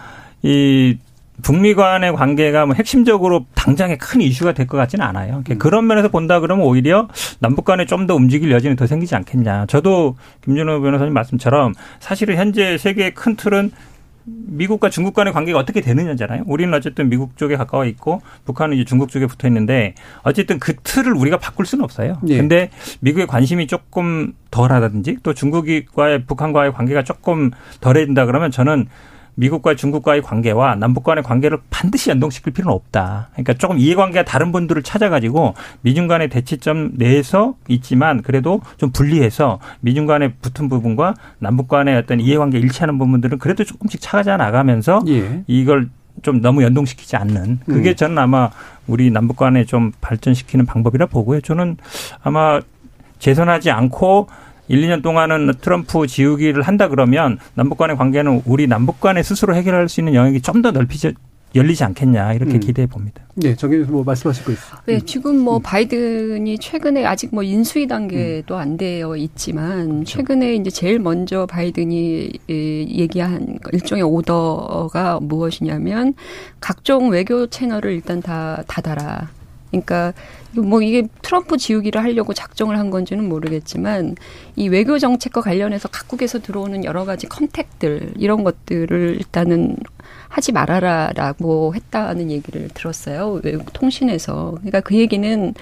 이 0.43 0.99
북미 1.43 1.75
간의 1.75 2.13
관계가 2.15 2.67
뭐 2.67 2.75
핵심적으로 2.77 3.45
당장에 3.55 3.97
큰 3.97 4.21
이슈가 4.21 4.53
될 4.53 4.67
것 4.69 4.77
같지는 4.77 5.05
않아요. 5.07 5.29
그러니까 5.43 5.55
음. 5.55 5.59
그런 5.59 5.87
면에서 5.87 6.09
본다 6.09 6.39
그러면 6.41 6.65
오히려 6.67 7.09
남북 7.41 7.65
간에 7.65 7.87
좀 7.87 8.07
더 8.07 8.15
움직일 8.15 8.51
여지는 8.53 8.77
더 8.77 8.87
생기지 8.87 9.15
않겠냐. 9.17 9.67
저도 9.67 10.17
김준호 10.45 10.81
변호사님 10.83 11.13
말씀처럼 11.15 11.75
사실은 12.01 12.37
현재 12.37 12.77
세계의 12.79 13.15
큰 13.15 13.35
틀은 13.37 13.73
미국과 14.25 14.91
중국 14.91 15.14
간의 15.14 15.33
관계가 15.33 15.59
어떻게 15.59 15.81
되느냐잖아요. 15.81 16.45
우리는 16.47 16.72
어쨌든 16.72 17.09
미국 17.09 17.37
쪽에 17.37 17.57
가까워 17.57 17.85
있고 17.85 18.22
북한은 18.45 18.77
이제 18.77 18.85
중국 18.85 19.11
쪽에 19.11 19.27
붙어 19.27 19.47
있는데 19.49 19.95
어쨌든 20.22 20.59
그 20.59 20.75
틀을 20.83 21.12
우리가 21.14 21.39
바꿀 21.39 21.66
수는 21.66 21.85
없어요. 21.85 22.18
예. 22.29 22.39
근데 22.39 22.70
미국의 23.01 23.27
관심이 23.27 23.66
조금 23.66 24.33
덜하다든지 24.51 25.18
또 25.22 25.35
중국과의 25.35 26.25
북한과의 26.25 26.72
관계가 26.72 27.05
조금 27.05 27.51
덜해진다 27.81 28.27
그러면 28.27 28.51
저는 28.51 28.87
미국과 29.35 29.74
중국과의 29.74 30.22
관계와 30.22 30.76
남북 30.76 31.05
간의 31.05 31.24
관계를 31.24 31.59
반드시 31.70 32.11
연동시킬 32.11 32.53
필요는 32.53 32.72
없다. 32.74 33.28
그러니까 33.32 33.55
조금 33.55 33.78
이해관계가 33.78 34.24
다른 34.24 34.53
분들을 34.53 34.82
찾아가지고 34.82 35.55
미중 35.82 36.07
간의 36.07 36.28
대치점 36.28 36.93
내에서 36.95 37.55
있지만 37.68 38.22
그래도 38.22 38.61
좀 38.76 38.91
분리해서 38.91 39.59
미중 39.80 40.07
간에 40.07 40.32
붙은 40.35 40.68
부분과 40.68 41.14
남북 41.39 41.68
간의 41.68 41.97
어떤 41.97 42.20
이해관계 42.20 42.59
일치하는 42.59 42.99
부분들은 42.99 43.39
그래도 43.39 43.64
조금씩 43.64 44.01
찾아 44.01 44.37
나가면서 44.37 45.03
예. 45.09 45.43
이걸 45.47 45.89
좀 46.22 46.41
너무 46.41 46.62
연동시키지 46.62 47.16
않는 47.16 47.61
그게 47.66 47.91
음. 47.91 47.97
저는 47.97 48.18
아마 48.18 48.51
우리 48.87 49.11
남북 49.11 49.37
간에 49.37 49.64
좀 49.64 49.93
발전시키는 50.01 50.64
방법이라 50.64 51.07
보고요. 51.07 51.41
저는 51.41 51.76
아마 52.22 52.61
재선하지 53.18 53.70
않고 53.70 54.28
1, 54.69 54.81
2년 54.83 55.03
동안은 55.03 55.53
트럼프 55.61 56.07
지우기를 56.07 56.62
한다 56.62 56.89
그러면 56.89 57.39
남북 57.55 57.79
간의 57.79 57.97
관계는 57.97 58.43
우리 58.47 58.67
남북 58.67 59.01
간에 59.01 59.23
스스로 59.23 59.55
해결할 59.55 59.89
수 59.89 60.01
있는 60.01 60.15
영역이 60.15 60.41
좀 60.41 60.62
더 60.62 60.71
넓히지 60.71 61.12
열리지 61.55 61.85
않겠냐 61.85 62.33
이렇게 62.35 62.55
음. 62.55 62.61
기대해 62.61 62.87
봅니다. 62.87 63.23
네, 63.37 63.55
정의님 63.55 63.91
뭐 63.91 64.03
말씀하실 64.03 64.45
거 64.45 64.53
있어요? 64.53 64.81
네, 64.87 65.01
지금 65.01 65.39
뭐 65.39 65.59
음. 65.59 65.62
바이든이 65.62 66.59
최근에 66.59 67.05
아직 67.05 67.33
뭐 67.33 67.43
인수위 67.43 67.87
단계도 67.87 68.55
음. 68.55 68.61
안 68.61 68.77
되어 68.77 69.17
있지만 69.17 69.87
그렇죠. 69.87 70.05
최근에 70.19 70.55
이제 70.57 70.71
제일 70.71 70.99
먼저 70.99 71.47
바이든이 71.47 72.33
얘기한 72.49 73.59
일종의 73.73 74.03
오더가 74.05 75.21
무엇이냐면 75.21 76.15
각종 76.61 77.11
외교 77.11 77.47
채널을 77.47 77.93
일단 77.93 78.21
다 78.21 78.62
닫아라. 78.67 79.29
그러니까 79.83 80.12
뭐 80.53 80.83
이게 80.83 81.09
트럼프 81.22 81.57
지우기를 81.57 82.03
하려고 82.03 82.33
작정을 82.33 82.79
한 82.79 82.91
건지는 82.91 83.29
모르겠지만 83.29 84.14
이 84.57 84.68
외교 84.68 84.99
정책과 84.99 85.41
관련해서 85.41 85.89
각국에서 85.89 86.41
들어오는 86.41 86.85
여러 86.85 87.05
가지 87.05 87.27
컨택들 87.27 88.12
이런 88.16 88.45
것들을 88.45 89.16
일단은 89.16 89.77
하지 90.29 90.53
말아라라고 90.53 91.75
했다는 91.75 92.31
얘기를 92.31 92.68
들었어요. 92.75 93.41
외국 93.45 93.72
통신에서. 93.72 94.53
그러니까 94.57 94.81
그 94.81 94.97
얘기는 94.97 95.55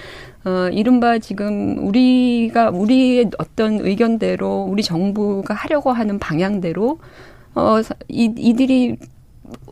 어 0.45 0.69
이른바 0.71 1.19
지금 1.19 1.87
우리가 1.87 2.69
우리의 2.71 3.31
어떤 3.37 3.79
의견대로 3.79 4.63
우리 4.69 4.83
정부가 4.83 5.53
하려고 5.53 5.91
하는 5.91 6.19
방향대로 6.19 6.99
어 7.55 7.81
이, 8.09 8.33
이들이 8.35 8.97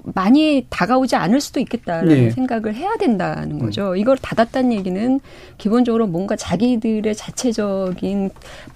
많이 0.03 0.65
다가오지 0.69 1.15
않을 1.15 1.39
수도 1.39 1.59
있겠다라는 1.59 2.07
네. 2.07 2.29
생각을 2.31 2.75
해야 2.75 2.95
된다는 2.97 3.51
음. 3.51 3.59
거죠. 3.59 3.91
음. 3.91 3.97
이걸 3.97 4.17
닫았다는 4.17 4.73
얘기는 4.73 5.19
기본적으로 5.57 6.07
뭔가 6.07 6.35
자기들의 6.35 7.15
자체적인 7.15 8.31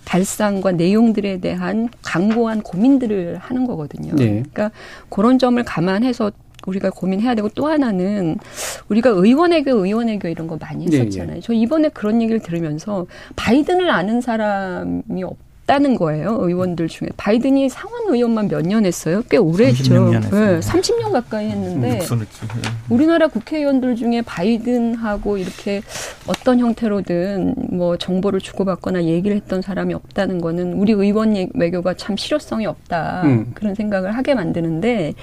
발상과 0.05 0.73
내용들에 0.73 1.39
대한 1.39 1.89
강고한 2.01 2.61
고민들을 2.61 3.37
하는 3.37 3.65
거거든요. 3.65 4.15
네. 4.15 4.25
그러니까 4.25 4.71
그런 5.09 5.39
점을 5.39 5.61
감안해서 5.61 6.31
우리가 6.67 6.89
고민해야 6.89 7.35
되고 7.35 7.49
또 7.49 7.67
하나는 7.67 8.37
우리가 8.89 9.11
의원외교 9.11 9.85
의원외교 9.85 10.27
이런 10.27 10.47
거 10.47 10.57
많이 10.57 10.85
네, 10.85 10.99
했었잖아요. 10.99 11.27
네, 11.27 11.33
네. 11.35 11.41
저 11.41 11.53
이번에 11.53 11.89
그런 11.89 12.21
얘기를 12.21 12.39
들으면서 12.39 13.05
바이든을 13.35 13.89
아는 13.89 14.21
사람이 14.21 15.23
없 15.23 15.44
없다는 15.65 15.95
거예요. 15.95 16.37
의원들 16.39 16.87
중에. 16.87 17.09
바이든이 17.17 17.69
상원 17.69 18.13
의원만 18.13 18.47
몇 18.47 18.65
년 18.65 18.85
했어요? 18.85 19.21
꽤 19.29 19.37
오래 19.37 19.67
했죠. 19.67 19.93
네, 20.19 20.59
30년 20.59 21.11
가까이 21.11 21.49
했는데 21.49 21.99
음, 22.11 22.19
네. 22.19 22.25
우리나라 22.89 23.27
국회의원들 23.27 23.95
중에 23.95 24.21
바이든하고 24.23 25.37
이렇게 25.37 25.81
어떤 26.27 26.59
형태로든 26.59 27.53
뭐 27.71 27.95
정보를 27.97 28.39
주고받거나 28.39 29.03
얘기를 29.03 29.35
했던 29.37 29.61
사람이 29.61 29.93
없다는 29.93 30.41
거는 30.41 30.73
우리 30.73 30.93
의원 30.93 31.35
외교가 31.53 31.93
참 31.95 32.15
실효성이 32.17 32.65
없다. 32.65 33.23
음. 33.25 33.51
그런 33.53 33.75
생각을 33.75 34.15
하게 34.15 34.33
만드는데 34.33 35.13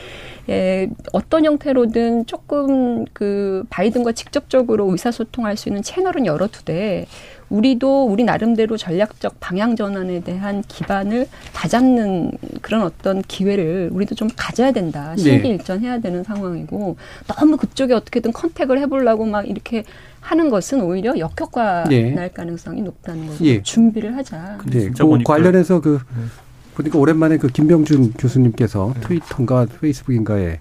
예, 0.49 0.88
어떤 1.12 1.45
형태로든 1.45 2.26
조금 2.26 3.05
그 3.12 3.64
바이든과 3.70 4.12
직접적으로 4.12 4.90
의사소통할 4.90 5.57
수 5.57 5.68
있는 5.68 5.82
채널은 5.82 6.26
열어두되 6.26 7.07
우리도 7.53 8.07
우리 8.07 8.24
나름대로 8.24 8.78
전략적 8.78 9.36
방향 9.38 9.76
전환에 9.76 10.20
대한 10.20 10.62
기반을 10.66 11.28
다잡는 11.53 12.32
그런 12.62 12.82
어떤 12.82 13.20
기회를 13.20 13.90
우리도 13.92 14.14
좀 14.14 14.28
가져야 14.34 14.72
된다. 14.72 15.14
신기일전해야 15.16 15.96
네. 15.96 16.00
되는 16.00 16.24
상황이고 16.24 16.96
너무 17.26 17.57
그쪽에 17.59 17.92
어떻게든 17.92 18.32
컨택을 18.32 18.80
해보려고 18.80 19.26
막 19.26 19.46
이렇게 19.46 19.84
하는 20.20 20.48
것은 20.48 20.80
오히려 20.80 21.18
역효과 21.18 21.84
네. 21.90 22.12
날 22.12 22.32
가능성이 22.32 22.80
높다는 22.80 23.26
거죠. 23.26 23.44
예. 23.44 23.62
준비를 23.62 24.16
하자. 24.16 24.59
네. 24.70 24.90
그 24.90 25.22
관련해서 25.22 25.82
그 25.82 25.98
네. 26.16 26.22
보니까 26.74 26.98
오랜만에 26.98 27.36
그 27.36 27.48
김병준 27.48 28.14
교수님께서 28.14 28.94
네. 28.94 29.00
트위터인가 29.00 29.66
페이스북인가에 29.80 30.61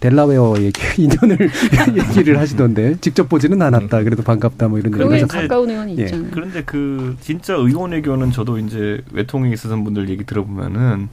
델라웨어 0.00 0.54
얘기 0.60 0.80
인연을 1.02 1.38
얘기를 2.16 2.38
하시던데 2.38 2.96
직접 3.00 3.28
보지는 3.28 3.60
않았다. 3.60 4.02
그래도 4.02 4.22
반갑다 4.22 4.68
뭐 4.68 4.78
이런 4.78 4.92
얘기를 4.92 5.28
가까운 5.28 5.68
의원이 5.70 5.98
예. 5.98 6.04
있잖아요. 6.04 6.28
그런데 6.32 6.62
그 6.64 7.16
진짜 7.20 7.54
의원 7.54 7.92
외교는 7.92 8.32
저도 8.32 8.58
이제 8.58 9.02
외통에 9.12 9.52
있었던 9.52 9.84
분들 9.84 10.08
얘기 10.08 10.24
들어보면은 10.24 11.08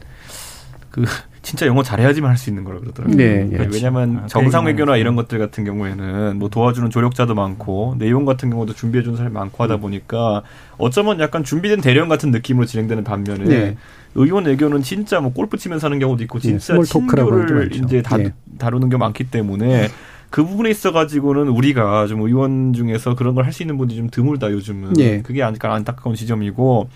그 0.90 1.04
진짜 1.42 1.66
영어 1.66 1.82
잘해야지만 1.82 2.30
할 2.30 2.38
수 2.38 2.50
있는 2.50 2.64
거라 2.64 2.80
그러더라고요. 2.80 3.18
네, 3.18 3.48
그러니까 3.50 3.74
왜냐하면 3.74 4.18
아, 4.24 4.28
정상 4.28 4.66
외교나 4.66 4.98
이런 4.98 5.16
것들 5.16 5.40
같은 5.40 5.64
경우에는 5.64 6.38
뭐 6.38 6.50
도와주는 6.50 6.90
조력자도 6.90 7.34
많고 7.36 7.96
내용 7.98 8.26
같은 8.26 8.50
경우도 8.52 8.74
준비해 8.74 9.04
주는 9.04 9.18
사람이 9.18 9.34
많고 9.34 9.64
하다 9.64 9.76
음. 9.76 9.82
보니까 9.82 10.44
어쩌면 10.78 11.20
약간 11.20 11.44
준비된 11.44 11.82
대령 11.82 12.10
같은 12.10 12.30
느낌으로 12.32 12.66
진행되는 12.66 13.04
반면에 13.04 13.44
네. 13.46 13.78
의원 14.16 14.46
외교는 14.46 14.84
진짜 14.84 15.20
뭐 15.20 15.34
골프 15.34 15.58
치면서 15.58 15.88
하는 15.88 15.98
경우도 16.00 16.22
있고 16.24 16.40
네, 16.40 16.58
진짜 16.58 16.76
네, 16.76 16.84
친교를 16.84 17.70
이제 17.74 18.02
다, 18.02 18.18
네. 18.18 18.32
다루는 18.60 18.90
게 18.90 18.98
많기 18.98 19.24
때문에 19.26 19.88
그 20.30 20.46
부분에 20.46 20.70
있어가지고는 20.70 21.48
우리가 21.50 22.08
좀 22.08 22.22
의원 22.22 22.72
중에서 22.74 23.16
그런 23.16 23.36
걸 23.36 23.46
할 23.46 23.52
수 23.52 23.64
있는 23.64 23.78
분들이 23.78 23.98
좀 23.98 24.10
드물다 24.10 24.52
요즘은 24.52 24.94
네. 24.94 25.22
그게 25.22 25.42
약간 25.42 25.72
안타까운 25.72 26.16
지점이고 26.16 26.88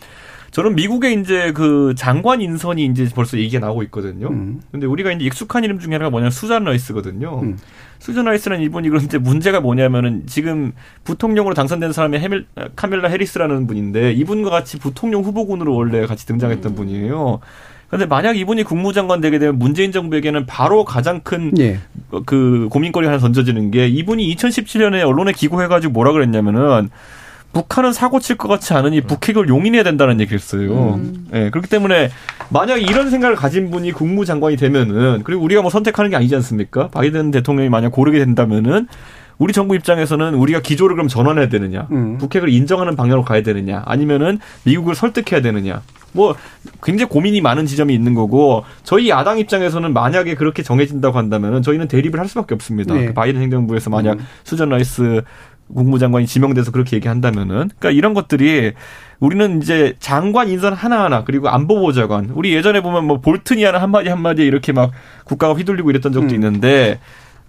저는 0.56 0.74
미국의 0.76 1.20
이제 1.20 1.52
그 1.52 1.94
장관 1.98 2.40
인선이 2.40 2.86
이제 2.86 3.10
벌써 3.14 3.38
얘기가 3.38 3.60
나오고 3.60 3.84
있거든요. 3.84 4.30
음. 4.30 4.62
근데 4.72 4.86
우리가 4.86 5.12
이제 5.12 5.26
익숙한 5.26 5.66
이름 5.66 5.80
중에 5.80 5.92
하나가 5.92 6.10
뭐냐면 6.10 6.32
수잔 6.32 6.64
라이스거든요. 6.64 7.42
음. 7.42 7.58
수잔 8.00 8.24
라이스라는 8.24 8.64
이분이 8.64 8.88
그런데 8.88 9.18
문제가 9.18 9.60
뭐냐면은 9.60 10.24
지금 10.28 10.72
부통령으로 11.04 11.56
당선된 11.56 11.92
사람이 11.92 12.20
헤밀, 12.20 12.46
카멜라 12.74 13.10
해리스라는 13.10 13.68
분인데 13.68 14.14
이분과 14.14 14.50
같이 14.50 14.80
부통령 14.80 15.24
후보군으로 15.24 15.76
원래 15.76 16.06
같이 16.06 16.26
등장했던 16.26 16.72
음. 16.72 16.76
분이에요. 16.78 17.42
그런데 17.88 18.06
만약 18.06 18.38
이분이 18.38 18.64
국무장관 18.64 19.20
되게 19.20 19.40
되면 19.40 19.60
문재인 19.60 19.92
정부에게는 19.92 20.46
바로 20.46 20.86
가장 20.86 21.20
큰 21.20 21.43
그 21.43 21.60
예. 21.60 21.80
고민거리 22.70 23.08
하나 23.08 23.18
던져지는 23.18 23.72
게 23.72 23.90
이분이 23.90 24.34
2017년에 24.34 25.06
언론에 25.06 25.34
기고해가지고 25.34 25.92
뭐라 25.92 26.14
그랬냐면은 26.14 26.90
북한은 27.56 27.94
사고 27.94 28.20
칠 28.20 28.36
것 28.36 28.50
같지 28.50 28.74
않으니 28.74 29.00
북핵을 29.00 29.48
용인해야 29.48 29.84
된다는 29.84 30.20
얘기를 30.20 30.38
했어요. 30.38 30.96
음. 30.96 31.26
네, 31.32 31.50
그렇기 31.50 31.70
때문에 31.70 32.10
만약 32.50 32.82
이런 32.82 33.10
생각을 33.10 33.38
가진 33.38 33.72
분이 33.72 33.94
국무장관이 33.94 34.58
되면은 34.58 35.22
그리고 35.24 35.42
우리가 35.42 35.62
뭐 35.62 35.72
선택하는 35.72 36.10
게 36.12 36.18
아니지 36.18 36.36
않습니까? 36.36 36.90
바이든 36.90 37.32
대통령이 37.32 37.70
만약 37.70 37.94
고르게 37.94 38.20
된다면은 38.20 38.88
우리 39.38 39.54
정부 39.54 39.74
입장에서는 39.76 40.34
우리가 40.36 40.60
기조를 40.62 40.96
그럼 40.96 41.08
전환해야 41.08 41.48
되느냐, 41.50 41.88
음. 41.92 42.18
북핵을 42.18 42.50
인정하는 42.50 42.96
방향으로 42.96 43.24
가야 43.24 43.42
되느냐, 43.42 43.84
아니면은 43.86 44.40
미국을 44.64 44.96
설득해야 44.96 45.42
되느냐. 45.42 45.82
뭐 46.14 46.36
굉장히 46.82 47.10
고민이 47.10 47.42
많은 47.42 47.66
지점이 47.66 47.94
있는 47.94 48.14
거고 48.14 48.64
저희 48.84 49.10
야당 49.10 49.38
입장에서는 49.38 49.92
만약에 49.94 50.36
그렇게 50.36 50.64
정해진다고 50.64 51.18
한다면은 51.18 51.62
저희는 51.62 51.90
대립을 51.90 52.20
할 52.20 52.30
수밖에 52.30 52.54
없습니다. 52.56 52.94
네. 52.94 53.08
그 53.08 53.14
바이든 53.14 53.42
행정부에서 53.42 53.90
만약 53.90 54.14
음. 54.14 54.26
수전 54.46 54.70
라이스 54.70 55.22
국무장관이 55.74 56.28
지명돼서 56.28 56.72
그렇게 56.72 56.96
얘기한다면은 56.98 57.70
그러니까 57.78 57.92
이런 57.92 58.14
것들이 58.14 58.74
우리는 59.20 59.62
이제 59.62 59.96
장관 60.00 60.50
인선 60.50 60.74
하나하나 60.74 61.24
그리고 61.24 61.50
안보보좌관 61.50 62.32
우리 62.36 62.54
예전에 62.54 62.82
보면 62.82 63.06
뭐 63.06 63.20
볼튼이 63.20 63.64
하는 63.64 63.80
한마디 63.80 64.10
한마디에 64.10 64.46
이렇게 64.46 64.72
막 64.72 64.92
국가가 65.24 65.54
휘둘리고 65.54 65.90
이랬던 65.90 66.12
적도 66.12 66.30
음. 66.30 66.36
있는데 66.36 67.00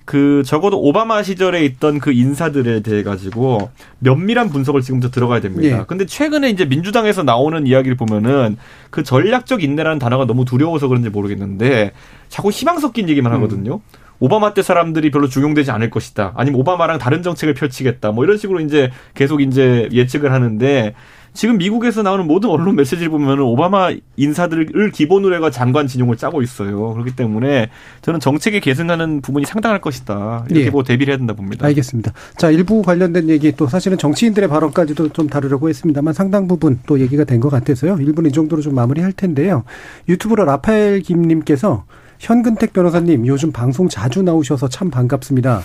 그 0.06 0.44
적어도 0.46 0.80
오바마 0.80 1.24
시절에 1.24 1.64
있던 1.64 1.98
그 1.98 2.12
인사들에 2.12 2.80
대해 2.80 3.02
가지고 3.02 3.70
면밀한 3.98 4.50
분석을 4.50 4.80
지금부터 4.80 5.10
들어가야 5.10 5.40
됩니다. 5.40 5.78
예. 5.80 5.84
근데 5.86 6.06
최근에 6.06 6.48
이제 6.48 6.64
민주당에서 6.64 7.24
나오는 7.24 7.66
이야기를 7.66 7.96
보면은 7.96 8.56
그 8.90 9.02
전략적 9.02 9.64
인내라는 9.64 9.98
단어가 9.98 10.24
너무 10.24 10.44
두려워서 10.44 10.86
그런지 10.86 11.10
모르겠는데 11.10 11.90
자꾸 12.28 12.50
희망 12.50 12.78
섞인 12.78 13.08
얘기만 13.08 13.32
하거든요. 13.32 13.74
음. 13.74 14.05
오바마 14.20 14.54
때 14.54 14.62
사람들이 14.62 15.10
별로 15.10 15.28
중용되지 15.28 15.70
않을 15.70 15.90
것이다. 15.90 16.32
아니면 16.36 16.60
오바마랑 16.60 16.98
다른 16.98 17.22
정책을 17.22 17.54
펼치겠다. 17.54 18.12
뭐 18.12 18.24
이런 18.24 18.38
식으로 18.38 18.60
이제 18.60 18.90
계속 19.14 19.40
이제 19.42 19.88
예측을 19.92 20.32
하는데 20.32 20.94
지금 21.34 21.58
미국에서 21.58 22.02
나오는 22.02 22.26
모든 22.26 22.48
언론 22.48 22.76
메시지를 22.76 23.10
보면은 23.10 23.42
오바마 23.44 23.90
인사들을 24.16 24.90
기본으로 24.90 25.34
해가 25.36 25.50
장관 25.50 25.86
진용을 25.86 26.16
짜고 26.16 26.40
있어요. 26.40 26.94
그렇기 26.94 27.14
때문에 27.14 27.68
저는 28.00 28.20
정책에 28.20 28.58
계승하는 28.58 29.20
부분이 29.20 29.44
상당할 29.44 29.82
것이다. 29.82 30.46
이렇게 30.48 30.66
예. 30.66 30.70
뭐 30.70 30.82
대비를 30.82 31.12
해야 31.12 31.18
된다 31.18 31.34
봅니다. 31.34 31.66
알겠습니다. 31.66 32.12
자, 32.38 32.50
일부 32.50 32.80
관련된 32.80 33.28
얘기 33.28 33.52
또 33.52 33.66
사실은 33.66 33.98
정치인들의 33.98 34.48
발언까지도 34.48 35.10
좀 35.10 35.28
다루려고 35.28 35.68
했습니다만 35.68 36.14
상당 36.14 36.48
부분 36.48 36.80
또 36.86 37.00
얘기가 37.00 37.24
된 37.24 37.36
것 37.36 37.50
같아서요. 37.50 37.98
일부는 38.00 38.30
이 38.30 38.32
정도로 38.32 38.62
좀 38.62 38.74
마무리할 38.74 39.12
텐데요. 39.12 39.64
유튜브로 40.08 40.46
라파엘 40.46 41.00
김님께서 41.00 41.84
현근택 42.18 42.72
변호사님 42.72 43.26
요즘 43.26 43.52
방송 43.52 43.88
자주 43.88 44.22
나오셔서 44.22 44.68
참 44.68 44.90
반갑습니다. 44.90 45.62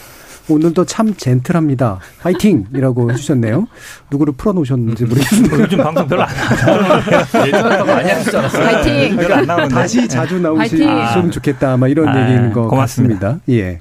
오늘도 0.49 0.86
참 0.86 1.14
젠틀합니다. 1.16 1.99
파이팅 2.22 2.66
이라고 2.74 3.12
해주셨네요. 3.12 3.68
누구를 4.10 4.34
풀어놓으셨는지 4.34 5.06
모르겠는데. 5.06 5.60
요즘 5.64 5.78
방송 5.78 6.08
별로 6.08 6.24
안 6.24 6.30
나와요. 6.36 7.02
예전에 7.47 7.78
더 7.78 7.86
많이 7.86 8.12
않았어요? 8.12 8.49
파이팅! 8.49 9.16
별로 9.18 9.36
안 9.36 9.45
나오는데. 9.45 9.76
다시 9.76 10.08
자주 10.08 10.39
나오시면 10.39 11.32
좋겠다. 11.32 11.74
아마 11.74 11.88
이런 11.88 12.08
아, 12.10 12.22
얘기인 12.24 12.52
것 12.54 12.68
고맙습니다. 12.68 13.28
같습니다. 13.28 13.43
예. 13.49 13.80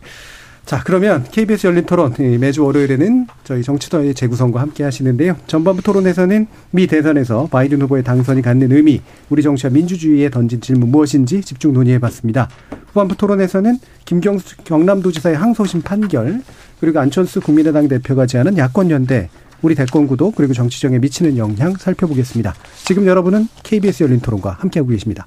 자, 0.71 0.81
그러면 0.85 1.25
KBS 1.25 1.67
열린 1.67 1.85
토론 1.85 2.15
매주 2.39 2.65
월요일에는 2.65 3.27
저희 3.43 3.65
정치도의 3.65 4.15
재구성과 4.15 4.61
함께 4.61 4.85
하시는데요. 4.85 5.37
전반부 5.49 5.83
토론에서는 5.83 6.47
미 6.71 6.87
대선에서 6.87 7.49
바이든 7.51 7.83
후보의 7.83 8.05
당선이 8.05 8.41
갖는 8.41 8.71
의미, 8.71 9.03
우리 9.31 9.43
정치와 9.43 9.73
민주주의에 9.73 10.31
던진 10.31 10.61
질문 10.61 10.93
무엇인지 10.93 11.41
집중 11.41 11.73
논의해 11.73 11.99
봤습니다. 11.99 12.49
후반부 12.87 13.17
토론에서는 13.17 13.81
김경수 14.05 14.59
경남도지사의 14.59 15.35
항소심 15.35 15.83
판결, 15.83 16.41
그리고 16.79 17.01
안철수 17.01 17.41
국민의당 17.41 17.89
대표가 17.89 18.27
제안한 18.27 18.57
야권연대, 18.57 19.29
우리 19.63 19.75
대권 19.75 20.07
구도 20.07 20.31
그리고 20.31 20.55
정치정에 20.55 21.01
미치는 21.01 21.37
영향 21.37 21.75
살펴보겠습니다. 21.75 22.55
지금 22.85 23.07
여러분은 23.07 23.49
KBS 23.65 24.05
열린 24.05 24.21
토론과 24.21 24.59
함께하고 24.61 24.91
계십니다. 24.91 25.27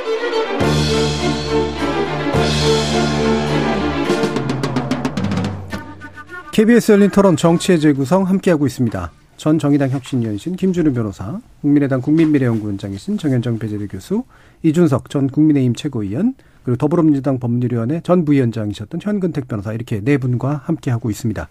KBS 6.51 6.91
열린 6.91 7.09
토론 7.09 7.37
정치의 7.37 7.79
재구성 7.79 8.27
함께하고 8.27 8.67
있습니다. 8.67 9.11
전 9.37 9.57
정의당 9.57 9.89
혁신위원이신 9.89 10.57
김준우 10.57 10.93
변호사, 10.93 11.39
국민의당 11.61 12.01
국민미래연구원장이신 12.01 13.17
정현정 13.17 13.57
배재대 13.57 13.87
교수, 13.87 14.25
이준석 14.61 15.09
전 15.09 15.27
국민의힘 15.27 15.73
최고위원, 15.73 16.35
그리고 16.63 16.77
더불어민주당 16.77 17.39
법률위원회 17.39 18.01
전 18.03 18.25
부위원장이셨던 18.25 19.01
현근택 19.01 19.47
변호사 19.47 19.73
이렇게 19.73 20.01
네 20.01 20.17
분과 20.17 20.61
함께하고 20.65 21.09
있습니다. 21.09 21.49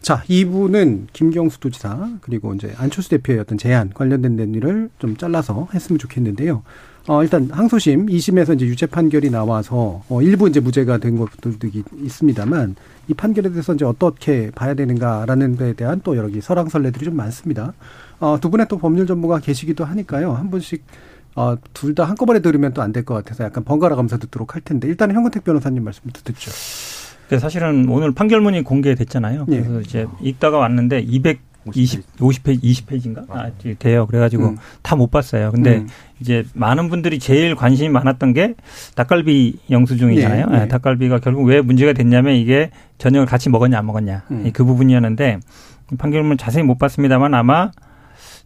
자, 0.00 0.22
이분은 0.28 1.08
김경수 1.12 1.60
도지사 1.60 2.08
그리고 2.20 2.54
이제 2.54 2.72
안철수 2.78 3.10
대표의 3.10 3.40
어떤 3.40 3.58
제안 3.58 3.90
관련된 3.92 4.36
내용을 4.36 4.90
좀 4.98 5.16
잘라서 5.16 5.68
했으면 5.74 5.98
좋겠는데요. 5.98 6.62
어, 7.10 7.22
일단 7.22 7.48
항소심 7.50 8.06
2심에서 8.06 8.54
이제 8.54 8.66
유죄 8.66 8.84
판결이 8.84 9.30
나와서 9.30 10.02
어, 10.10 10.20
일부 10.20 10.46
이제 10.46 10.60
무죄가 10.60 10.98
된 10.98 11.16
것들도 11.16 11.68
있습니다만 12.04 12.76
이 13.08 13.14
판결에 13.14 13.48
대해서 13.50 13.72
이제 13.74 13.86
어떻게 13.86 14.50
봐야 14.50 14.74
되는가라는 14.74 15.56
데에 15.56 15.72
대한 15.72 16.02
또 16.04 16.16
여러 16.18 16.28
개 16.28 16.40
설왕설래들이 16.42 17.06
좀 17.06 17.16
많습니다. 17.16 17.72
어, 18.20 18.36
두 18.38 18.50
분의 18.50 18.66
또 18.68 18.76
법률 18.76 19.06
전문가 19.06 19.38
계시기도 19.38 19.86
하니까요. 19.86 20.32
한 20.34 20.50
분씩 20.50 20.84
어, 21.34 21.56
둘 21.72 21.94
다 21.94 22.04
한꺼번에 22.04 22.40
들으면 22.40 22.74
또 22.74 22.82
안 22.82 22.92
될 22.92 23.04
것 23.06 23.14
같아서 23.14 23.44
약간 23.44 23.64
번갈아 23.64 23.96
가면서 23.96 24.18
듣도록 24.18 24.54
할 24.54 24.60
텐데 24.60 24.86
일단은 24.88 25.14
현근택 25.14 25.44
변호사님 25.44 25.82
말씀부터 25.84 26.20
듣죠. 26.24 26.50
사실은 27.38 27.88
오늘 27.88 28.12
판결문이 28.12 28.64
공개됐잖아요. 28.64 29.46
예. 29.50 29.60
그래서 29.60 29.76
예. 29.76 29.80
이제 29.80 30.06
읽다가 30.20 30.58
왔는데 30.58 31.00
200 31.00 31.40
20, 31.74 32.16
50페이지, 32.16 32.62
20페이지인가? 32.62 33.24
아, 33.30 33.50
돼요. 33.78 34.06
그래 34.06 34.18
가지고 34.18 34.50
음. 34.50 34.56
다못 34.82 35.10
봤어요. 35.10 35.50
근데 35.52 35.78
음. 35.78 35.88
이제 36.20 36.44
많은 36.54 36.88
분들이 36.88 37.18
제일 37.18 37.54
관심이 37.54 37.88
많았던 37.88 38.32
게 38.32 38.54
닭갈비 38.94 39.60
영수증이잖아요. 39.70 40.46
네, 40.46 40.58
네. 40.60 40.68
닭갈비가 40.68 41.20
결국 41.20 41.44
왜 41.44 41.60
문제가 41.60 41.92
됐냐면 41.92 42.34
이게 42.34 42.70
저녁을 42.98 43.26
같이 43.26 43.48
먹었냐 43.50 43.78
안 43.78 43.86
먹었냐 43.86 44.24
음. 44.30 44.50
그 44.52 44.64
부분이었는데 44.64 45.40
판결문 45.96 46.36
자세히 46.36 46.64
못 46.64 46.78
봤습니다만 46.78 47.34
아마 47.34 47.70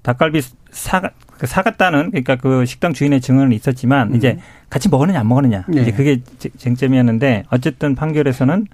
닭갈비 0.02 0.42
사, 0.70 1.00
그 1.38 1.46
사갔다는 1.46 2.10
그러니까 2.10 2.36
그 2.36 2.66
식당 2.66 2.92
주인의 2.92 3.20
증언은 3.20 3.52
있었지만 3.52 4.12
음. 4.12 4.16
이제 4.16 4.38
같이 4.70 4.88
먹었느냐 4.88 5.18
안 5.20 5.28
먹었느냐 5.28 5.64
네. 5.68 5.82
이제 5.82 5.92
그게 5.92 6.22
쟁점이었는데 6.56 7.44
어쨌든 7.50 7.94
판결에서는 7.94 8.66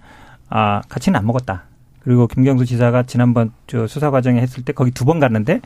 아 0.51 0.83
같이는 0.89 1.19
안 1.19 1.27
먹었다. 1.27 1.65
그리고 2.01 2.27
김경수 2.27 2.65
지사가 2.65 3.03
지난번 3.05 3.53
저 3.67 3.87
수사 3.87 4.11
과정에 4.11 4.41
했을 4.41 4.65
때 4.65 4.73
거기 4.73 4.91
두 4.91 5.05
번 5.05 5.19
갔는데 5.21 5.61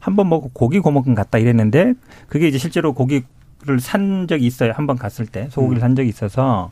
한 0.00 0.16
번 0.16 0.28
먹고 0.28 0.50
고기 0.52 0.78
고먹은 0.80 1.14
갔다 1.14 1.38
이랬는데 1.38 1.94
그게 2.28 2.48
이제 2.48 2.58
실제로 2.58 2.92
고기를 2.94 3.24
산 3.80 4.26
적이 4.28 4.46
있어요. 4.46 4.72
한 4.74 4.86
번 4.86 4.96
갔을 4.98 5.26
때 5.26 5.48
소고기를 5.50 5.78
음. 5.78 5.80
산 5.80 5.96
적이 5.96 6.08
있어서 6.08 6.70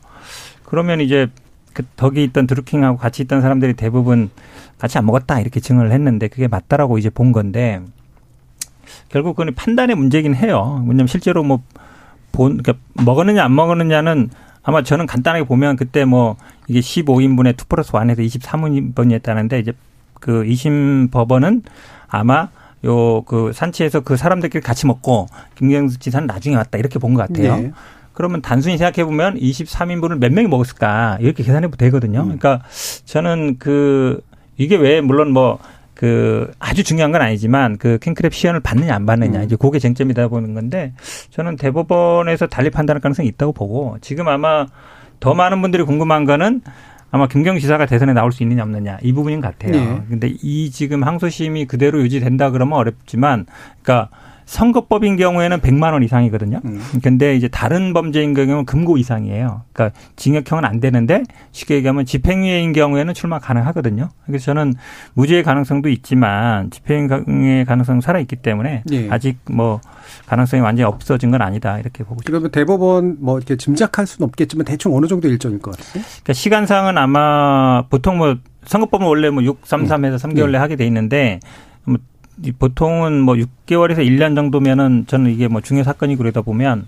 그러면 0.63 1.01
이제 1.01 1.27
그 1.73 1.83
덕이 1.95 2.23
있던 2.25 2.47
드루킹하고 2.47 2.97
같이 2.97 3.21
있던 3.23 3.41
사람들이 3.41 3.73
대부분 3.73 4.29
같이 4.79 4.97
안 4.97 5.05
먹었다 5.05 5.39
이렇게 5.39 5.59
증언을 5.59 5.91
했는데 5.91 6.27
그게 6.27 6.47
맞다라고 6.47 6.97
이제 6.97 7.09
본 7.09 7.31
건데 7.31 7.81
결국 9.09 9.35
그건 9.35 9.53
판단의 9.53 9.95
문제긴 9.95 10.35
해요. 10.35 10.79
왜냐면 10.87 11.07
실제로 11.07 11.43
뭐 11.43 11.61
본, 12.31 12.57
그러니까 12.57 12.73
먹었느냐 13.05 13.43
안 13.43 13.53
먹었느냐는 13.55 14.29
아마 14.67 14.83
저는 14.83 15.05
간단하게 15.05 15.45
보면 15.45 15.77
그때 15.77 16.03
뭐 16.03 16.35
이게 16.67 16.81
15인분의 16.81 17.53
2 17.53 17.65
플러스 17.69 17.93
1에서 17.93 18.19
23인분이었다는데 18.19 19.61
이제 19.61 19.71
그 20.19 20.43
2심 20.43 21.09
법원은 21.09 21.63
아마 22.07 22.49
요 22.85 23.23
그 23.25 23.51
산치에서 23.53 24.01
그 24.01 24.17
사람들끼리 24.17 24.61
같이 24.61 24.85
먹고 24.85 25.27
김경수 25.55 25.99
지사는 25.99 26.27
나중에 26.27 26.55
왔다 26.57 26.77
이렇게 26.77 26.99
본 26.99 27.13
것 27.15 27.27
같아요. 27.27 27.55
네. 27.55 27.71
그러면 28.11 28.41
단순히 28.41 28.77
생각해 28.77 29.05
보면 29.05 29.39
23인분을 29.39 30.17
몇 30.19 30.33
명이 30.33 30.47
먹었을까 30.49 31.17
이렇게 31.21 31.43
계산해 31.43 31.67
보면 31.67 31.77
되거든요. 31.77 32.19
음. 32.21 32.25
그러니까 32.37 32.61
저는 33.05 33.55
그 33.57 34.21
이게 34.57 34.75
왜 34.75 34.99
물론 34.99 35.31
뭐 35.31 35.59
그 35.97 36.51
아주 36.59 36.83
중요한 36.83 37.11
건 37.11 37.23
아니지만 37.23 37.79
그 37.79 37.97
킹크랩 37.97 38.31
시연을 38.31 38.59
받느냐 38.59 38.93
안 38.93 39.07
받느냐 39.07 39.39
음. 39.39 39.43
이제 39.43 39.55
그게 39.55 39.79
쟁점이다 39.79 40.27
보는 40.27 40.53
건데 40.53 40.93
저는 41.31 41.55
대법원에서 41.55 42.45
달리 42.45 42.69
판단할 42.69 43.01
가능성이 43.01 43.27
있다고 43.29 43.51
보고 43.51 43.97
지금 43.99 44.27
아마 44.27 44.67
더 45.19 45.33
많은 45.33 45.59
분들이 45.59 45.81
궁금한 45.81 46.25
거는 46.25 46.61
아마 47.09 47.27
김경 47.27 47.57
지사가 47.57 47.87
대선에 47.87 48.13
나올 48.13 48.31
수 48.31 48.43
있느냐 48.43 48.61
없느냐 48.61 48.99
이 49.01 49.11
부분인 49.11 49.41
것 49.41 49.57
같아요. 49.57 49.71
네. 49.71 50.01
근데 50.07 50.33
이 50.43 50.69
지금 50.69 51.03
항소심이 51.03 51.65
그대로 51.65 51.99
유지된다 52.03 52.51
그러면 52.51 52.77
어렵지만 52.77 53.47
그러니까 53.81 54.11
선거법인 54.47 55.17
경우에는 55.17 55.59
100만 55.59 55.91
원 55.91 56.03
이상이거든요. 56.03 56.61
음. 56.63 56.81
근데 57.03 57.35
이제 57.35 57.49
다른 57.49 57.93
범죄인 57.93 58.33
경우는 58.33 58.65
금고 58.65 58.97
이상이에요. 58.97 59.63
그러니까 59.73 59.99
징역형은 60.15 60.63
안 60.63 60.79
되는데 60.79 61.23
쉽게 61.51 61.75
얘기하면 61.75 62.05
집행유예인 62.05 62.71
경우에는 62.71 63.13
출마 63.13 63.39
가능하거든요. 63.39 64.09
그래서 64.25 64.45
저는 64.45 64.73
무죄의 65.15 65.43
가능성도 65.43 65.89
있지만 65.89 66.71
집행의 66.71 67.65
가능성은 67.65 67.99
살아 67.99 68.19
있기 68.19 68.37
때문에 68.37 68.83
예. 68.91 69.09
아직 69.09 69.37
뭐 69.51 69.81
가능성이 70.27 70.61
완전히 70.61 70.87
없어진 70.87 71.29
건 71.29 71.41
아니다 71.41 71.77
이렇게 71.77 72.05
보고 72.05 72.21
싶습니다. 72.21 72.31
그러면 72.31 72.51
대법원 72.51 73.17
뭐 73.19 73.37
이렇게 73.37 73.57
짐작할 73.57 74.07
수는 74.07 74.29
없겠지만 74.29 74.63
대충 74.63 74.95
어느 74.95 75.07
정도 75.07 75.27
일정일 75.27 75.59
것 75.59 75.77
같아요? 75.77 76.03
그러니까 76.03 76.33
시간상은 76.33 76.97
아마 76.97 77.83
보통 77.89 78.17
뭐 78.17 78.37
선거법은 78.65 79.05
원래 79.05 79.29
뭐 79.29 79.43
6, 79.43 79.59
3, 79.65 79.85
3에서 79.87 80.17
3개월 80.19 80.51
내 80.51 80.57
하게 80.57 80.77
돼 80.77 80.85
있는데 80.87 81.41
뭐 81.76 81.76
보통은 82.59 83.21
뭐 83.21 83.35
6개월에서 83.35 83.99
1년 83.99 84.35
정도면은 84.35 85.05
저는 85.07 85.31
이게 85.31 85.47
뭐 85.47 85.61
중요 85.61 85.83
사건이 85.83 86.15
그러다 86.15 86.41
보면 86.41 86.85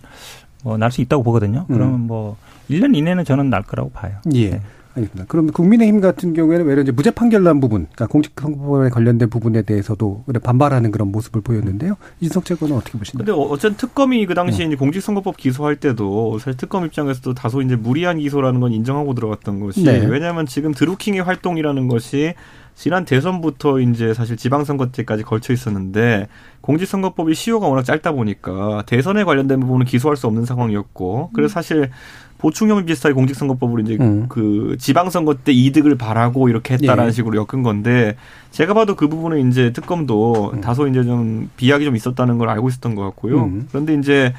뭐 0.64 0.78
날 0.78 0.92
수 0.92 1.02
있다고 1.02 1.24
보거든요. 1.24 1.66
음. 1.70 1.74
그러면 1.74 2.00
뭐 2.08 2.38
1년 2.70 2.96
이내는 2.96 3.24
저는 3.26 3.50
날 3.50 3.64
거라고 3.64 3.90
봐요. 3.92 4.14
예. 4.34 4.50
네. 4.52 4.62
알겠습니다. 4.96 5.26
그럼 5.28 5.48
국민의힘 5.52 6.02
같은 6.02 6.34
경우에는 6.34 6.66
외려 6.66 6.82
이제 6.82 6.92
무죄 6.92 7.12
판결 7.12 7.44
난 7.44 7.60
부분, 7.60 7.86
그러니까 7.94 8.08
공직선거법에 8.08 8.90
관련된 8.90 9.30
부분에 9.30 9.62
대해서도 9.62 10.26
반발하는 10.44 10.90
그런 10.92 11.12
모습을 11.12 11.42
보였는데요. 11.42 11.96
이석 12.20 12.44
최고는 12.44 12.76
어떻게 12.76 12.98
보시나요? 12.98 13.24
근데 13.24 13.32
어쨌든 13.32 13.78
특검이 13.78 14.26
그 14.26 14.34
당시에 14.34 14.68
네. 14.68 14.76
공직선거법 14.76 15.38
기소할 15.38 15.76
때도 15.76 16.40
사실 16.40 16.58
특검 16.58 16.86
입장에서도 16.86 17.34
다소 17.36 17.62
이제 17.62 17.76
무리한 17.76 18.18
기소라는 18.18 18.60
건 18.60 18.74
인정하고 18.74 19.14
들어갔던 19.14 19.60
것이 19.60 19.84
네. 19.84 20.06
왜냐하면 20.06 20.48
지금 20.48 20.74
드루킹의 20.74 21.22
활동이라는 21.22 21.88
것이 21.88 22.34
지난 22.80 23.04
대선부터 23.04 23.82
이제 23.82 24.14
사실 24.14 24.38
지방선거 24.38 24.92
때까지 24.92 25.24
걸쳐 25.24 25.52
있었는데 25.52 26.30
공직선거법이 26.62 27.36
시효가 27.36 27.68
워낙 27.68 27.84
짧다 27.84 28.14
보니까 28.14 28.84
대선에 28.86 29.26
관련된 29.26 29.60
부분은 29.60 29.86
기소할 29.86 30.16
수 30.16 30.28
없는 30.28 30.46
상황이었고 30.46 31.32
그래서 31.34 31.52
사실 31.52 31.90
보충형 32.38 32.86
비슷하게 32.86 33.16
공직선거법으로 33.16 33.82
이제 33.82 33.98
음. 34.00 34.28
그 34.30 34.78
지방선거 34.80 35.40
때 35.44 35.52
이득을 35.52 35.98
바라고 35.98 36.48
이렇게 36.48 36.76
했다라는 36.76 37.08
예. 37.10 37.12
식으로 37.12 37.38
엮은 37.38 37.64
건데 37.64 38.16
제가 38.52 38.74
봐도 38.74 38.96
그 38.96 39.10
부분은 39.10 39.50
이제 39.50 39.74
특검도 39.74 40.52
음. 40.54 40.62
다소 40.62 40.88
이제 40.88 41.04
좀 41.04 41.50
비약이 41.58 41.84
좀 41.84 41.98
있었다는 41.98 42.38
걸 42.38 42.48
알고 42.48 42.70
있었던 42.70 42.96
것 42.96 43.04
같고요. 43.04 43.44
음. 43.44 43.68
그런데 43.68 43.94
이제 43.96 44.34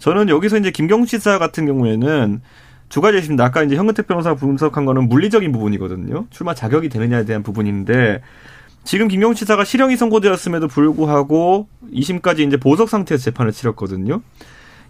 저는 0.00 0.28
여기서 0.28 0.58
이제 0.58 0.70
김경수 0.70 1.16
지사 1.16 1.38
같은 1.38 1.64
경우에는 1.64 2.42
두 2.88 3.00
가지 3.00 3.18
있습니다. 3.18 3.44
아까 3.44 3.62
이제 3.62 3.76
현근택 3.76 4.06
변호사가 4.06 4.36
분석한 4.36 4.84
거는 4.84 5.08
물리적인 5.08 5.52
부분이거든요. 5.52 6.26
출마 6.30 6.54
자격이 6.54 6.88
되느냐에 6.88 7.24
대한 7.24 7.42
부분인데 7.42 8.22
지금 8.84 9.08
김경수 9.08 9.40
지사가 9.40 9.64
실형이 9.64 9.96
선고되었음에도 9.96 10.68
불구하고 10.68 11.68
2심까지 11.92 12.46
이제 12.46 12.56
보석 12.56 12.88
상태에서 12.88 13.24
재판을 13.24 13.52
치렀거든요. 13.52 14.22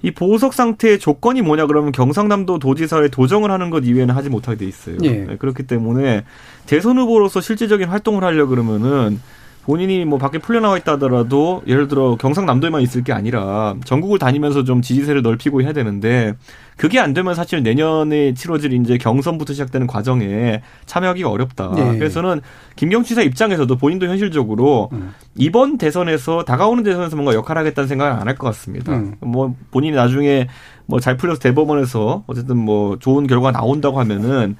이 0.02 0.10
보석 0.10 0.52
상태의 0.52 0.98
조건이 0.98 1.40
뭐냐 1.40 1.66
그러면 1.66 1.90
경상남도 1.92 2.58
도지사에 2.58 3.08
도정을 3.08 3.50
하는 3.50 3.70
것 3.70 3.84
이외에는 3.86 4.14
하지 4.14 4.28
못하게 4.28 4.58
돼 4.58 4.66
있어요. 4.66 4.98
예. 5.02 5.10
네, 5.24 5.36
그렇기 5.36 5.62
때문에 5.62 6.24
대선 6.66 6.98
후보로서 6.98 7.40
실질적인 7.40 7.88
활동을 7.88 8.22
하려 8.22 8.46
그러면은 8.46 9.18
본인이 9.66 10.04
뭐 10.04 10.16
밖에 10.16 10.38
풀려나와 10.38 10.78
있다 10.78 10.92
하더라도 10.92 11.60
예를 11.66 11.88
들어 11.88 12.14
경상남도에만 12.14 12.82
있을 12.82 13.02
게 13.02 13.12
아니라 13.12 13.74
전국을 13.84 14.20
다니면서 14.20 14.62
좀 14.62 14.80
지지세를 14.80 15.22
넓히고 15.22 15.60
해야 15.62 15.72
되는데 15.72 16.34
그게 16.76 17.00
안 17.00 17.12
되면 17.14 17.34
사실 17.34 17.64
내년에 17.64 18.34
치러질 18.34 18.72
이제 18.74 18.96
경선부터 18.96 19.54
시작되는 19.54 19.88
과정에 19.88 20.62
참여하기가 20.84 21.28
어렵다. 21.28 21.72
네. 21.74 21.98
그래서는 21.98 22.42
김경치사 22.76 23.22
입장에서도 23.22 23.74
본인도 23.76 24.06
현실적으로 24.06 24.88
음. 24.92 25.12
이번 25.34 25.78
대선에서 25.78 26.44
다가오는 26.44 26.84
대선에서 26.84 27.16
뭔가 27.16 27.34
역할 27.34 27.58
하겠다는 27.58 27.88
생각을 27.88 28.12
안 28.12 28.28
할 28.28 28.36
것 28.36 28.46
같습니다. 28.48 28.92
음. 28.94 29.16
뭐 29.20 29.54
본인이 29.72 29.96
나중에 29.96 30.46
뭐 30.86 31.00
잘 31.00 31.16
풀려서 31.16 31.40
대법원에서 31.40 32.22
어쨌든 32.28 32.56
뭐 32.56 32.96
좋은 33.00 33.26
결과가 33.26 33.50
나온다고 33.58 33.98
하면은 33.98 34.56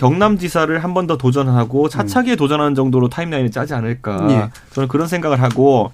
경남지사를 0.00 0.82
한 0.82 0.94
번 0.94 1.06
더 1.06 1.16
도전하고 1.16 1.88
차차기에 1.88 2.34
음. 2.34 2.36
도전하는 2.36 2.74
정도로 2.74 3.08
타임라인을 3.08 3.50
짜지 3.50 3.74
않을까. 3.74 4.26
예. 4.30 4.50
저는 4.72 4.88
그런 4.88 5.06
생각을 5.06 5.40
하고 5.42 5.92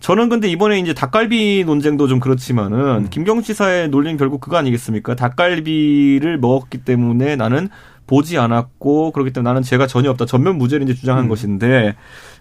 저는 0.00 0.28
근데 0.28 0.48
이번에 0.48 0.78
이제 0.80 0.94
닭갈비 0.94 1.64
논쟁도 1.64 2.08
좀 2.08 2.18
그렇지만은 2.18 2.78
음. 3.04 3.06
김경 3.10 3.40
지사의 3.42 3.88
논리는 3.88 4.16
결국 4.16 4.40
그거 4.40 4.56
아니겠습니까? 4.56 5.14
닭갈비를 5.14 6.38
먹었기 6.38 6.78
때문에 6.78 7.36
나는 7.36 7.68
보지 8.06 8.36
않았고 8.36 9.12
그렇기 9.12 9.32
때문에 9.32 9.48
나는 9.48 9.62
죄가 9.62 9.86
전혀 9.86 10.10
없다. 10.10 10.26
전면 10.26 10.58
무죄를 10.58 10.84
이제 10.88 10.94
주장한 10.98 11.24
음. 11.24 11.28
것인데 11.28 11.94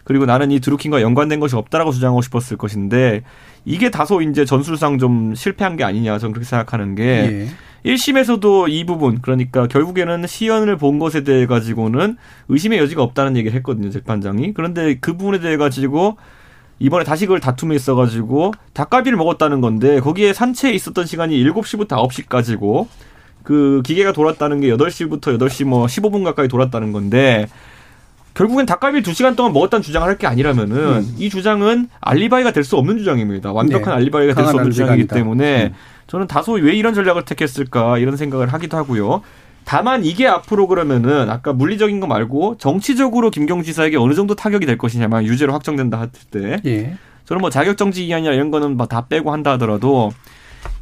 그리고 0.03 0.25
나는 0.25 0.49
이 0.51 0.59
드루킹과 0.59 1.01
연관된 1.01 1.39
것이 1.39 1.55
없다라고 1.55 1.91
주장하고 1.91 2.21
싶었을 2.23 2.57
것인데 2.57 3.21
이게 3.65 3.91
다소 3.91 4.21
이제 4.23 4.43
전술상 4.43 4.97
좀 4.97 5.35
실패한 5.35 5.77
게 5.77 5.83
아니냐 5.83 6.17
저는 6.17 6.33
그렇게 6.33 6.47
생각하는 6.49 6.95
게 6.95 7.03
예. 7.03 7.47
1심에서도 7.85 8.69
이 8.69 8.85
부분 8.85 9.19
그러니까 9.21 9.67
결국에는 9.67 10.27
시연을 10.27 10.77
본 10.77 10.99
것에 10.99 11.23
대해 11.23 11.45
가지고는 11.47 12.17
의심의 12.49 12.79
여지가 12.79 13.01
없다는 13.01 13.35
얘기를 13.37 13.55
했거든요 13.57 13.89
재판장이 13.89 14.53
그런데 14.53 14.95
그 14.99 15.17
부분에 15.17 15.39
대해 15.39 15.57
가지고 15.57 16.17
이번에 16.79 17.03
다시 17.03 17.25
그걸 17.25 17.39
다툼이 17.39 17.75
있어가지고 17.75 18.53
닭갈비를 18.73 19.17
먹었다는 19.17 19.61
건데 19.61 19.99
거기에 19.99 20.33
산채에 20.33 20.71
있었던 20.73 21.05
시간이 21.05 21.43
7시부터 21.43 21.89
9시까지고 22.09 22.87
그 23.43 23.81
기계가 23.85 24.13
돌았다는 24.13 24.61
게 24.61 24.67
8시부터 24.69 25.37
8시 25.39 25.65
뭐 25.65 25.85
15분 25.85 26.23
가까이 26.23 26.47
돌았다는 26.47 26.91
건데 26.91 27.47
결국엔 28.33 28.65
닭갈비 28.65 29.01
2시간 29.01 29.35
동안 29.35 29.51
먹었다는 29.53 29.83
주장을 29.83 30.07
할 30.07 30.17
게 30.17 30.25
아니라면은 30.25 30.77
음. 30.77 31.15
이 31.17 31.29
주장은 31.29 31.89
알리바이가 31.99 32.51
될 32.51 32.63
수 32.63 32.77
없는 32.77 32.97
주장입니다. 32.97 33.51
완벽한 33.51 33.89
네. 33.89 33.95
알리바이가 33.97 34.33
될 34.35 34.45
수 34.45 34.55
없는 34.55 34.71
주장이기 34.71 35.07
때문에 35.07 35.65
음. 35.65 35.73
저는 36.11 36.27
다소 36.27 36.55
왜 36.55 36.73
이런 36.73 36.93
전략을 36.93 37.23
택했을까 37.23 37.97
이런 37.97 38.17
생각을 38.17 38.51
하기도 38.51 38.75
하고요. 38.75 39.21
다만 39.63 40.03
이게 40.03 40.27
앞으로 40.27 40.67
그러면은 40.67 41.29
아까 41.29 41.53
물리적인 41.53 42.01
거 42.01 42.07
말고 42.07 42.57
정치적으로 42.57 43.29
김경 43.29 43.63
지사에게 43.63 43.95
어느 43.95 44.13
정도 44.13 44.35
타격이 44.35 44.65
될 44.65 44.77
것이냐만 44.77 45.23
유죄로 45.23 45.53
확정된다 45.53 46.01
할 46.01 46.09
때. 46.29 46.59
예. 46.65 46.97
저는 47.23 47.39
뭐 47.39 47.49
자격정지 47.49 48.05
이하냐 48.07 48.33
이런 48.33 48.51
거는 48.51 48.75
뭐다 48.75 49.07
빼고 49.07 49.31
한다 49.31 49.51
하더라도 49.51 50.11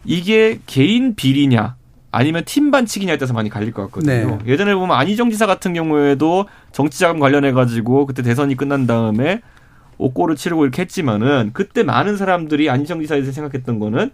이게 0.04 0.62
개인 0.66 1.14
비리냐 1.14 1.76
아니면 2.10 2.44
팀 2.48 2.72
반칙이냐에 2.72 3.18
따라서 3.18 3.36
많이 3.36 3.52
갈릴 3.52 3.72
것 3.72 3.84
같거든요. 3.84 4.40
네. 4.44 4.52
예전에 4.52 4.74
보면 4.74 4.98
안희정 4.98 5.30
지사 5.30 5.46
같은 5.46 5.76
경우에도 5.76 6.48
정치자금 6.72 7.20
관련해 7.20 7.52
가지고 7.52 8.08
그때 8.08 8.24
대선이 8.24 8.56
끝난 8.56 8.88
다음에 8.88 9.42
옥고를 10.00 10.36
치르고 10.36 10.64
이렇게 10.64 10.82
했지만은 10.82 11.52
그때 11.54 11.84
많은 11.84 12.18
사람들이 12.18 12.68
안희정 12.72 13.00
지사에 13.02 13.20
대해서 13.20 13.32
생각했던 13.32 13.78
거는 13.78 14.10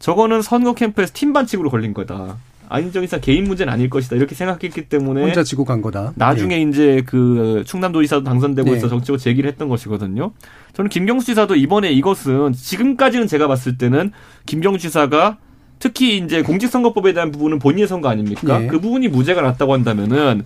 저거는 0.00 0.42
선거 0.42 0.74
캠프에서 0.74 1.12
팀 1.14 1.32
반칙으로 1.32 1.70
걸린 1.70 1.94
거다. 1.94 2.38
안희정 2.68 3.02
지사 3.02 3.18
개인 3.18 3.44
문제는 3.44 3.72
아닐 3.72 3.90
것이다 3.90 4.16
이렇게 4.16 4.34
생각했기 4.34 4.88
때문에 4.88 5.22
혼자 5.22 5.42
지고 5.42 5.64
간 5.64 5.82
거다. 5.82 6.12
나중에 6.14 6.56
네. 6.56 6.62
이제 6.62 7.02
그 7.04 7.64
충남도지사도 7.66 8.24
당선되고 8.24 8.70
네. 8.70 8.76
있어 8.76 8.88
정치적으로 8.88 9.18
제기를 9.18 9.50
했던 9.50 9.68
것이거든요. 9.68 10.32
저는 10.72 10.88
김경수 10.88 11.26
지사도 11.26 11.56
이번에 11.56 11.90
이것은 11.92 12.52
지금까지는 12.52 13.26
제가 13.26 13.48
봤을 13.48 13.76
때는 13.76 14.12
김경수 14.46 14.78
지사가 14.78 15.38
특히 15.80 16.18
이제 16.18 16.42
공직선거법에 16.42 17.12
대한 17.12 17.32
부분은 17.32 17.58
본인의 17.58 17.88
선거 17.88 18.08
아닙니까? 18.08 18.58
네. 18.60 18.66
그 18.68 18.80
부분이 18.80 19.08
무죄가 19.08 19.42
났다고 19.42 19.72
한다면은 19.72 20.44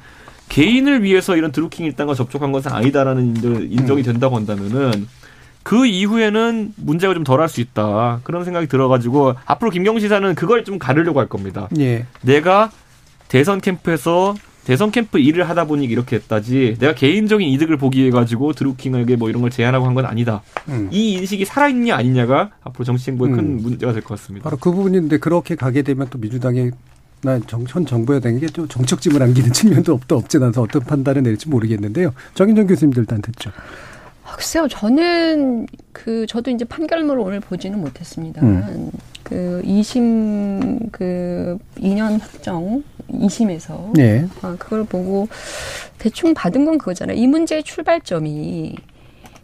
개인을 0.48 1.02
위해서 1.02 1.36
이런 1.36 1.52
드루킹 1.52 1.84
일당과 1.84 2.14
접촉한 2.14 2.52
것은 2.52 2.72
아니다라는 2.72 3.36
인정이 3.70 4.00
음. 4.00 4.02
된다고 4.02 4.36
한다면은 4.36 5.06
그 5.64 5.86
이후에는 5.86 6.74
문제가 6.76 7.14
좀 7.14 7.24
덜할 7.24 7.48
수 7.48 7.60
있다. 7.60 8.20
그런 8.22 8.44
생각이 8.44 8.68
들어가지고 8.68 9.34
앞으로 9.46 9.70
김경 9.72 9.98
시사는 9.98 10.34
그걸 10.36 10.62
좀 10.62 10.78
가르려고 10.78 11.18
할 11.18 11.26
겁니다. 11.26 11.68
예. 11.78 12.06
내가 12.22 12.70
대선 13.28 13.60
캠프에서 13.60 14.34
대선 14.64 14.90
캠프 14.90 15.18
일을 15.18 15.48
하다 15.48 15.64
보니 15.66 15.84
이렇게 15.86 16.16
했다지 16.16 16.76
내가 16.78 16.94
개인적인 16.94 17.46
이득을 17.48 17.76
보기 17.78 18.00
위해 18.00 18.10
가지고 18.10 18.52
드루킹에게 18.52 19.16
뭐 19.16 19.28
이런 19.28 19.42
걸 19.42 19.50
제안하고 19.50 19.86
한 19.86 19.94
건 19.94 20.06
아니다. 20.06 20.42
음. 20.68 20.88
이 20.92 21.14
인식이 21.14 21.44
살아있냐 21.44 21.96
아니냐가 21.96 22.50
앞으로 22.62 22.84
정치 22.84 23.10
행보에 23.10 23.30
음. 23.30 23.36
큰 23.36 23.56
문제가 23.62 23.92
될 23.92 24.02
것 24.02 24.18
같습니다. 24.18 24.44
바로 24.44 24.56
그 24.58 24.70
부분인데 24.70 25.18
그렇게 25.18 25.54
가게 25.54 25.82
되면 25.82 26.06
또 26.10 26.18
민주당의 26.18 26.72
현 27.68 27.86
정부에 27.86 28.20
대한 28.20 28.38
게 28.38 28.46
좀 28.48 28.68
정책집을 28.68 29.22
안기는 29.22 29.50
측면도 29.52 29.94
없다 29.94 30.16
없지 30.16 30.36
않아서 30.36 30.60
어떤 30.62 30.82
판단을 30.82 31.22
내릴지 31.22 31.48
모르겠는데요. 31.48 32.12
정인정 32.34 32.66
교수님들 32.66 33.02
일단 33.02 33.22
듣죠. 33.22 33.50
글쎄요, 34.34 34.66
저는 34.66 35.66
그 35.92 36.26
저도 36.26 36.50
이제 36.50 36.64
판결문을 36.64 37.20
오늘 37.20 37.38
보지는 37.38 37.80
못했습니다만 37.80 38.68
음. 38.68 38.90
그 39.22 39.62
2심 39.64 40.90
그 40.90 41.56
2년 41.76 42.20
확정 42.20 42.82
2심에서 43.12 43.92
네. 43.94 44.26
아, 44.42 44.56
그걸 44.58 44.84
보고 44.84 45.28
대충 45.98 46.34
받은 46.34 46.64
건 46.64 46.78
그거잖아요. 46.78 47.16
이 47.16 47.26
문제의 47.28 47.62
출발점이 47.62 48.74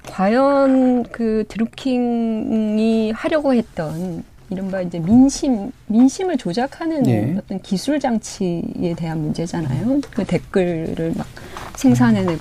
과연 0.08 1.04
그 1.04 1.44
드루킹이 1.48 3.12
하려고 3.12 3.54
했던 3.54 4.24
이른바 4.50 4.80
이제 4.82 4.98
민심 4.98 5.70
민심을 5.86 6.36
조작하는 6.36 7.04
네. 7.04 7.36
어떤 7.38 7.60
기술 7.62 8.00
장치에 8.00 8.94
대한 8.96 9.20
문제잖아요. 9.22 10.00
그 10.10 10.24
댓글을 10.24 11.12
막 11.16 11.28
생산해내고. 11.76 12.40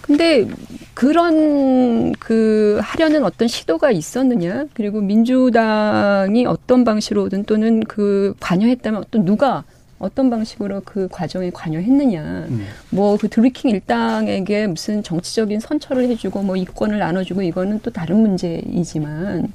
근데 0.00 0.48
그런 0.94 2.12
그 2.12 2.78
하려는 2.82 3.24
어떤 3.24 3.48
시도가 3.48 3.90
있었느냐 3.90 4.66
그리고 4.74 5.00
민주당이 5.00 6.46
어떤 6.46 6.84
방식으로든 6.84 7.44
또는 7.44 7.80
그 7.80 8.34
관여했다면 8.40 9.00
어떤 9.00 9.24
누가 9.24 9.64
어떤 10.02 10.30
방식으로 10.30 10.82
그 10.84 11.06
과정에 11.08 11.50
관여했느냐. 11.50 12.46
음. 12.48 12.66
뭐그 12.90 13.28
드루킹 13.28 13.70
일당에게 13.70 14.66
무슨 14.66 15.02
정치적인 15.04 15.60
선처를 15.60 16.08
해주고 16.08 16.42
뭐 16.42 16.56
이권을 16.56 16.98
나눠주고 16.98 17.40
이거는 17.42 17.78
또 17.84 17.92
다른 17.92 18.20
문제이지만 18.20 19.52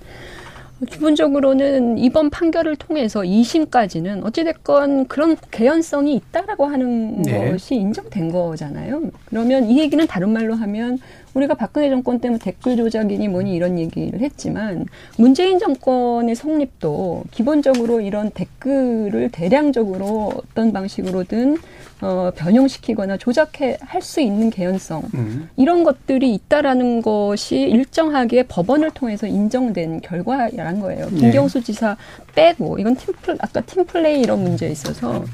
기본적으로는 0.89 1.97
이번 1.97 2.29
판결을 2.29 2.75
통해서 2.75 3.21
2심까지는 3.21 4.23
어찌됐건 4.25 5.07
그런 5.07 5.35
개연성이 5.49 6.15
있다라고 6.15 6.65
하는 6.65 7.23
네. 7.23 7.51
것이 7.51 7.75
인정된 7.75 8.31
거잖아요. 8.31 9.01
그러면 9.25 9.69
이 9.69 9.79
얘기는 9.79 10.05
다른 10.05 10.29
말로 10.29 10.55
하면 10.55 10.99
우리가 11.37 11.53
박근혜 11.53 11.89
정권 11.89 12.19
때문에 12.19 12.39
댓글 12.39 12.75
조작이니 12.77 13.27
뭐니 13.27 13.53
이런 13.53 13.77
얘기를 13.77 14.19
했지만 14.19 14.85
문재인 15.17 15.59
정권의 15.59 16.35
성립도 16.35 17.23
기본적으로 17.31 18.01
이런 18.01 18.31
댓글을 18.31 19.29
대량적으로 19.31 20.33
어떤 20.35 20.73
방식으로든 20.73 21.57
어, 21.99 22.31
변형시키거나 22.35 23.17
조작해 23.17 23.77
할 23.81 24.01
수 24.07 24.21
있는 24.21 24.49
개연성 24.51 25.03
음. 25.15 25.49
이런 25.57 25.83
것들이 25.83 26.33
있다라는 26.33 27.01
것이 27.01 27.59
일정하게 27.59 28.43
법원을 28.43 28.91
통해서 28.91 29.27
인정된 29.27 29.99
결과라는 30.01 30.79
거예요. 30.79 31.09
네. 31.09 31.17
김경수 31.19 31.59
네. 31.59 31.65
지사 31.65 31.97
빼고 32.35 32.77
이건 32.79 32.95
팀플 32.95 33.37
아까 33.39 33.59
팀플레이 33.61 34.21
이런 34.21 34.43
문제에 34.43 34.69
있어서 34.69 35.25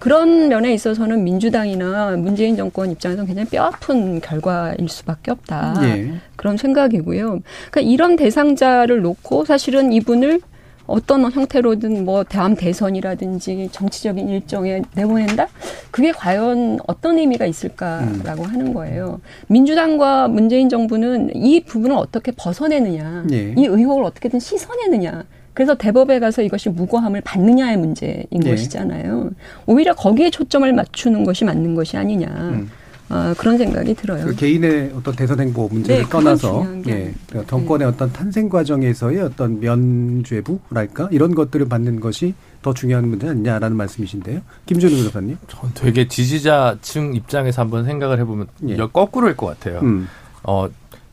그런 0.00 0.48
면에 0.48 0.72
있어서는 0.72 1.22
민주당이나 1.24 2.16
문재인 2.16 2.56
정권 2.56 2.90
입장에서는 2.90 3.26
굉장히 3.26 3.48
뼈아픈 3.50 4.20
결과일 4.20 4.88
수밖에 4.88 5.30
없다. 5.30 5.78
네. 5.82 6.14
그런 6.36 6.56
생각이고요. 6.56 7.40
그러니까 7.70 7.80
이런 7.82 8.16
대상자를 8.16 9.02
놓고 9.02 9.44
사실은 9.44 9.92
이분을 9.92 10.40
어떤 10.86 11.30
형태로든 11.30 12.04
뭐 12.04 12.24
다음 12.24 12.56
대선이라든지 12.56 13.68
정치적인 13.70 14.28
일정에 14.28 14.82
내보낸다? 14.94 15.48
그게 15.90 16.12
과연 16.12 16.80
어떤 16.86 17.18
의미가 17.18 17.44
있을까라고 17.44 18.42
음. 18.42 18.48
하는 18.48 18.74
거예요. 18.74 19.20
민주당과 19.48 20.28
문재인 20.28 20.70
정부는 20.70 21.30
이 21.36 21.60
부분을 21.60 21.94
어떻게 21.94 22.32
벗어내느냐, 22.32 23.24
네. 23.28 23.54
이 23.56 23.66
의혹을 23.66 24.02
어떻게든 24.02 24.40
씻어내느냐. 24.40 25.24
그래서 25.54 25.74
대법에 25.74 26.20
가서 26.20 26.42
이것이 26.42 26.68
무고함을 26.68 27.20
받느냐의 27.22 27.76
문제인 27.76 28.24
네. 28.30 28.50
것이잖아요. 28.50 29.30
오히려 29.66 29.94
거기에 29.94 30.30
초점을 30.30 30.72
맞추는 30.72 31.24
것이 31.24 31.44
맞는 31.44 31.74
것이 31.74 31.96
아니냐. 31.96 32.26
음. 32.28 32.70
어, 33.10 33.34
그런 33.36 33.58
생각이 33.58 33.92
들어요. 33.94 34.24
그 34.24 34.36
개인의 34.36 34.92
어떤 34.94 35.16
대선 35.16 35.40
행보 35.40 35.68
문제를 35.68 36.04
네, 36.04 36.08
떠나서 36.08 36.64
예, 36.86 37.12
그러니까 37.26 37.50
정권의 37.50 37.88
네. 37.88 37.92
어떤 37.92 38.12
탄생 38.12 38.48
과정에서의 38.48 39.20
어떤 39.22 39.58
면죄부랄까 39.58 41.08
이런 41.10 41.34
것들을 41.34 41.68
받는 41.68 41.98
것이 41.98 42.34
더 42.62 42.72
중요한 42.72 43.08
문제 43.08 43.28
아니냐라는 43.28 43.76
말씀이신데요. 43.76 44.42
김준우 44.66 44.94
변호사님. 44.94 45.38
전 45.48 45.70
되게 45.74 46.06
지지자층 46.06 47.16
입장에서 47.16 47.62
한번 47.62 47.84
생각을 47.84 48.20
해보면 48.20 48.46
예. 48.68 48.76
거꾸로일 48.76 49.36
것 49.36 49.46
같아요. 49.46 49.80
음. 49.80 50.06
어 50.44 50.68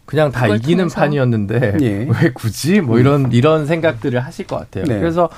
그냥 0.07 0.31
다 0.31 0.47
이기는 0.47 0.85
통해서. 0.85 0.95
판이었는데 0.95 1.77
예. 1.81 2.07
왜 2.09 2.31
굳이 2.33 2.81
뭐 2.81 2.97
이런 2.97 3.25
음. 3.25 3.31
이런 3.31 3.67
생각들을 3.67 4.19
하실 4.19 4.47
것 4.47 4.57
같아요. 4.57 4.85
네. 4.85 4.97
그래서 4.99 5.29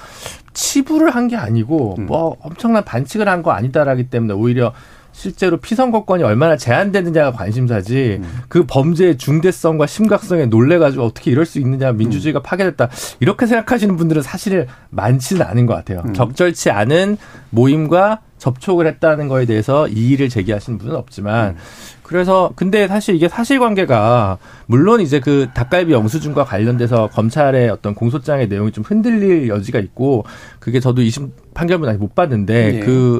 치부를 0.53 1.09
한 1.15 1.28
게 1.28 1.36
아니고 1.36 1.95
음. 1.99 2.05
뭐 2.05 2.38
엄청난 2.41 2.84
반칙을 2.86 3.28
한 3.28 3.43
거 3.43 3.51
아니다라기 3.51 4.09
때문에 4.09 4.34
오히려 4.34 4.74
실제로 5.12 5.57
피선거권이 5.57 6.24
얼마나 6.24 6.55
제한되느냐가 6.55 7.32
관심사지 7.32 8.20
음. 8.22 8.39
그 8.47 8.66
범죄의 8.66 9.18
중대성과 9.18 9.88
심각성에 9.88 10.45
놀래가지고 10.45 11.03
어떻게 11.03 11.32
이럴 11.32 11.45
수 11.45 11.60
있느냐 11.60 11.91
민주주의가 11.91 12.39
음. 12.39 12.43
파괴됐다 12.43 12.89
이렇게 13.20 13.45
생각하시는 13.45 13.97
분들은 13.97 14.22
사실 14.22 14.68
많지는 14.89 15.45
않은 15.45 15.66
것 15.66 15.74
같아요. 15.76 16.03
음. 16.05 16.14
적절치 16.14 16.72
않은 16.72 17.18
모임과 17.49 18.22
접촉을 18.38 18.88
했다는 18.88 19.28
거에 19.28 19.45
대해서 19.45 19.88
이의를 19.88 20.30
제기하시는 20.30 20.80
분은 20.80 20.95
없지만 20.95 21.49
음. 21.49 21.55
그래서 22.01 22.51
근데 22.55 22.88
사실 22.88 23.16
이게 23.16 23.28
사실관계가 23.28 24.39
물론 24.66 25.01
이제 25.01 25.20
그 25.20 25.47
닭갈비 25.53 25.91
영수증과 25.91 26.45
관련돼서 26.45 27.07
검찰의 27.07 27.70
어떤 27.70 27.93
공소장의 27.93 28.47
내용이 28.47 28.72
좀 28.72 28.84
흔들릴 28.84 29.47
여지가 29.47 29.80
있고 29.80 30.26
그게 30.60 30.80
저도 30.80 31.03
이심 31.03 31.34
판결문 31.53 31.88
아직 31.88 31.99
못 31.99 32.16
봤는데 32.16 32.72
네. 32.72 32.80
그 32.80 33.20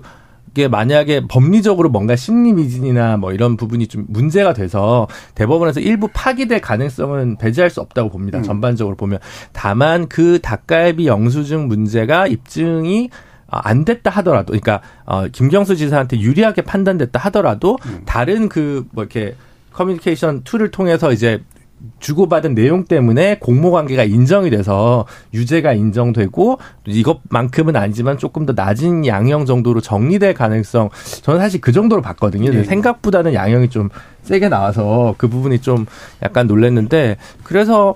이게 0.60 0.68
만약에 0.68 1.26
법리적으로 1.30 1.88
뭔가 1.88 2.18
심리 2.18 2.52
미진이나 2.52 3.16
뭐 3.16 3.32
이런 3.32 3.56
부분이 3.56 3.88
좀 3.88 4.04
문제가 4.10 4.52
돼서 4.52 5.08
대법원에서 5.36 5.80
일부 5.80 6.10
파기될 6.14 6.60
가능성은 6.60 7.38
배제할 7.38 7.70
수 7.70 7.80
없다고 7.80 8.10
봅니다. 8.10 8.40
음. 8.40 8.44
전반적으로 8.44 8.98
보면 8.98 9.20
다만 9.54 10.10
그 10.10 10.40
닭갈비 10.42 11.08
영수증 11.08 11.70
문제가 11.70 12.28
입증이 12.28 13.10
안 13.48 13.86
됐다 13.86 14.12
하더라도, 14.12 14.48
그러니까 14.48 14.82
어 15.06 15.28
김경수 15.30 15.78
지사한테 15.78 16.20
유리하게 16.20 16.64
판단됐다 16.64 17.18
하더라도 17.22 17.78
음. 17.86 18.02
다른 18.06 18.50
그 18.50 18.86
뭐 18.92 19.06
이렇게 19.06 19.36
커뮤니케이션 19.72 20.44
툴을 20.44 20.72
통해서 20.72 21.14
이제 21.14 21.42
주고받은 22.00 22.56
내용 22.56 22.86
때문에 22.86 23.38
공모 23.40 23.72
관계가 23.72 24.04
인정이 24.04 24.50
돼서 24.50 25.06
유죄가 25.34 25.74
인정되고 25.74 26.60
이것만큼은 26.86 27.76
아니지만 27.76 28.18
조금 28.18 28.46
더 28.46 28.54
낮은 28.54 29.06
양형 29.06 29.46
정도로 29.46 29.82
정리될 29.82 30.34
가능성 30.34 30.90
저는 31.22 31.40
사실 31.40 31.62
그 31.62 31.72
정도로 31.72 32.02
봤거든요. 32.02 32.52
네. 32.52 32.64
생각보다는 32.64 33.34
양형이 33.34 33.70
좀 33.70 33.90
세게 34.24 34.50
나와서 34.50 35.16
그 35.18 35.28
부분이 35.28 35.60
좀 35.60 35.86
약간 36.22 36.48
놀랬는데 36.48 37.18
그래서 37.44 37.96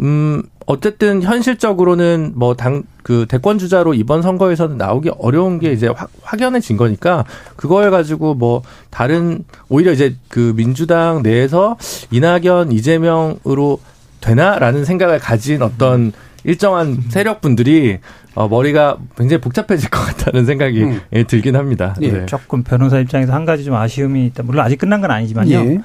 음 0.00 0.42
어쨌든 0.66 1.22
현실적으로는 1.22 2.32
뭐 2.36 2.54
당 2.54 2.84
그 3.02 3.26
대권 3.28 3.58
주자로 3.58 3.94
이번 3.94 4.22
선거에서는 4.22 4.76
나오기 4.76 5.10
어려운 5.18 5.58
게 5.58 5.72
이제 5.72 5.88
확, 5.88 6.10
확연해진 6.22 6.76
거니까 6.76 7.24
그걸 7.56 7.90
가지고 7.90 8.34
뭐 8.34 8.62
다른 8.90 9.44
오히려 9.68 9.92
이제 9.92 10.16
그 10.28 10.52
민주당 10.54 11.22
내에서 11.22 11.76
이낙연 12.10 12.72
이재명으로 12.72 13.80
되나라는 14.20 14.84
생각을 14.84 15.18
가진 15.18 15.62
어떤 15.62 16.12
일정한 16.44 17.02
세력분들이 17.08 17.98
어, 18.34 18.48
머리가 18.48 18.96
굉장히 19.16 19.40
복잡해질 19.40 19.90
것 19.90 20.00
같다는 20.00 20.46
생각이 20.46 20.82
음. 20.82 21.00
예, 21.12 21.24
들긴 21.24 21.56
합니다. 21.56 21.94
예. 22.00 22.10
네. 22.10 22.26
조금 22.26 22.62
변호사 22.62 22.98
입장에서 22.98 23.32
한 23.32 23.44
가지 23.44 23.64
좀 23.64 23.74
아쉬움이 23.74 24.26
있다. 24.26 24.44
물론 24.44 24.64
아직 24.64 24.76
끝난 24.76 25.00
건 25.00 25.10
아니지만요. 25.10 25.52
예. 25.52 25.78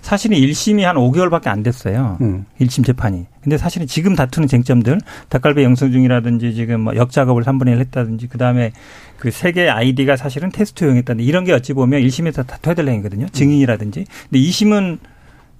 사실은 0.00 0.36
1심이 0.38 0.82
한 0.82 0.96
5개월밖에 0.96 1.48
안 1.48 1.62
됐어요. 1.62 2.16
음. 2.22 2.46
1심 2.60 2.84
재판이. 2.86 3.26
근데 3.42 3.58
사실은 3.58 3.86
지금 3.86 4.16
다투는 4.16 4.48
쟁점들, 4.48 5.00
닭갈비 5.28 5.62
영수증이라든지 5.62 6.54
지금 6.54 6.80
뭐 6.80 6.96
역작업을 6.96 7.42
3분의 7.42 7.72
1 7.72 7.80
했다든지 7.80 8.28
그다음에 8.28 8.72
그 9.18 9.30
세개 9.30 9.68
아이디가 9.68 10.16
사실은 10.16 10.50
테스트용이었다든지 10.50 11.24
이런 11.24 11.44
게 11.44 11.52
어찌 11.52 11.74
보면 11.74 12.00
1심에서 12.02 12.46
다투어야 12.46 12.74
될 12.74 12.88
행위거든요. 12.88 13.28
증인이라든지. 13.28 14.06
근데 14.30 14.38
2심은 14.38 14.98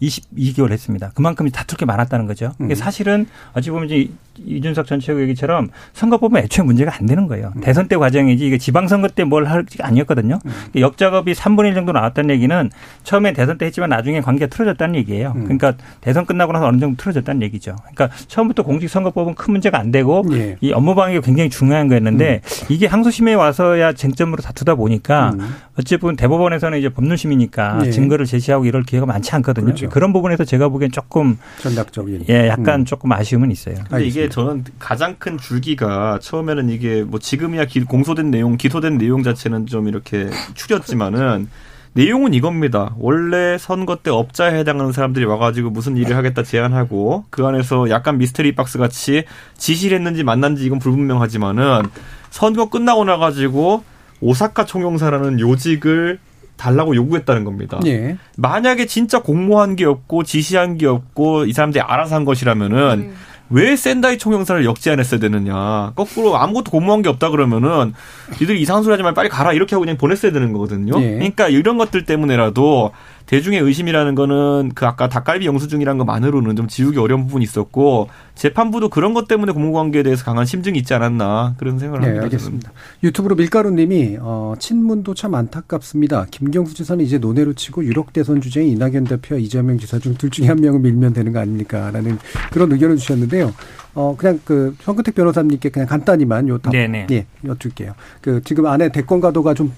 22개월 0.00 0.72
했습니다. 0.72 1.12
그만큼 1.14 1.48
다툴 1.50 1.76
게 1.76 1.84
많았다는 1.84 2.26
거죠. 2.26 2.52
음. 2.60 2.74
사실은 2.74 3.26
어찌 3.52 3.70
보면 3.70 3.90
이제 3.90 4.10
이준석 4.38 4.86
전 4.86 5.00
최고 5.00 5.20
얘기처럼 5.22 5.68
선거법은 5.92 6.40
애초에 6.44 6.64
문제가 6.64 6.92
안 6.98 7.06
되는 7.06 7.26
거예요. 7.26 7.52
음. 7.56 7.60
대선 7.60 7.88
때 7.88 7.96
과정이지 7.96 8.46
이게 8.46 8.58
지방선거 8.58 9.08
때 9.08 9.24
뭘 9.24 9.44
할지가 9.46 9.86
아니었거든요. 9.86 10.38
음. 10.44 10.52
역작업이 10.80 11.32
3분의 11.34 11.68
1 11.68 11.74
정도 11.74 11.92
나왔다는 11.92 12.34
얘기는 12.34 12.70
처음에 13.04 13.32
대선 13.32 13.58
때 13.58 13.66
했지만 13.66 13.90
나중에 13.90 14.20
관계가 14.20 14.48
틀어졌다는 14.48 14.94
얘기예요. 14.96 15.34
음. 15.36 15.44
그러니까 15.44 15.74
대선 16.00 16.26
끝나고 16.26 16.52
나서 16.52 16.66
어느 16.66 16.78
정도 16.80 16.96
틀어졌다는 16.96 17.42
얘기죠. 17.42 17.76
그러니까 17.92 18.08
처음부터 18.28 18.62
공직선거법은 18.62 19.34
큰 19.34 19.52
문제가 19.52 19.78
안 19.78 19.90
되고 19.90 20.24
예. 20.32 20.56
이 20.60 20.72
업무 20.72 20.94
방해가 20.94 21.20
굉장히 21.20 21.50
중요한 21.50 21.86
거였는데 21.88 22.40
음. 22.42 22.66
이게 22.70 22.86
항소심에 22.86 23.34
와서야 23.34 23.92
쟁점으로 23.92 24.42
다투다 24.42 24.74
보니까 24.74 25.32
음. 25.38 25.54
어찌 25.78 25.96
보면 25.96 26.16
대법원에서는 26.16 26.78
이제 26.78 26.88
법률심이니까 26.88 27.82
예. 27.86 27.90
증거를 27.90 28.26
제시하고 28.26 28.64
이럴 28.64 28.82
기회가 28.82 29.06
많지 29.06 29.34
않거든요. 29.36 29.66
그렇죠. 29.66 29.88
그런 29.90 30.12
부분에서 30.12 30.44
제가 30.44 30.68
보기엔 30.68 30.90
조금 30.90 31.38
전략적인 31.60 32.24
예, 32.28 32.48
약간 32.48 32.80
음. 32.80 32.84
조금 32.84 33.12
아쉬움은 33.12 33.50
있어요. 33.50 33.76
근데 33.88 34.06
이게 34.06 34.19
저는 34.28 34.64
가장 34.78 35.16
큰 35.18 35.38
줄기가 35.38 36.18
처음에는 36.20 36.68
이게 36.70 37.02
뭐 37.02 37.18
지금이야 37.18 37.66
공소된 37.88 38.30
내용, 38.30 38.56
기소된 38.56 38.98
내용 38.98 39.22
자체는 39.22 39.66
좀 39.66 39.88
이렇게 39.88 40.28
추렸지만은 40.54 41.48
내용은 41.92 42.34
이겁니다. 42.34 42.94
원래 42.98 43.58
선거 43.58 43.96
때 43.96 44.10
업자에 44.10 44.56
해당하는 44.58 44.92
사람들이 44.92 45.24
와가지고 45.24 45.70
무슨 45.70 45.96
일을 45.96 46.16
하겠다 46.16 46.42
제안하고 46.42 47.24
그 47.30 47.44
안에서 47.44 47.90
약간 47.90 48.18
미스터리 48.18 48.54
박스 48.54 48.78
같이 48.78 49.24
지시를 49.56 49.98
했는지 49.98 50.22
만난지 50.22 50.64
이건 50.64 50.78
불분명하지만은 50.78 51.82
선거 52.30 52.70
끝나고 52.70 53.04
나가지고 53.04 53.82
오사카 54.20 54.66
총영사라는 54.66 55.40
요직을 55.40 56.20
달라고 56.56 56.94
요구했다는 56.94 57.44
겁니다. 57.44 57.80
예. 57.86 58.18
만약에 58.36 58.84
진짜 58.84 59.20
공모한 59.22 59.76
게 59.76 59.86
없고 59.86 60.24
지시한 60.24 60.76
게 60.76 60.86
없고 60.86 61.46
이 61.46 61.52
사람들이 61.54 61.80
알아서 61.80 62.14
한 62.14 62.26
것이라면은 62.26 63.00
음. 63.00 63.14
왜 63.50 63.74
샌다이 63.76 64.16
총영사를 64.18 64.64
역제안했어야 64.64 65.18
되느냐. 65.20 65.92
거꾸로 65.96 66.36
아무것도 66.36 66.70
공모한 66.70 67.02
게 67.02 67.08
없다 67.08 67.30
그러면은 67.30 67.94
니들 68.40 68.56
이상한 68.56 68.84
소리 68.84 68.92
하지 68.92 69.02
말고 69.02 69.14
빨리 69.16 69.28
가라 69.28 69.52
이렇게 69.52 69.74
하고 69.74 69.80
그냥 69.80 69.96
보냈어야 69.96 70.32
되는 70.32 70.52
거거든요. 70.52 70.92
예. 71.00 71.14
그러니까 71.14 71.48
이런 71.48 71.76
것들 71.76 72.04
때문에라도 72.04 72.92
대중의 73.30 73.60
의심이라는 73.60 74.16
거는 74.16 74.72
그 74.74 74.86
아까 74.86 75.08
닭갈비 75.08 75.46
영수증이라는 75.46 75.98
것만으로는 75.98 76.56
좀 76.56 76.66
지우기 76.66 76.98
어려운 76.98 77.26
부분이 77.26 77.44
있었고 77.44 78.08
재판부도 78.34 78.88
그런 78.88 79.14
것 79.14 79.28
때문에 79.28 79.52
공무관계에 79.52 80.02
대해서 80.02 80.24
강한 80.24 80.44
심증이 80.44 80.76
있지 80.80 80.94
않았나 80.94 81.54
그런 81.56 81.78
생각을 81.78 82.00
네, 82.00 82.06
합니다. 82.06 82.24
알겠습니다. 82.24 82.72
유튜브로 83.04 83.36
밀가루님이 83.36 84.16
어, 84.20 84.54
친문도 84.58 85.14
참 85.14 85.36
안타깝습니다. 85.36 86.26
김경수 86.28 86.74
지사는 86.74 87.04
이제 87.04 87.18
논외로 87.18 87.52
치고 87.52 87.84
유력 87.84 88.12
대선 88.12 88.40
주제인 88.40 88.66
이낙연 88.72 89.04
대표와 89.04 89.38
이재명 89.38 89.78
지사 89.78 90.00
중 90.00 90.14
둘 90.14 90.30
중에 90.30 90.48
한 90.48 90.60
명을 90.60 90.80
밀면 90.80 91.12
되는 91.12 91.32
거 91.32 91.38
아닙니까라는 91.38 92.18
그런 92.50 92.72
의견을 92.72 92.96
주셨는데요. 92.96 93.54
어 93.94 94.16
그냥 94.18 94.40
그 94.44 94.74
성근택 94.82 95.14
변호사님께 95.14 95.68
그냥 95.68 95.86
간단히만 95.86 96.48
요 96.48 96.58
답, 96.58 96.74
예, 96.74 97.26
여쭐게요. 97.44 97.94
그 98.20 98.42
지금 98.42 98.66
안에 98.66 98.90
대권 98.90 99.20
가도가 99.20 99.54
좀 99.54 99.72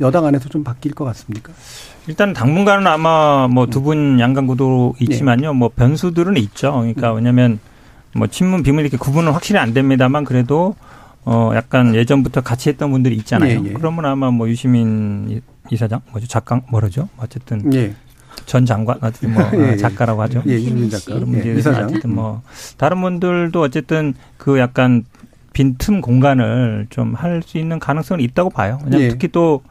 여당 0.00 0.24
안에서 0.26 0.48
좀 0.48 0.62
바뀔 0.64 0.92
것 0.94 1.04
같습니까? 1.04 1.52
일단 2.06 2.32
당분간은 2.32 2.86
아마 2.86 3.48
뭐 3.48 3.66
두 3.66 3.80
분 3.82 4.20
양강 4.20 4.46
구도 4.46 4.94
있지만요. 5.00 5.52
네. 5.52 5.58
뭐 5.58 5.70
변수들은 5.74 6.36
있죠. 6.38 6.72
그러니까 6.72 7.10
음. 7.12 7.16
왜냐하면 7.16 7.58
뭐 8.14 8.26
친문 8.26 8.62
비문 8.62 8.82
이렇게 8.82 8.96
구분은 8.96 9.32
확실히 9.32 9.58
안 9.60 9.74
됩니다만 9.74 10.24
그래도 10.24 10.74
어 11.24 11.50
약간 11.54 11.94
예전부터 11.94 12.40
같이 12.42 12.68
했던 12.68 12.90
분들이 12.90 13.16
있잖아요. 13.16 13.60
예, 13.64 13.68
예. 13.70 13.72
그러면 13.72 14.04
아마 14.06 14.30
뭐 14.30 14.48
유시민 14.48 15.42
이사장 15.70 16.00
뭐죠 16.12 16.26
작가 16.28 16.60
뭐라죠? 16.70 17.08
어쨌든 17.16 17.72
예. 17.74 17.94
전 18.44 18.64
장관 18.64 18.98
어쨌든 19.00 19.34
뭐 19.34 19.42
예, 19.54 19.72
예, 19.72 19.76
작가라고 19.76 20.22
하죠. 20.22 20.42
예, 20.46 20.52
유시민 20.52 20.88
작가. 20.88 21.14
그런 21.14 21.32
분들 21.32 21.54
예, 21.54 21.58
이사장. 21.58 21.84
어쨌든 21.86 22.14
뭐 22.14 22.42
다른 22.76 23.00
분들도 23.02 23.60
어쨌든 23.60 24.14
그 24.36 24.58
약간 24.60 25.04
빈틈 25.56 26.02
공간을 26.02 26.86
좀 26.90 27.14
할 27.14 27.40
수 27.42 27.56
있는 27.56 27.78
가능성은 27.78 28.22
있다고 28.22 28.50
봐요. 28.50 28.78
왜냐하면 28.84 29.06
예. 29.06 29.08
특히 29.08 29.28
또 29.28 29.62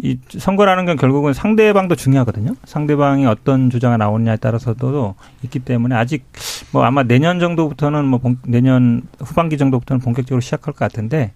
이 0.00 0.16
선거라는 0.28 0.84
건 0.86 0.96
결국은 0.96 1.32
상대방도 1.32 1.96
중요하거든요. 1.96 2.54
상대방이 2.64 3.26
어떤 3.26 3.68
주장이 3.68 3.98
나오느냐에 3.98 4.36
따라서도 4.36 5.16
있기 5.42 5.58
때문에 5.58 5.96
아직 5.96 6.24
뭐 6.70 6.84
아마 6.84 7.02
내년 7.02 7.40
정도부터는 7.40 8.04
뭐 8.04 8.20
본, 8.20 8.38
내년 8.46 9.02
후반기 9.18 9.58
정도부터는 9.58 10.00
본격적으로 10.00 10.40
시작할 10.40 10.72
것 10.74 10.78
같은데 10.78 11.32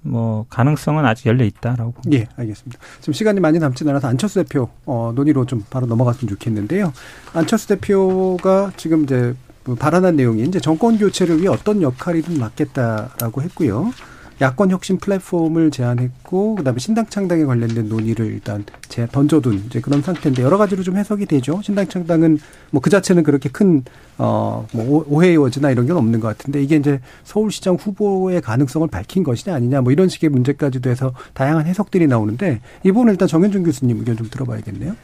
뭐 0.00 0.46
가능성은 0.48 1.06
아직 1.06 1.26
열려 1.26 1.44
있다라고 1.44 1.92
봅니다. 1.92 2.24
예, 2.24 2.26
알겠습니다. 2.42 2.80
지금 2.98 3.12
시간이 3.14 3.38
많이 3.38 3.60
남지 3.60 3.88
않아서 3.88 4.08
안철수 4.08 4.42
대표 4.42 4.68
어, 4.84 5.12
논의로 5.14 5.46
좀 5.46 5.64
바로 5.70 5.86
넘어갔으면 5.86 6.28
좋겠는데요. 6.28 6.92
안철수 7.34 7.68
대표가 7.68 8.72
지금 8.76 9.04
이제 9.04 9.16
뭐 9.26 9.51
발언한 9.78 10.16
내용이 10.16 10.42
이제 10.42 10.60
정권 10.60 10.98
교체를 10.98 11.38
위해 11.38 11.48
어떤 11.48 11.82
역할이든 11.82 12.38
맡겠다라고 12.38 13.42
했고요. 13.42 13.92
야권 14.40 14.70
혁신 14.72 14.98
플랫폼을 14.98 15.70
제안했고 15.70 16.56
그다음에 16.56 16.80
신당 16.80 17.06
창당에 17.06 17.44
관련된 17.44 17.88
논의를 17.88 18.26
일단 18.26 18.64
제 18.88 19.06
던져둔 19.06 19.64
이제 19.66 19.80
그런 19.80 20.02
상태인데 20.02 20.42
여러 20.42 20.58
가지로 20.58 20.82
좀 20.82 20.96
해석이 20.96 21.26
되죠. 21.26 21.60
신당 21.62 21.86
창당은 21.86 22.38
뭐 22.70 22.82
그 22.82 22.90
자체는 22.90 23.22
그렇게 23.22 23.48
큰 23.48 23.84
어뭐 24.18 25.04
오해의 25.08 25.36
여지나 25.36 25.70
이런 25.70 25.86
게 25.86 25.92
없는 25.92 26.18
것 26.18 26.26
같은데 26.26 26.60
이게 26.60 26.74
이제 26.74 27.00
서울시장 27.22 27.76
후보의 27.76 28.40
가능성을 28.40 28.88
밝힌 28.88 29.22
것이냐 29.22 29.54
아니냐 29.54 29.80
뭐 29.82 29.92
이런 29.92 30.08
식의 30.08 30.30
문제까지도 30.30 30.90
해서 30.90 31.12
다양한 31.34 31.66
해석들이 31.66 32.08
나오는데 32.08 32.60
이 32.82 32.90
부분을 32.90 33.12
일단 33.12 33.28
정현준 33.28 33.62
교수님 33.62 33.98
의견 33.98 34.16
좀 34.16 34.28
들어봐야겠네요. 34.28 34.96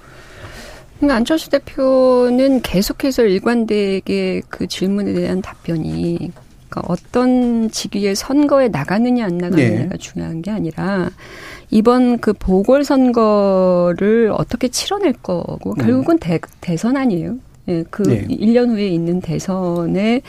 그러니까 0.99 1.17
안철수 1.17 1.51
대표는 1.51 2.63
계속해서 2.63 3.25
일관되게 3.25 4.43
그 4.49 4.67
질문에 4.67 5.13
대한 5.13 5.41
답변이 5.41 6.33
그러니까 6.69 6.93
어떤 6.93 7.71
직위의 7.71 8.15
선거에 8.15 8.69
나가느냐 8.69 9.25
안 9.25 9.39
나가느냐가 9.39 9.91
네. 9.91 9.97
중요한 9.99 10.43
게 10.43 10.51
아니라 10.51 11.11
이번 11.71 12.19
그 12.19 12.33
보궐 12.33 12.85
선거를 12.85 14.33
어떻게 14.37 14.69
치러낼 14.69 15.13
거고 15.15 15.75
네. 15.77 15.85
결국은 15.85 16.19
대, 16.19 16.39
대선 16.61 16.97
아니에요. 16.97 17.37
예, 17.69 17.85
그 17.91 18.03
네. 18.03 18.27
1년 18.27 18.71
후에 18.71 18.89
있는 18.89 19.21
대선에 19.21 20.23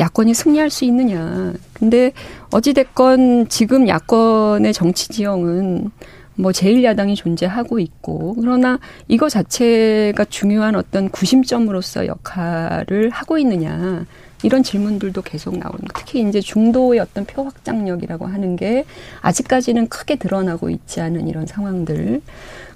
야권이 0.00 0.32
승리할 0.32 0.70
수 0.70 0.86
있느냐. 0.86 1.52
근데 1.74 2.12
어찌됐건 2.50 3.48
지금 3.48 3.86
야권의 3.86 4.72
정치 4.72 5.08
지형은 5.08 5.90
뭐 6.36 6.52
제1야당이 6.52 7.16
존재하고 7.16 7.78
있고 7.78 8.34
그러나 8.38 8.78
이거 9.08 9.28
자체가 9.28 10.26
중요한 10.26 10.76
어떤 10.76 11.08
구심점으로서 11.08 12.06
역할을 12.06 13.10
하고 13.10 13.38
있느냐 13.38 14.04
이런 14.42 14.62
질문들도 14.62 15.22
계속 15.22 15.56
나오는 15.58 15.80
특히 15.94 16.20
이제 16.20 16.40
중도의 16.40 17.00
어떤 17.00 17.24
표 17.24 17.42
확장력이라고 17.42 18.26
하는 18.26 18.56
게 18.56 18.84
아직까지는 19.22 19.88
크게 19.88 20.16
드러나고 20.16 20.70
있지 20.70 21.00
않은 21.00 21.26
이런 21.26 21.46
상황들. 21.46 22.20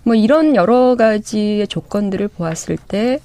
뭐 0.03 0.15
이런 0.15 0.57
여러 0.57 0.97
가지의 0.97 1.69
조건들을 1.69 2.29
보았을 2.29 2.79
때 2.89 3.21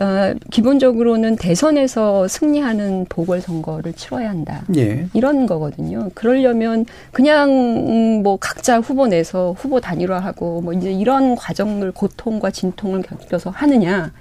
어, 0.00 0.34
기본적으로는 0.50 1.36
대선에서 1.36 2.26
승리하는 2.26 3.04
보궐선거를 3.10 3.92
치러야 3.92 4.30
한다. 4.30 4.62
예. 4.74 5.06
이런 5.12 5.44
거거든요. 5.44 6.08
그러려면 6.14 6.86
그냥 7.12 7.50
음, 7.50 8.22
뭐 8.22 8.38
각자 8.40 8.80
후보 8.80 9.06
내서 9.06 9.52
후보 9.52 9.78
단일화하고 9.78 10.62
뭐 10.62 10.72
이제 10.72 10.90
이런 10.90 11.36
과정을 11.36 11.92
고통과 11.92 12.50
진통을 12.50 13.02
겪어서 13.02 13.50
하느냐. 13.50 14.12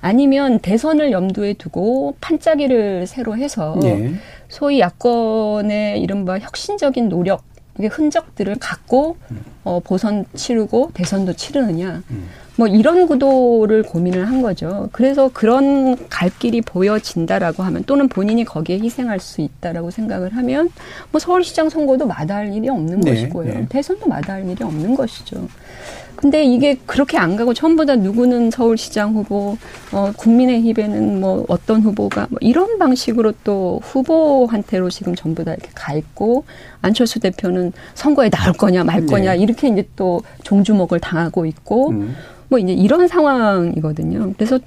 아니면 0.00 0.60
대선을 0.60 1.10
염두에 1.10 1.54
두고 1.54 2.14
판짜기를 2.20 3.08
새로 3.08 3.36
해서 3.36 3.76
예. 3.82 4.12
소위 4.48 4.78
야권의 4.78 6.00
이른바 6.00 6.38
혁신적인 6.38 7.08
노력, 7.08 7.42
흔적들을 7.84 8.56
갖고 8.58 9.16
어, 9.64 9.80
보선 9.80 10.24
치르고 10.34 10.92
대선도 10.94 11.34
치르느냐. 11.34 12.02
음. 12.10 12.28
뭐 12.56 12.66
이런 12.66 13.06
구도를 13.06 13.82
고민을 13.82 14.26
한 14.26 14.40
거죠. 14.40 14.88
그래서 14.92 15.30
그런 15.32 16.08
갈 16.08 16.30
길이 16.30 16.62
보여진다라고 16.62 17.62
하면 17.62 17.84
또는 17.84 18.08
본인이 18.08 18.44
거기에 18.44 18.78
희생할 18.78 19.20
수 19.20 19.42
있다라고 19.42 19.90
생각을 19.90 20.34
하면 20.36 20.70
뭐 21.12 21.18
서울시장 21.18 21.68
선거도 21.68 22.06
마다할 22.06 22.54
일이 22.54 22.68
없는 22.70 23.00
네, 23.00 23.10
것이고요. 23.10 23.52
네. 23.52 23.66
대선도 23.68 24.08
마다할 24.08 24.48
일이 24.48 24.64
없는 24.64 24.94
것이죠. 24.94 25.48
근데 26.16 26.42
이게 26.44 26.76
그렇게 26.86 27.18
안 27.18 27.36
가고 27.36 27.54
전부 27.54 27.84
다 27.84 27.94
누구는 27.94 28.50
서울시장 28.50 29.14
후보, 29.14 29.56
어, 29.92 30.12
국민의힘에는 30.16 31.20
뭐 31.20 31.44
어떤 31.48 31.82
후보가 31.82 32.28
뭐 32.30 32.38
이런 32.40 32.78
방식으로 32.78 33.32
또 33.44 33.80
후보한테로 33.84 34.90
지금 34.90 35.14
전부 35.14 35.44
다 35.44 35.52
이렇게 35.52 35.68
가 35.74 35.92
있고 35.94 36.44
안철수 36.80 37.20
대표는 37.20 37.72
선거에 37.94 38.30
나올 38.30 38.52
거냐 38.52 38.84
말 38.84 39.06
거냐 39.06 39.34
네. 39.34 39.38
이렇게 39.38 39.68
이제 39.68 39.86
또 39.96 40.22
종주목을 40.42 41.00
당하고 41.00 41.46
있고 41.46 41.90
음. 41.90 42.16
뭐 42.48 42.58
이제 42.58 42.72
이런 42.72 43.08
상황이거든요. 43.08 44.32
그래서 44.36 44.58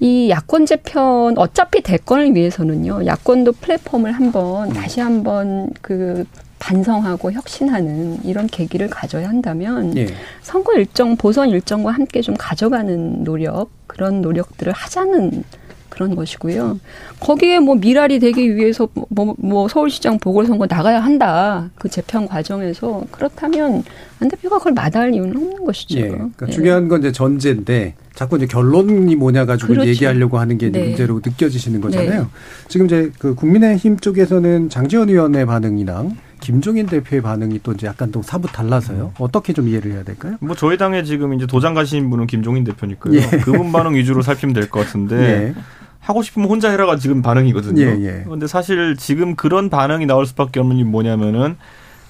이 0.00 0.30
야권 0.30 0.66
재편 0.66 1.36
어차피 1.36 1.82
대권을 1.82 2.34
위해서는요. 2.34 3.06
야권도 3.06 3.52
플랫폼을 3.52 4.12
한번 4.12 4.72
다시 4.72 5.00
한번 5.00 5.70
그 5.80 6.24
반성하고 6.64 7.32
혁신하는 7.32 8.24
이런 8.24 8.46
계기를 8.46 8.88
가져야 8.88 9.28
한다면 9.28 9.94
예. 9.98 10.06
선거 10.40 10.72
일정 10.72 11.14
보선 11.14 11.50
일정과 11.50 11.90
함께 11.90 12.22
좀 12.22 12.34
가져가는 12.38 13.22
노력 13.22 13.68
그런 13.86 14.22
노력들을 14.22 14.72
하자는 14.72 15.44
그런 15.90 16.16
것이고요. 16.16 16.80
거기에 17.20 17.60
뭐 17.60 17.74
미랄이 17.76 18.18
되기 18.18 18.56
위해서 18.56 18.88
뭐, 19.10 19.34
뭐 19.38 19.68
서울시장 19.68 20.18
보궐선거 20.18 20.66
나가야 20.68 21.00
한다. 21.00 21.70
그 21.76 21.88
재편 21.88 22.26
과정에서 22.26 23.04
그렇다면 23.10 23.84
안 24.18 24.28
대표가 24.28 24.58
그걸 24.58 24.72
마다할 24.72 25.14
이유는 25.14 25.36
없는 25.36 25.64
것이죠. 25.64 25.98
예, 25.98 26.08
그러니까 26.08 26.46
네. 26.46 26.52
중요한 26.52 26.88
건 26.88 27.00
이제 27.00 27.12
전제인데 27.12 27.94
자꾸 28.14 28.38
이제 28.38 28.46
결론이 28.46 29.14
뭐냐 29.14 29.44
가지고 29.44 29.74
그렇죠. 29.74 29.88
얘기하려고 29.88 30.38
하는 30.38 30.56
게 30.56 30.72
네. 30.72 30.82
문제로 30.82 31.20
느껴지시는 31.24 31.80
거잖아요. 31.82 32.22
네. 32.22 32.28
지금 32.68 32.86
이제 32.86 33.12
그 33.18 33.34
국민의힘 33.34 33.98
쪽에서는 33.98 34.70
장지원 34.70 35.10
의원의 35.10 35.46
반응이랑 35.46 36.16
김종인 36.44 36.86
대표의 36.86 37.22
반응이 37.22 37.60
또 37.62 37.72
이제 37.72 37.86
약간 37.86 38.12
또 38.12 38.20
사뭇 38.22 38.48
달라서요. 38.52 39.12
어떻게 39.18 39.54
좀 39.54 39.66
이해를 39.66 39.92
해야 39.92 40.02
될까요? 40.04 40.36
뭐 40.40 40.54
저희 40.54 40.76
당에 40.76 41.02
지금 41.02 41.32
이제 41.32 41.46
도장 41.46 41.72
가신 41.72 42.10
분은 42.10 42.26
김종인 42.26 42.64
대표니까요. 42.64 43.14
예. 43.16 43.20
그분 43.38 43.72
반응 43.72 43.94
위주로 43.94 44.20
살피면 44.22 44.52
될 44.54 44.68
것 44.68 44.80
같은데 44.86 45.16
예. 45.16 45.54
하고 46.00 46.22
싶으면 46.22 46.48
혼자 46.50 46.70
해라가 46.70 46.96
지금 46.96 47.22
반응이거든요. 47.22 47.80
예, 47.82 47.98
예. 48.00 48.20
그런데 48.24 48.46
사실 48.46 48.94
지금 48.98 49.36
그런 49.36 49.70
반응이 49.70 50.04
나올 50.04 50.26
수밖에 50.26 50.60
없는 50.60 50.76
게 50.76 50.84
뭐냐면은 50.84 51.56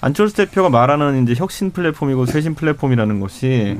안철수 0.01 0.35
대표가 0.35 0.69
말하는 0.69 1.23
이제 1.23 1.33
혁신 1.35 1.71
플랫폼이고 1.71 2.25
쇄신 2.25 2.55
플랫폼이라는 2.55 3.19
것이 3.21 3.79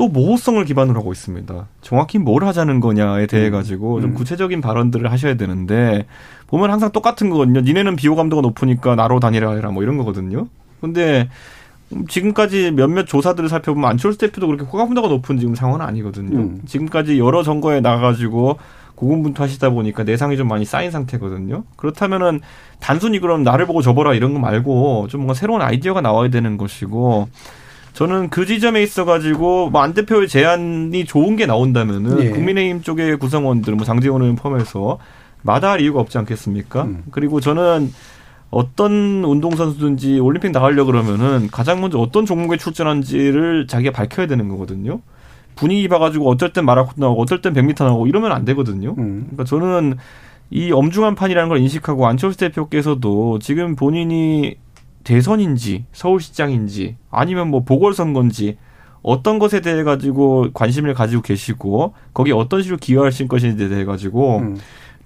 또 0.00 0.08
모호성을 0.08 0.64
기반으로 0.64 0.98
하고 0.98 1.12
있습니다. 1.12 1.66
정확히 1.82 2.16
뭘 2.16 2.44
하자는 2.44 2.80
거냐에 2.80 3.26
대해 3.26 3.48
음. 3.48 3.52
가지고 3.52 4.00
좀 4.00 4.12
음. 4.12 4.14
구체적인 4.14 4.62
발언들을 4.62 5.12
하셔야 5.12 5.34
되는데 5.34 6.06
보면 6.46 6.70
항상 6.70 6.90
똑같은 6.90 7.28
거거든요. 7.28 7.60
니네는 7.60 7.96
비호 7.96 8.16
감도가 8.16 8.40
높으니까 8.40 8.94
나로 8.94 9.20
다니라 9.20 9.52
해라 9.52 9.70
뭐 9.72 9.82
이런 9.82 9.98
거거든요. 9.98 10.46
근데 10.80 11.28
지금까지 12.08 12.70
몇몇 12.70 13.04
조사들을 13.04 13.50
살펴보면 13.50 13.90
안철수 13.90 14.16
대표도 14.16 14.46
그렇게 14.46 14.64
호감도가 14.64 15.08
높은 15.08 15.38
지금 15.38 15.54
상황은 15.54 15.84
아니거든요. 15.84 16.38
음. 16.38 16.62
지금까지 16.64 17.18
여러 17.18 17.42
선거에 17.42 17.82
나가가지고 17.82 18.56
고군분투하시다 18.94 19.68
보니까 19.68 20.04
내상이 20.04 20.38
좀 20.38 20.48
많이 20.48 20.64
쌓인 20.64 20.90
상태거든요. 20.90 21.64
그렇다면은 21.76 22.40
단순히 22.78 23.18
그럼 23.18 23.42
나를 23.42 23.66
보고 23.66 23.82
접어라 23.82 24.14
이런 24.14 24.32
거 24.32 24.38
말고 24.38 25.08
좀 25.10 25.20
뭔가 25.20 25.34
새로운 25.34 25.60
아이디어가 25.60 26.00
나와야 26.00 26.30
되는 26.30 26.56
것이고 26.56 27.28
저는 27.92 28.30
그 28.30 28.46
지점에 28.46 28.82
있어가지고 28.82 29.70
뭐 29.70 29.80
안 29.82 29.94
대표의 29.94 30.28
제안이 30.28 31.04
좋은 31.04 31.36
게 31.36 31.46
나온다면은 31.46 32.22
예. 32.22 32.30
국민의힘 32.30 32.82
쪽의 32.82 33.18
구성원들 33.18 33.74
뭐 33.74 33.84
장재원 33.84 34.22
의원 34.22 34.36
포함해서 34.36 34.98
마다할 35.42 35.80
이유가 35.80 36.00
없지 36.00 36.18
않겠습니까? 36.18 36.84
음. 36.84 37.04
그리고 37.10 37.40
저는 37.40 37.92
어떤 38.50 39.24
운동선수든지 39.24 40.18
올림픽 40.18 40.50
나가려 40.50 40.84
그러면은 40.84 41.48
가장 41.50 41.80
먼저 41.80 41.98
어떤 41.98 42.26
종목에 42.26 42.56
출전한지를 42.56 43.66
자기가 43.66 43.92
밝혀야 43.92 44.26
되는 44.26 44.48
거거든요. 44.48 45.00
분위기 45.56 45.88
봐가지고 45.88 46.28
어쩔 46.28 46.52
땐 46.52 46.64
마라톤 46.64 46.94
나오고 46.96 47.22
어쩔 47.22 47.40
땐 47.42 47.52
100m 47.54 47.84
나오고 47.84 48.06
이러면 48.06 48.32
안 48.32 48.44
되거든요. 48.44 48.94
음. 48.98 49.28
그러니까 49.30 49.44
저는 49.44 49.96
이 50.50 50.72
엄중한 50.72 51.14
판이라는 51.14 51.48
걸 51.48 51.58
인식하고 51.58 52.06
안철수 52.06 52.38
대표께서도 52.38 53.38
지금 53.38 53.76
본인이 53.76 54.56
대선인지 55.04 55.84
서울시장인지 55.92 56.96
아니면 57.10 57.48
뭐 57.48 57.64
보궐선거인지 57.64 58.58
어떤 59.02 59.38
것에 59.38 59.60
대해 59.60 59.82
가지고 59.82 60.48
관심을 60.52 60.92
가지고 60.94 61.22
계시고 61.22 61.94
거기에 62.12 62.34
어떤 62.34 62.62
식으로 62.62 62.76
기여하실 62.78 63.28
것인지에 63.28 63.68
대해 63.68 63.84
가지고 63.84 64.38
음. 64.38 64.56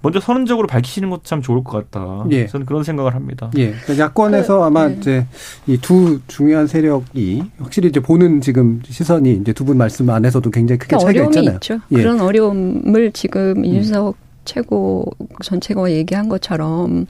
먼저 0.01 0.19
선언적으로 0.19 0.67
밝히시는 0.67 1.09
것도 1.09 1.23
참 1.23 1.41
좋을 1.41 1.63
것 1.63 1.89
같다. 1.89 2.25
예. 2.29 2.45
저는 2.45 2.67
그런 2.67 2.83
생각을 2.83 3.15
합니다. 3.15 3.49
예. 3.57 3.71
그러니까 3.71 3.97
야권에서 4.05 4.59
그, 4.59 4.63
아마 4.65 4.87
네. 4.87 4.97
이제 4.99 5.25
이 5.65 5.77
두 5.79 6.19
중요한 6.27 6.67
세력이 6.67 7.43
확실히 7.57 7.89
이제 7.89 7.99
보는 7.99 8.41
지금 8.41 8.81
시선이 8.85 9.33
이제 9.41 9.51
두 9.53 9.63
분 9.65 9.77
말씀 9.77 10.07
안에서도 10.07 10.47
굉장히 10.51 10.77
크게 10.77 10.97
차이가 10.97 11.09
어려움이 11.09 11.29
있잖아요. 11.29 11.55
있죠. 11.55 11.79
예. 11.91 11.95
그런 11.95 12.21
어려움을 12.21 13.13
지금 13.13 13.53
음. 13.57 13.65
이준석 13.65 14.15
최고 14.43 15.05
전 15.41 15.59
최고가 15.59 15.89
얘기한 15.91 16.29
것처럼 16.29 17.07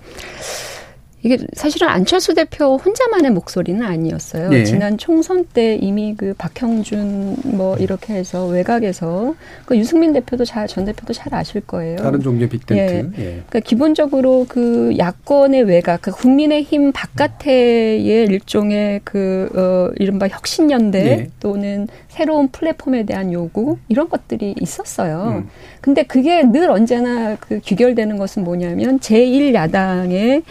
이게 1.25 1.39
사실은 1.53 1.87
안철수 1.87 2.35
대표 2.35 2.77
혼자만의 2.77 3.31
목소리는 3.31 3.81
아니었어요. 3.81 4.49
네. 4.49 4.63
지난 4.63 4.99
총선 4.99 5.43
때 5.45 5.75
이미 5.75 6.13
그 6.15 6.35
박형준 6.37 7.37
뭐 7.45 7.75
이렇게 7.77 8.13
해서 8.13 8.45
외곽에서 8.45 9.33
그 9.65 9.75
유승민 9.75 10.13
대표도 10.13 10.45
잘 10.45 10.67
전 10.67 10.83
대표도 10.85 11.13
잘 11.13 11.33
아실 11.33 11.61
거예요. 11.61 11.97
다른 11.97 12.19
종류의 12.19 12.49
빅텐트. 12.49 12.81
예. 12.81 13.23
예. 13.23 13.23
그러니까 13.47 13.59
기본적으로 13.61 14.45
그 14.49 14.93
야권의 14.97 15.63
외곽, 15.63 16.01
그 16.01 16.11
국민의힘 16.11 16.91
바깥의 16.91 18.03
일종의 18.03 19.01
그 19.03 19.49
어, 19.55 19.93
이른바 19.97 20.27
혁신연대 20.27 21.03
네. 21.03 21.29
또는 21.39 21.87
새로운 22.15 22.47
플랫폼에 22.47 23.03
대한 23.03 23.33
요구 23.33 23.77
이런 23.89 24.07
것들이 24.07 24.55
있었어요. 24.61 25.41
음. 25.43 25.49
근데 25.81 26.03
그게 26.03 26.43
늘 26.43 26.69
언제나 26.69 27.35
그 27.35 27.59
귀결되는 27.59 28.15
것은 28.15 28.45
뭐냐면 28.45 28.99
제1야당의 28.99 30.43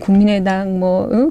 국민의당 0.00 0.80
뭐 0.80 1.08
응? 1.12 1.30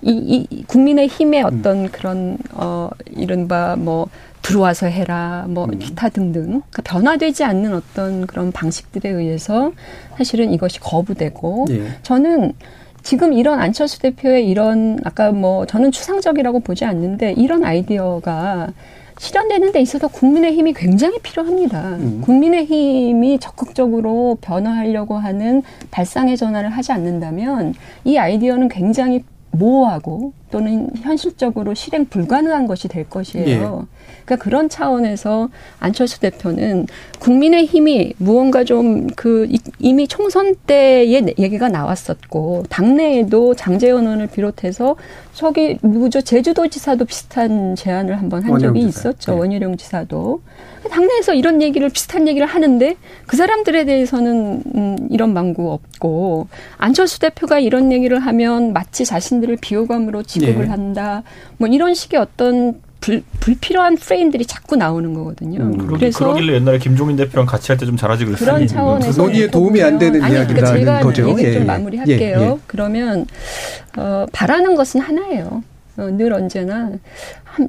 이, 0.00 0.46
이 0.50 0.64
국민의 0.64 1.08
힘의 1.08 1.42
음. 1.42 1.44
어떤 1.44 1.76
음. 1.84 1.88
그런 1.92 2.38
어 2.54 2.88
이른바 3.14 3.76
뭐 3.76 4.08
들어와서 4.40 4.86
해라 4.86 5.44
뭐 5.50 5.66
음. 5.66 5.78
기타 5.80 6.08
등등 6.08 6.62
그러니까 6.70 6.82
변화되지 6.84 7.44
않는 7.44 7.74
어떤 7.74 8.26
그런 8.26 8.52
방식들에 8.52 9.06
의해서 9.10 9.72
사실은 10.16 10.50
이것이 10.50 10.80
거부되고 10.80 11.66
예. 11.70 11.88
저는 12.02 12.54
지금 13.02 13.34
이런 13.34 13.60
안철수 13.60 14.00
대표의 14.00 14.48
이런 14.48 14.98
아까 15.04 15.30
뭐 15.30 15.66
저는 15.66 15.92
추상적이라고 15.92 16.60
보지 16.60 16.86
않는데 16.86 17.34
이런 17.36 17.64
아이디어가 17.64 18.72
실현되는 19.18 19.72
데 19.72 19.80
있어서 19.80 20.08
국민의 20.08 20.52
힘이 20.52 20.72
굉장히 20.74 21.18
필요합니다. 21.20 21.96
음. 21.96 22.20
국민의 22.22 22.66
힘이 22.66 23.38
적극적으로 23.38 24.36
변화하려고 24.40 25.16
하는 25.16 25.62
발상의 25.90 26.36
전환을 26.36 26.70
하지 26.70 26.92
않는다면 26.92 27.74
이 28.04 28.18
아이디어는 28.18 28.68
굉장히 28.68 29.24
모호하고 29.58 30.32
또는 30.50 30.90
현실적으로 31.02 31.74
실행 31.74 32.06
불가능한 32.06 32.66
것이 32.66 32.88
될 32.88 33.08
것이에요. 33.08 33.86
예. 33.88 33.96
그러니까 34.24 34.36
그런 34.42 34.68
차원에서 34.68 35.48
안철수 35.80 36.20
대표는 36.20 36.86
국민의 37.18 37.66
힘이 37.66 38.14
무언가 38.18 38.64
좀 38.64 39.06
그 39.16 39.48
이미 39.78 40.06
총선 40.06 40.54
때의 40.66 41.34
얘기가 41.38 41.68
나왔었고 41.68 42.64
당내에도 42.68 43.54
장재원 43.54 44.04
의원을 44.04 44.28
비롯해서 44.28 44.96
저기 45.32 45.78
누구죠 45.82 46.20
제주도지사도 46.20 47.04
비슷한 47.04 47.74
제안을 47.74 48.18
한번 48.18 48.42
한 48.42 48.58
적이 48.58 48.80
있었죠 48.80 49.32
네. 49.32 49.38
원희룡 49.38 49.76
지사도 49.76 50.42
당내에서 50.88 51.34
이런 51.34 51.62
얘기를 51.62 51.88
비슷한 51.88 52.26
얘기를 52.28 52.46
하는데 52.46 52.96
그 53.26 53.36
사람들에 53.36 53.84
대해서는 53.84 54.62
음, 54.74 54.96
이런 55.10 55.32
망구 55.32 55.72
없고 55.72 56.48
안철수 56.78 57.18
대표가 57.20 57.58
이런 57.58 57.92
얘기를 57.92 58.18
하면 58.18 58.72
마치 58.72 59.04
자신들을 59.04 59.56
비호감으로 59.60 60.22
지급을 60.22 60.64
네. 60.64 60.68
한다 60.68 61.22
뭐 61.58 61.68
이런 61.68 61.94
식의 61.94 62.20
어떤 62.20 62.80
불, 63.00 63.22
불필요한 63.40 63.96
프레임들이 63.96 64.46
자꾸 64.46 64.74
나오는 64.74 65.12
거거든요. 65.14 65.60
음, 65.60 65.86
그래서 65.86 66.18
그러길래 66.18 66.54
옛날에 66.54 66.78
김종인 66.78 67.14
대표랑 67.16 67.46
같이 67.46 67.70
할 67.70 67.78
때 67.78 67.86
좀 67.86 67.96
잘하지 67.96 68.24
그랬어요. 68.24 68.46
그런 68.54 68.66
차원에서 68.66 69.22
논의에 69.22 69.48
도움이 69.48 69.80
안 69.82 69.98
되는 69.98 70.20
아니, 70.22 70.34
이야기라는 70.34 70.54
그러니까 70.64 70.78
제가 70.78 71.00
거죠. 71.00 71.28
얘기 71.28 71.42
좀 71.42 71.52
예, 71.52 71.60
예. 71.60 71.64
마무리할게요. 71.64 72.38
예, 72.40 72.44
예. 72.46 72.58
그러면 72.66 73.26
어, 73.96 74.26
바라는 74.32 74.74
것은 74.74 75.00
하나예요. 75.00 75.62
어, 75.96 76.10
늘 76.10 76.32
언제나 76.32 76.90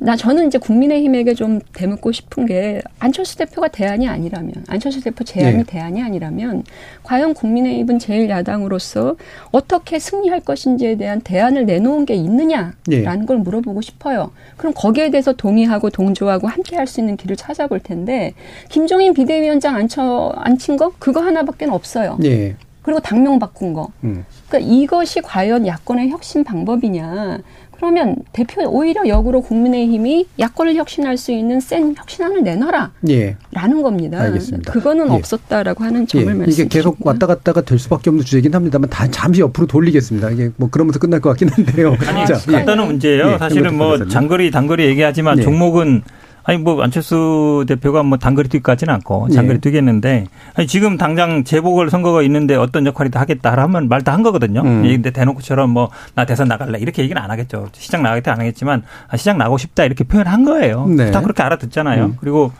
나 0.01 0.17
저는 0.17 0.47
이제 0.47 0.57
국민의힘에게 0.57 1.33
좀 1.33 1.61
대묻고 1.73 2.11
싶은 2.11 2.45
게 2.45 2.81
안철수 2.99 3.37
대표가 3.37 3.69
대안이 3.69 4.07
아니라면 4.07 4.65
안철수 4.67 5.01
대표 5.01 5.23
제안이 5.23 5.57
네. 5.57 5.63
대안이 5.63 6.03
아니라면 6.03 6.63
과연 7.03 7.33
국민의힘은 7.33 7.97
제일 7.99 8.29
야당으로서 8.29 9.15
어떻게 9.51 9.97
승리할 9.97 10.41
것인지에 10.41 10.95
대한 10.97 11.21
대안을 11.21 11.65
내놓은 11.65 12.05
게 12.05 12.15
있느냐라는 12.15 12.73
네. 12.87 13.25
걸 13.25 13.37
물어보고 13.37 13.79
싶어요. 13.81 14.31
그럼 14.57 14.73
거기에 14.75 15.09
대해서 15.09 15.31
동의하고 15.31 15.89
동조하고 15.89 16.47
함께 16.47 16.75
할 16.75 16.87
수 16.87 17.01
있는 17.01 17.17
길을 17.17 17.35
찾아볼 17.35 17.81
텐데 17.81 18.33
김종인 18.69 19.13
비대위원장 19.13 19.75
앉혀 19.75 20.33
앉힌 20.37 20.77
거 20.77 20.93
그거 20.99 21.19
하나밖에 21.21 21.65
없어요. 21.65 22.15
네. 22.19 22.55
그리고 22.81 23.01
당명 23.01 23.37
바꾼 23.37 23.73
거. 23.73 23.89
음. 24.05 24.23
그러니까 24.47 24.71
이것이 24.73 25.19
과연 25.21 25.67
야권의 25.67 26.09
혁신 26.09 26.45
방법이냐. 26.45 27.39
그러면 27.77 28.15
대표 28.33 28.63
오히려 28.67 29.07
역으로 29.07 29.41
국민의힘이 29.41 30.27
야권을 30.39 30.75
혁신할 30.75 31.15
수 31.17 31.31
있는 31.31 31.59
센 31.59 31.95
혁신안을 31.95 32.43
내놔라. 32.43 32.91
예. 33.09 33.37
라는 33.51 33.83
겁니다. 33.83 34.19
알겠습니다. 34.21 34.73
그거는 34.73 35.09
예. 35.09 35.13
없었다라고 35.13 35.83
하는 35.83 36.07
점을 36.07 36.25
예. 36.27 36.33
말씀 36.33 36.51
이게 36.51 36.67
계속 36.67 36.97
왔다 37.05 37.27
갔다가 37.27 37.61
될 37.61 37.77
수밖에 37.77 38.09
없는 38.09 38.25
주제긴 38.25 38.53
합니다만 38.53 38.89
다 38.89 39.07
잠시 39.09 39.41
옆으로 39.41 39.67
돌리겠습니다. 39.67 40.31
이게 40.31 40.49
뭐 40.57 40.69
그러면서 40.69 40.97
끝날 40.99 41.21
것 41.21 41.29
같긴 41.29 41.49
한데요. 41.49 41.95
아니, 42.07 42.25
자, 42.25 42.33
간단한 42.33 42.85
예. 42.85 42.87
문제예요. 42.87 43.33
예. 43.33 43.37
사실은 43.37 43.77
뭐 43.77 44.07
장거리 44.07 44.49
단거리 44.49 44.85
얘기하지만 44.85 45.37
예. 45.37 45.43
종목은 45.43 46.01
아니 46.49 46.57
뭐 46.59 46.81
안철수 46.81 47.65
대표가 47.67 48.03
뭐 48.03 48.17
단거리 48.17 48.47
뛰기까지는 48.47 48.93
않고 48.93 49.27
장거리 49.29 49.57
예. 49.57 49.59
뛰겠는데 49.59 50.27
아니 50.55 50.65
지금 50.65 50.95
당장 50.97 51.43
재보궐 51.43 51.89
선거가 51.89 52.21
있는데 52.21 52.55
어떤 52.55 52.85
역할이다 52.85 53.19
하겠다 53.19 53.51
하면 53.63 53.89
말 53.89 54.01
다 54.01 54.13
한 54.13 54.23
거거든요. 54.23 54.61
음. 54.61 54.81
근데 54.83 55.11
대놓고처럼 55.11 55.69
뭐 55.71 55.89
나 56.15 56.23
대선 56.25 56.47
나갈래 56.47 56.79
이렇게 56.79 57.03
얘기는 57.03 57.21
안 57.21 57.29
하겠죠. 57.29 57.67
시장 57.73 58.01
나가겠다 58.01 58.31
안 58.31 58.39
하겠지만 58.39 58.83
아, 59.09 59.17
시장 59.17 59.37
나고 59.37 59.57
싶다 59.57 59.83
이렇게 59.83 60.05
표현한 60.05 60.45
거예요. 60.45 60.85
네. 60.87 61.11
다 61.11 61.19
그렇게 61.19 61.43
알아듣잖아요. 61.43 62.05
음. 62.05 62.17
그리고 62.21 62.53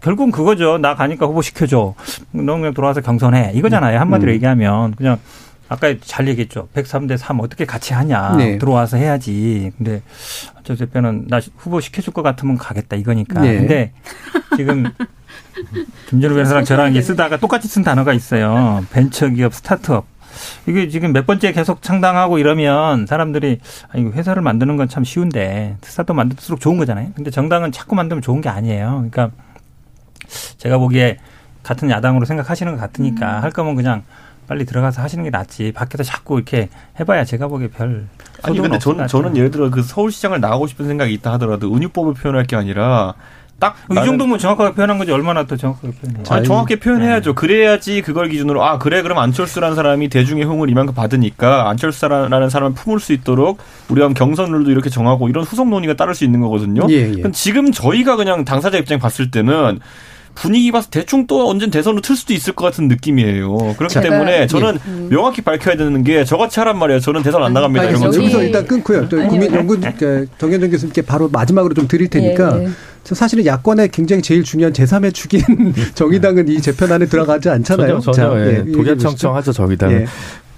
결국은 0.00 0.30
그거죠. 0.30 0.78
나 0.78 0.94
가니까 0.94 1.26
후보 1.26 1.42
시켜줘. 1.42 1.94
너 2.30 2.54
그냥 2.54 2.72
돌아와서 2.72 3.00
경선해. 3.00 3.50
이거잖아요. 3.56 3.98
한마디로 3.98 4.30
음. 4.30 4.34
얘기하면 4.36 4.94
그냥 4.94 5.18
아까 5.68 5.94
잘 6.00 6.26
얘기했죠. 6.28 6.68
103대 6.74 7.16
3 7.16 7.40
어떻게 7.40 7.64
같이 7.66 7.92
하냐. 7.94 8.36
네. 8.36 8.58
들어와서 8.58 8.96
해야지. 8.96 9.70
근데 9.76 10.02
저 10.64 10.74
대표는 10.74 11.26
나 11.28 11.40
후보 11.56 11.80
시켜줄 11.80 12.12
것 12.14 12.22
같으면 12.22 12.56
가겠다 12.56 12.96
이거니까. 12.96 13.40
네. 13.40 13.56
근데 13.58 13.92
지금 14.56 14.84
김준호 16.08 16.34
변호사랑 16.34 16.64
저랑 16.64 17.00
쓰다가 17.00 17.36
똑같이 17.36 17.68
쓴 17.68 17.82
단어가 17.82 18.12
있어요. 18.14 18.84
벤처기업 18.92 19.52
스타트업. 19.54 20.06
이게 20.66 20.88
지금 20.88 21.12
몇 21.12 21.26
번째 21.26 21.52
계속 21.52 21.82
창당하고 21.82 22.38
이러면 22.38 23.06
사람들이 23.06 23.60
아 23.92 23.98
이거 23.98 24.10
회사를 24.10 24.40
만드는 24.40 24.76
건 24.76 24.88
참 24.88 25.04
쉬운데 25.04 25.76
스타트업 25.82 26.16
만들수록 26.16 26.60
좋은 26.60 26.78
거잖아요. 26.78 27.10
근데 27.14 27.30
정당은 27.30 27.72
자꾸 27.72 27.94
만들면 27.94 28.22
좋은 28.22 28.40
게 28.40 28.48
아니에요. 28.48 29.06
그러니까 29.10 29.30
제가 30.58 30.78
보기에 30.78 31.18
같은 31.62 31.90
야당으로 31.90 32.24
생각하시는 32.24 32.72
것 32.72 32.80
같으니까 32.80 33.38
음. 33.38 33.42
할 33.42 33.50
거면 33.50 33.74
그냥 33.74 34.04
빨리 34.48 34.64
들어가서 34.64 35.02
하시는 35.02 35.22
게 35.22 35.30
낫지. 35.30 35.72
밖에서 35.72 36.02
자꾸 36.02 36.36
이렇게 36.36 36.68
해봐야 36.98 37.24
제가 37.24 37.46
보기에 37.48 37.68
별. 37.68 38.06
아니 38.42 38.58
근데 38.58 38.78
저는 38.78 39.06
저는 39.06 39.36
예를 39.36 39.50
들어 39.50 39.70
그 39.70 39.82
서울시장을 39.82 40.40
나가고 40.40 40.66
싶은 40.66 40.86
생각이 40.86 41.12
있다 41.14 41.32
하더라도 41.34 41.72
은유법을 41.74 42.14
표현할 42.14 42.44
게 42.44 42.56
아니라 42.56 43.14
딱 43.60 43.74
이 43.90 43.94
정도면 43.96 44.38
정확하게 44.38 44.74
표현한 44.74 44.98
거지 44.98 45.10
얼마나 45.10 45.44
더 45.44 45.56
정확하게 45.56 45.92
표현해? 45.92 46.22
아, 46.30 46.42
정확하게 46.42 46.76
표현해야죠. 46.78 47.30
네. 47.30 47.34
그래야지 47.34 48.02
그걸 48.02 48.28
기준으로 48.28 48.64
아 48.64 48.78
그래 48.78 49.02
그럼 49.02 49.18
안철수라는 49.18 49.74
사람이 49.74 50.08
대중의 50.08 50.44
흥을 50.44 50.70
이만큼 50.70 50.94
받으니까 50.94 51.68
안철수라는 51.68 52.48
사람을 52.48 52.74
품을 52.74 53.00
수 53.00 53.12
있도록 53.12 53.58
우리가 53.88 54.08
경선 54.10 54.52
룰도 54.52 54.70
이렇게 54.70 54.88
정하고 54.88 55.28
이런 55.28 55.44
후속 55.44 55.68
논의가 55.68 55.94
따를 55.94 56.14
수 56.14 56.24
있는 56.24 56.40
거거든요. 56.40 56.86
예, 56.90 57.12
예. 57.18 57.30
지금 57.32 57.72
저희가 57.72 58.14
그냥 58.16 58.44
당사자 58.44 58.78
입장 58.78 58.98
봤을 59.00 59.30
때는 59.32 59.80
분위기 60.40 60.70
봐서 60.70 60.88
대충 60.90 61.26
또 61.26 61.48
언젠 61.48 61.70
대선으로 61.70 62.00
틀 62.00 62.16
수도 62.16 62.32
있을 62.32 62.52
것 62.52 62.64
같은 62.64 62.86
느낌이에요. 62.88 63.74
그렇기 63.76 63.92
자, 63.92 64.00
때문에 64.00 64.42
예. 64.42 64.46
저는 64.46 64.78
예. 64.86 65.08
명확히 65.08 65.42
밝혀야 65.42 65.76
되는 65.76 66.04
게 66.04 66.24
저같이 66.24 66.60
하란 66.60 66.78
말이에요. 66.78 67.00
저는 67.00 67.22
대선 67.22 67.42
안 67.42 67.52
나갑니다. 67.52 67.82
아니, 67.82 67.90
이런 67.90 68.10
거. 68.10 68.16
여기서 68.16 68.42
일단 68.42 68.66
끊고요. 68.66 69.08
또 69.08 69.16
국민 69.26 69.52
연구 69.52 69.78
정현정 69.80 70.70
교수님께 70.70 71.02
바로 71.02 71.28
마지막으로 71.28 71.74
좀 71.74 71.88
드릴 71.88 72.08
테니까 72.08 72.60
예, 72.60 72.64
예. 72.64 72.68
사실은 73.04 73.46
야권의 73.46 73.88
굉장히 73.88 74.22
제일 74.22 74.44
중요한 74.44 74.72
제3의 74.72 75.12
축인 75.14 75.42
정의당은 75.94 76.48
이 76.48 76.60
재편 76.60 76.92
안에 76.92 77.06
들어가지 77.06 77.48
않잖아요. 77.48 78.00
전혀, 78.00 78.12
전혀 78.12 78.44
자, 78.44 78.50
예. 78.50 78.72
독야청청하죠 78.72 79.52
정의당은. 79.52 80.06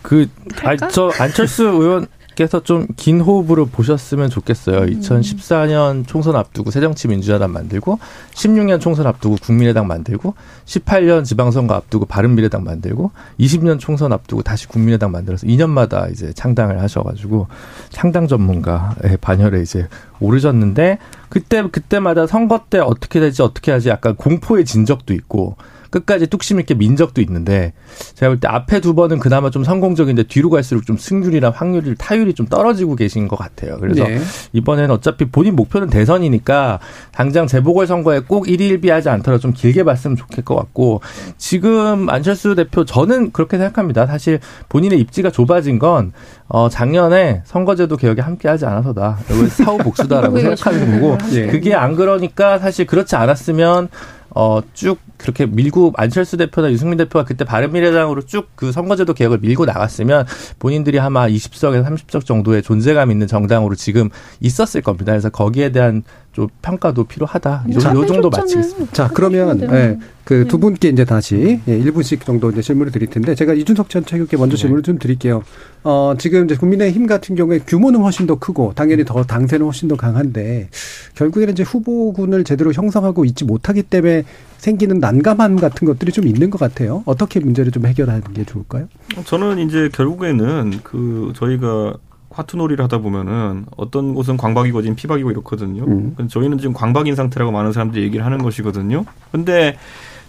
그, 0.02 0.26
아, 0.62 0.76
저 0.88 1.12
안철수 1.18 1.64
의원 1.64 2.06
의원님께서 2.40 2.62
좀 2.62 2.86
긴 2.96 3.20
호흡으로 3.20 3.66
보셨으면 3.66 4.30
좋겠어요. 4.30 4.86
2014년 4.86 6.06
총선 6.06 6.36
앞두고 6.36 6.70
새정치민주연합 6.70 7.50
만들고 7.50 7.98
16년 8.34 8.80
총선 8.80 9.06
앞두고 9.06 9.36
국민의당 9.40 9.86
만들고 9.86 10.34
18년 10.64 11.24
지방선거 11.24 11.74
앞두고 11.74 12.06
바른미래당 12.06 12.64
만들고 12.64 13.10
20년 13.38 13.78
총선 13.78 14.12
앞두고 14.12 14.42
다시 14.42 14.66
국민의당 14.68 15.12
만들어서 15.12 15.46
2년마다 15.46 16.10
이제 16.10 16.32
창당을 16.32 16.80
하셔가지고 16.80 17.46
창당 17.90 18.26
전문가의 18.26 19.18
반열에 19.20 19.62
이제 19.62 19.88
오르셨는데 20.20 20.98
그때 21.28 21.62
그때마다 21.62 22.26
선거 22.26 22.60
때 22.68 22.78
어떻게 22.78 23.20
될지 23.20 23.42
어떻게 23.42 23.72
하지 23.72 23.88
약간 23.88 24.16
공포의 24.16 24.64
진적도 24.64 25.14
있고 25.14 25.56
끝까지 25.90 26.26
뚝심 26.28 26.60
있게 26.60 26.74
민 26.74 26.96
적도 26.96 27.20
있는데 27.20 27.72
제가 28.14 28.30
볼 28.30 28.40
때 28.40 28.48
앞에 28.48 28.80
두 28.80 28.94
번은 28.94 29.18
그나마 29.18 29.50
좀 29.50 29.64
성공적인데 29.64 30.24
뒤로 30.24 30.50
갈수록 30.50 30.86
좀 30.86 30.96
승률이나 30.96 31.50
확률이 31.50 31.94
타율이 31.98 32.34
좀 32.34 32.46
떨어지고 32.46 32.96
계신 32.96 33.28
것 33.28 33.36
같아요. 33.36 33.76
그래서 33.78 34.04
네. 34.04 34.18
이번에는 34.52 34.90
어차피 34.92 35.26
본인 35.26 35.56
목표는 35.56 35.88
대선이니까 35.90 36.78
당장 37.12 37.46
재보궐 37.46 37.86
선거에 37.86 38.20
꼭 38.20 38.46
1위 38.46 38.80
1비하지 38.80 39.08
않더라도 39.08 39.40
좀 39.40 39.52
길게 39.52 39.84
봤으면 39.84 40.16
좋겠을 40.16 40.44
것 40.44 40.54
같고 40.56 41.00
지금 41.36 42.08
안철수 42.08 42.54
대표 42.54 42.84
저는 42.84 43.32
그렇게 43.32 43.58
생각합니다. 43.58 44.06
사실 44.06 44.40
본인의 44.68 44.98
입지가 45.00 45.30
좁아진 45.30 45.78
건 45.78 46.12
어, 46.48 46.68
작년에 46.68 47.42
선거제도 47.44 47.96
개혁에 47.96 48.22
함께하지 48.22 48.66
않아서다. 48.66 49.18
사후 49.50 49.78
복수다라고 49.78 50.38
생각하는 50.38 51.00
거고 51.00 51.18
예. 51.32 51.46
그게 51.46 51.74
안 51.74 51.94
그러니까 51.94 52.58
사실 52.58 52.86
그렇지 52.86 53.16
않았으면 53.16 53.88
어, 54.34 54.60
쭉 54.74 54.98
그렇게 55.16 55.46
밀고 55.46 55.92
안철수 55.96 56.36
대표나 56.36 56.70
유승민 56.70 56.96
대표가 56.96 57.24
그때 57.24 57.44
바른미래당으로 57.44 58.22
쭉 58.22 58.50
그 58.60 58.72
선거제도 58.72 59.14
개혁을 59.14 59.38
밀고 59.38 59.64
나갔으면 59.64 60.26
본인들이 60.58 61.00
아마 61.00 61.26
20석에서 61.28 61.82
30석 61.82 62.26
정도의 62.26 62.62
존재감 62.62 63.10
있는 63.10 63.26
정당으로 63.26 63.74
지금 63.74 64.10
있었을 64.40 64.82
겁니다. 64.82 65.12
그래서 65.12 65.30
거기에 65.30 65.72
대한 65.72 66.02
좀 66.32 66.48
평가도 66.60 67.04
필요하다. 67.04 67.64
이 67.70 67.72
정도, 67.78 68.04
정도 68.04 68.28
마치겠습니다. 68.28 68.92
자, 68.92 69.08
그러면 69.08 69.58
네, 69.58 69.98
그두 70.24 70.56
네. 70.56 70.60
분께 70.60 70.88
이제 70.90 71.04
다시 71.06 71.60
예, 71.66 71.78
1분씩 71.78 72.24
정도 72.24 72.50
이제 72.50 72.60
질문을 72.60 72.92
드릴 72.92 73.08
텐데 73.08 73.34
제가 73.34 73.54
이준석 73.54 73.88
전 73.88 74.04
최고께 74.04 74.36
먼저 74.36 74.56
네. 74.56 74.60
질문을 74.60 74.82
좀 74.82 74.98
드릴게요. 74.98 75.42
어, 75.82 76.14
지금 76.18 76.44
이제 76.44 76.56
국민의힘 76.56 77.06
같은 77.06 77.36
경우에 77.36 77.58
규모는 77.58 78.00
훨씬 78.00 78.26
더 78.26 78.38
크고 78.38 78.72
당연히 78.74 79.04
더 79.04 79.22
당세는 79.22 79.64
훨씬 79.64 79.88
더 79.88 79.96
강한데 79.96 80.68
결국에는 81.14 81.52
이제 81.52 81.62
후보군을 81.62 82.44
제대로 82.44 82.72
형성하고 82.72 83.24
있지 83.24 83.44
못하기 83.44 83.84
때문에 83.84 84.24
생기는 84.58 84.98
난감함 84.98 85.56
같은 85.56 85.86
것들이 85.86 86.12
좀 86.12 86.26
있는 86.26 86.50
것 86.50 86.58
같아요. 86.60 87.02
어떻게 87.06 87.40
문제를 87.40 87.72
좀 87.72 87.86
해결하는 87.86 88.22
게 88.34 88.44
좋을까요? 88.44 88.88
저는 89.24 89.58
이제 89.58 89.88
결국에는 89.92 90.80
그 90.82 91.32
저희가 91.34 91.94
화투놀이를 92.30 92.84
하다 92.84 92.98
보면은 92.98 93.66
어떤 93.76 94.14
곳은 94.14 94.36
광박이고 94.36 94.82
지금 94.82 94.94
피박이고 94.94 95.30
이렇거든요. 95.30 95.84
음. 95.84 96.14
저희는 96.28 96.58
지금 96.58 96.72
광박인 96.72 97.16
상태라고 97.16 97.50
많은 97.50 97.72
사람들이 97.72 98.04
얘기를 98.04 98.24
하는 98.24 98.38
것이거든요. 98.38 99.04
근데 99.32 99.76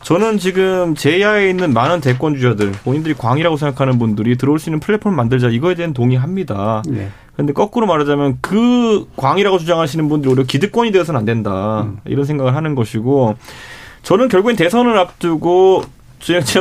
저는 0.04 0.38
지금 0.39 0.95
제야에 0.95 1.49
있는 1.49 1.74
많은 1.74 2.02
대권 2.02 2.36
주자들, 2.36 2.72
본인들이 2.84 3.14
광이라고 3.14 3.58
생각하는 3.58 3.99
분들이 3.99 4.36
들어올 4.38 4.60
수 4.60 4.70
있는 4.70 4.80
플랫폼을 4.80 5.16
만들자 5.16 5.49
이거에 5.49 5.76
대한 5.76 5.93
동의합니다. 5.93 6.84
네. 6.88 7.10
근데 7.36 7.54
거꾸로 7.54 7.88
말하자면 7.88 8.39
그 8.41 9.08
광이라고 9.16 9.58
주장하시는 9.58 10.10
분들이 10.10 10.32
오히려 10.32 10.43
기득권이 10.43 10.91
되어서는 10.91 11.20
안 11.20 11.26
된다. 11.26 11.84
음. 11.84 11.97
이런 12.06 12.26
생각을 12.26 12.56
하는 12.56 12.76
것이고 12.76 13.36
저는 14.04 14.28
결국엔 14.28 14.56
대선을 14.56 14.97
앞두고 14.97 15.84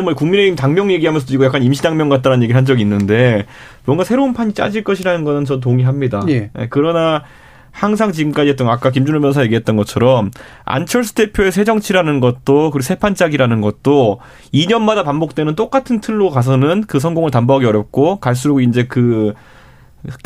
뭐 0.03 0.15
국민의힘 0.15 0.57
당명 0.57 0.91
얘기하면서도 0.91 1.35
이거 1.35 1.45
약간 1.45 1.63
임시당명 1.63 2.09
같다는 2.09 2.43
얘기를 2.43 2.57
한 2.57 2.65
적이 2.65 2.83
있는데 2.83 3.47
뭔가 3.85 4.05
새로운 4.05 4.33
판이 4.33 4.55
짜질 4.55 4.85
것이라는 4.85 5.25
거는 5.25 5.45
저 5.45 5.61
동의합니다. 5.61 6.23
예. 6.29 6.51
네, 6.55 6.67
그러나 6.71 7.25
항상 7.73 8.13
지금까지 8.13 8.51
했던 8.51 8.69
아까 8.69 8.91
김준호 8.91 9.21
변호사 9.21 9.43
얘기했던 9.43 9.77
것처럼 9.77 10.31
안철수 10.65 11.15
대표의 11.15 11.53
새 11.53 11.65
정치라는 11.65 12.21
것도 12.21 12.71
그리고 12.71 12.83
새 12.83 12.97
판짝이라는 12.97 13.61
것도 13.61 14.21
2년마다 14.53 15.05
반복되는 15.05 15.55
똑같은 15.55 16.01
틀로 16.01 16.31
가서는 16.31 16.85
그 16.87 16.99
성공을 16.99 17.31
담보하기 17.31 17.67
어렵고 17.67 18.21
갈수록 18.21 18.61
이제 18.61 18.87
그 18.87 19.35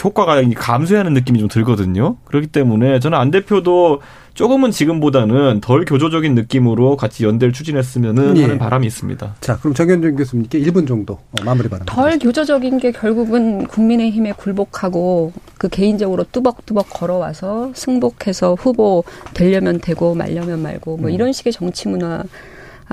효과가 0.02 0.42
감소하는 0.56 1.14
느낌이 1.14 1.38
좀 1.38 1.48
들거든요. 1.48 2.16
그렇기 2.24 2.48
때문에 2.48 3.00
저는 3.00 3.18
안 3.18 3.30
대표도 3.30 4.00
조금은 4.34 4.72
지금보다는 4.72 5.60
덜 5.60 5.84
교조적인 5.84 6.34
느낌으로 6.34 6.96
같이 6.96 7.24
연대를 7.24 7.52
추진했으면은 7.52 8.36
예. 8.36 8.42
하는 8.42 8.58
바람이 8.58 8.84
있습니다. 8.86 9.36
자, 9.40 9.56
그럼 9.58 9.74
정현준 9.74 10.16
교수님께 10.16 10.60
1분 10.60 10.88
정도 10.88 11.14
어, 11.14 11.44
마무리 11.44 11.68
바랍니다. 11.68 11.94
덜 11.94 12.18
교조적인 12.18 12.78
게 12.78 12.90
결국은 12.90 13.66
국민의힘에 13.66 14.32
굴복하고 14.32 15.32
그 15.56 15.68
개인적으로 15.68 16.24
뚜벅뚜벅 16.32 16.90
걸어와서 16.90 17.70
승복해서 17.74 18.54
후보 18.54 19.04
되려면 19.34 19.80
되고 19.80 20.14
말려면 20.14 20.62
말고 20.62 20.96
뭐 20.96 21.10
음. 21.10 21.14
이런 21.14 21.32
식의 21.32 21.52
정치 21.52 21.88
문화 21.88 22.24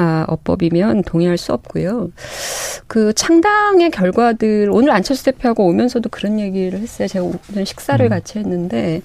아, 0.01 0.25
어법이면 0.27 1.03
동의할 1.03 1.37
수 1.37 1.53
없고요. 1.53 2.09
그 2.87 3.13
창당의 3.13 3.91
결과들 3.91 4.69
오늘 4.71 4.89
안철수 4.89 5.23
대표하고 5.25 5.67
오면서도 5.67 6.09
그런 6.09 6.39
얘기를 6.39 6.79
했어요. 6.79 7.07
제가 7.07 7.23
오늘 7.23 7.67
식사를 7.67 8.03
음. 8.03 8.09
같이 8.09 8.39
했는데 8.39 9.03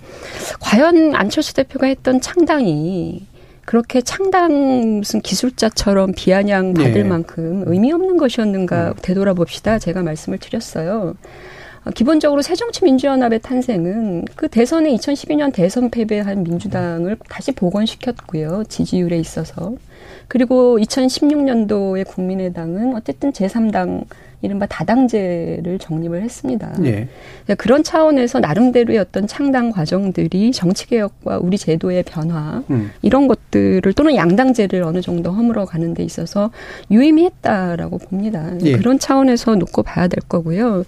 과연 0.58 1.14
안철수 1.14 1.52
대표가 1.52 1.86
했던 1.86 2.22
창당이 2.22 3.26
그렇게 3.66 4.00
창당 4.00 5.00
무슨 5.00 5.20
기술자처럼 5.20 6.12
비아냥 6.16 6.72
받을 6.72 6.94
네. 6.94 7.04
만큼 7.04 7.64
의미 7.66 7.92
없는 7.92 8.16
것이었는가 8.16 8.88
음. 8.88 8.94
되돌아봅시다. 9.02 9.78
제가 9.78 10.02
말씀을 10.02 10.38
드렸어요. 10.38 11.14
어, 11.86 11.90
기본적으로 11.90 12.42
새정치민주연합의 12.42 13.40
탄생은 13.40 14.24
그 14.34 14.48
대선에 14.48 14.92
2012년 14.96 15.54
대선 15.54 15.88
패배한 15.88 16.42
민주당을 16.42 17.16
다시 17.28 17.52
복원시켰고요. 17.52 18.64
지지율에 18.68 19.16
있어서. 19.18 19.74
그리고 20.26 20.78
2016년도에 20.78 22.04
국민의당은 22.08 22.96
어쨌든 22.96 23.32
제3당 23.32 24.04
이른바 24.46 24.66
다당제를 24.66 25.78
정립을 25.80 26.22
했습니다. 26.22 26.72
네. 26.78 27.08
그런 27.58 27.82
차원에서 27.82 28.40
나름대로의 28.40 28.98
어떤 28.98 29.26
창당 29.26 29.70
과정들이 29.70 30.52
정치개혁과 30.52 31.38
우리 31.38 31.58
제도의 31.58 32.04
변화 32.04 32.62
음. 32.70 32.90
이런 33.02 33.26
것들을 33.26 33.92
또는 33.92 34.14
양당제를 34.14 34.82
어느 34.84 35.00
정도 35.00 35.32
허물어 35.32 35.64
가는 35.64 35.94
데 35.94 36.02
있어서 36.04 36.50
유의미했다라고 36.90 37.98
봅니다. 37.98 38.52
예. 38.62 38.76
그런 38.76 38.98
차원에서 38.98 39.56
놓고 39.56 39.82
봐야 39.82 40.06
될 40.06 40.20
거고요. 40.28 40.84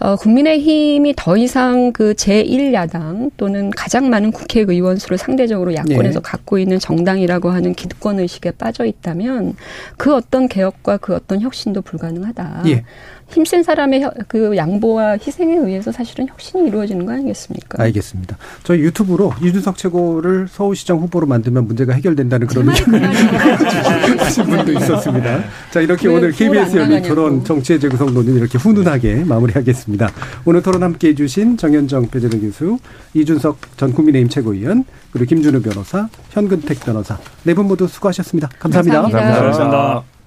어, 0.00 0.16
국민의힘이 0.16 1.14
더 1.16 1.36
이상 1.36 1.92
그 1.92 2.14
제1야당 2.14 3.30
또는 3.36 3.70
가장 3.70 4.10
많은 4.10 4.32
국회의원 4.32 4.96
수를 4.98 5.18
상대적으로 5.18 5.74
야권에서 5.74 6.18
예. 6.18 6.22
갖고 6.22 6.58
있는 6.58 6.78
정당이라고 6.78 7.50
하는 7.50 7.74
기득권 7.74 8.18
의식에 8.20 8.52
빠져 8.52 8.84
있다면 8.84 9.54
그 9.96 10.14
어떤 10.14 10.48
개혁과 10.48 10.98
그 10.98 11.14
어떤 11.14 11.40
혁신도 11.40 11.82
불가능하다. 11.82 12.62
예. 12.66 12.84
힘센 13.30 13.62
사람의 13.62 14.10
그 14.26 14.56
양보와 14.56 15.18
희생에 15.18 15.56
의해서 15.56 15.92
사실은 15.92 16.26
혁신이 16.28 16.66
이루어지는 16.68 17.04
거 17.04 17.12
아니겠습니까? 17.12 17.82
알겠습니다. 17.82 18.38
저희 18.64 18.80
유튜브로 18.80 19.34
이준석 19.42 19.76
최고를 19.76 20.48
서울시장 20.50 20.96
후보로 20.98 21.26
만들면 21.26 21.66
문제가 21.66 21.92
해결된다는 21.92 22.46
그런 22.46 22.70
의견을 22.70 24.18
하신 24.18 24.44
분도 24.48 24.72
있었습니다. 24.72 25.44
자 25.70 25.80
이렇게 25.80 26.08
오늘 26.08 26.32
KBS 26.32 26.76
열린 26.78 27.02
토론 27.02 27.44
정치의 27.44 27.78
재구성 27.80 28.14
논의 28.14 28.34
이렇게 28.34 28.56
훈훈하게 28.56 29.24
마무리하겠습니다. 29.26 30.10
오늘 30.46 30.62
토론 30.62 30.82
함께 30.82 31.08
해 31.08 31.14
주신 31.14 31.58
정현정 31.58 32.08
배재동 32.08 32.40
교수, 32.40 32.78
이준석 33.12 33.58
전 33.76 33.92
국민의힘 33.92 34.30
최고위원, 34.30 34.84
그리고 35.12 35.28
김준우 35.28 35.60
변호사, 35.60 36.08
현근택 36.30 36.80
변호사 36.80 37.18
네 37.42 37.52
분 37.52 37.66
모두 37.66 37.86
수고하셨습니다 37.86 38.48
감사합니다. 38.58 39.02
감사합니다. 39.02 39.18
감사합니다. 39.42 39.68
감사합니다. 39.68 40.17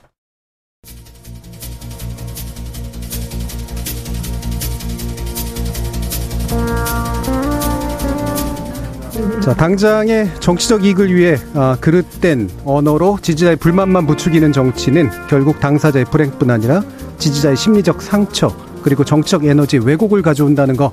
자, 9.40 9.56
당장의 9.56 10.30
정치적 10.40 10.84
이익을 10.84 11.14
위해 11.16 11.38
아, 11.56 11.78
그릇된 11.80 12.50
언어로 12.66 13.20
지지자의 13.22 13.56
불만만 13.56 14.06
부추기는 14.06 14.52
정치는 14.52 15.10
결국 15.30 15.60
당사자의 15.60 16.06
불행뿐 16.06 16.52
아니라 16.52 16.84
지지자의 17.18 17.56
심리적 17.56 18.02
상처 18.02 18.56
그리고 18.84 19.04
정치적 19.04 19.46
에너지 19.46 19.78
왜곡을 19.78 20.22
가져온다는 20.22 20.76
거 20.76 20.92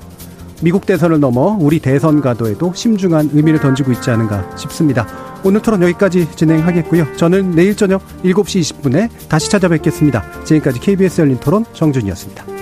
미국 0.61 0.85
대선을 0.85 1.19
넘어 1.19 1.57
우리 1.59 1.79
대선 1.79 2.21
가도에도 2.21 2.73
심중한 2.73 3.29
의미를 3.33 3.59
던지고 3.59 3.91
있지 3.93 4.09
않은가 4.09 4.57
싶습니다. 4.57 5.07
오늘 5.43 5.61
토론 5.61 5.81
여기까지 5.83 6.27
진행하겠고요. 6.35 7.15
저는 7.15 7.51
내일 7.51 7.75
저녁 7.75 8.01
7시 8.23 8.81
20분에 8.81 9.09
다시 9.29 9.49
찾아뵙겠습니다. 9.49 10.43
지금까지 10.43 10.79
KBS 10.79 11.21
열린 11.21 11.39
토론 11.39 11.65
정준이었습니다. 11.73 12.58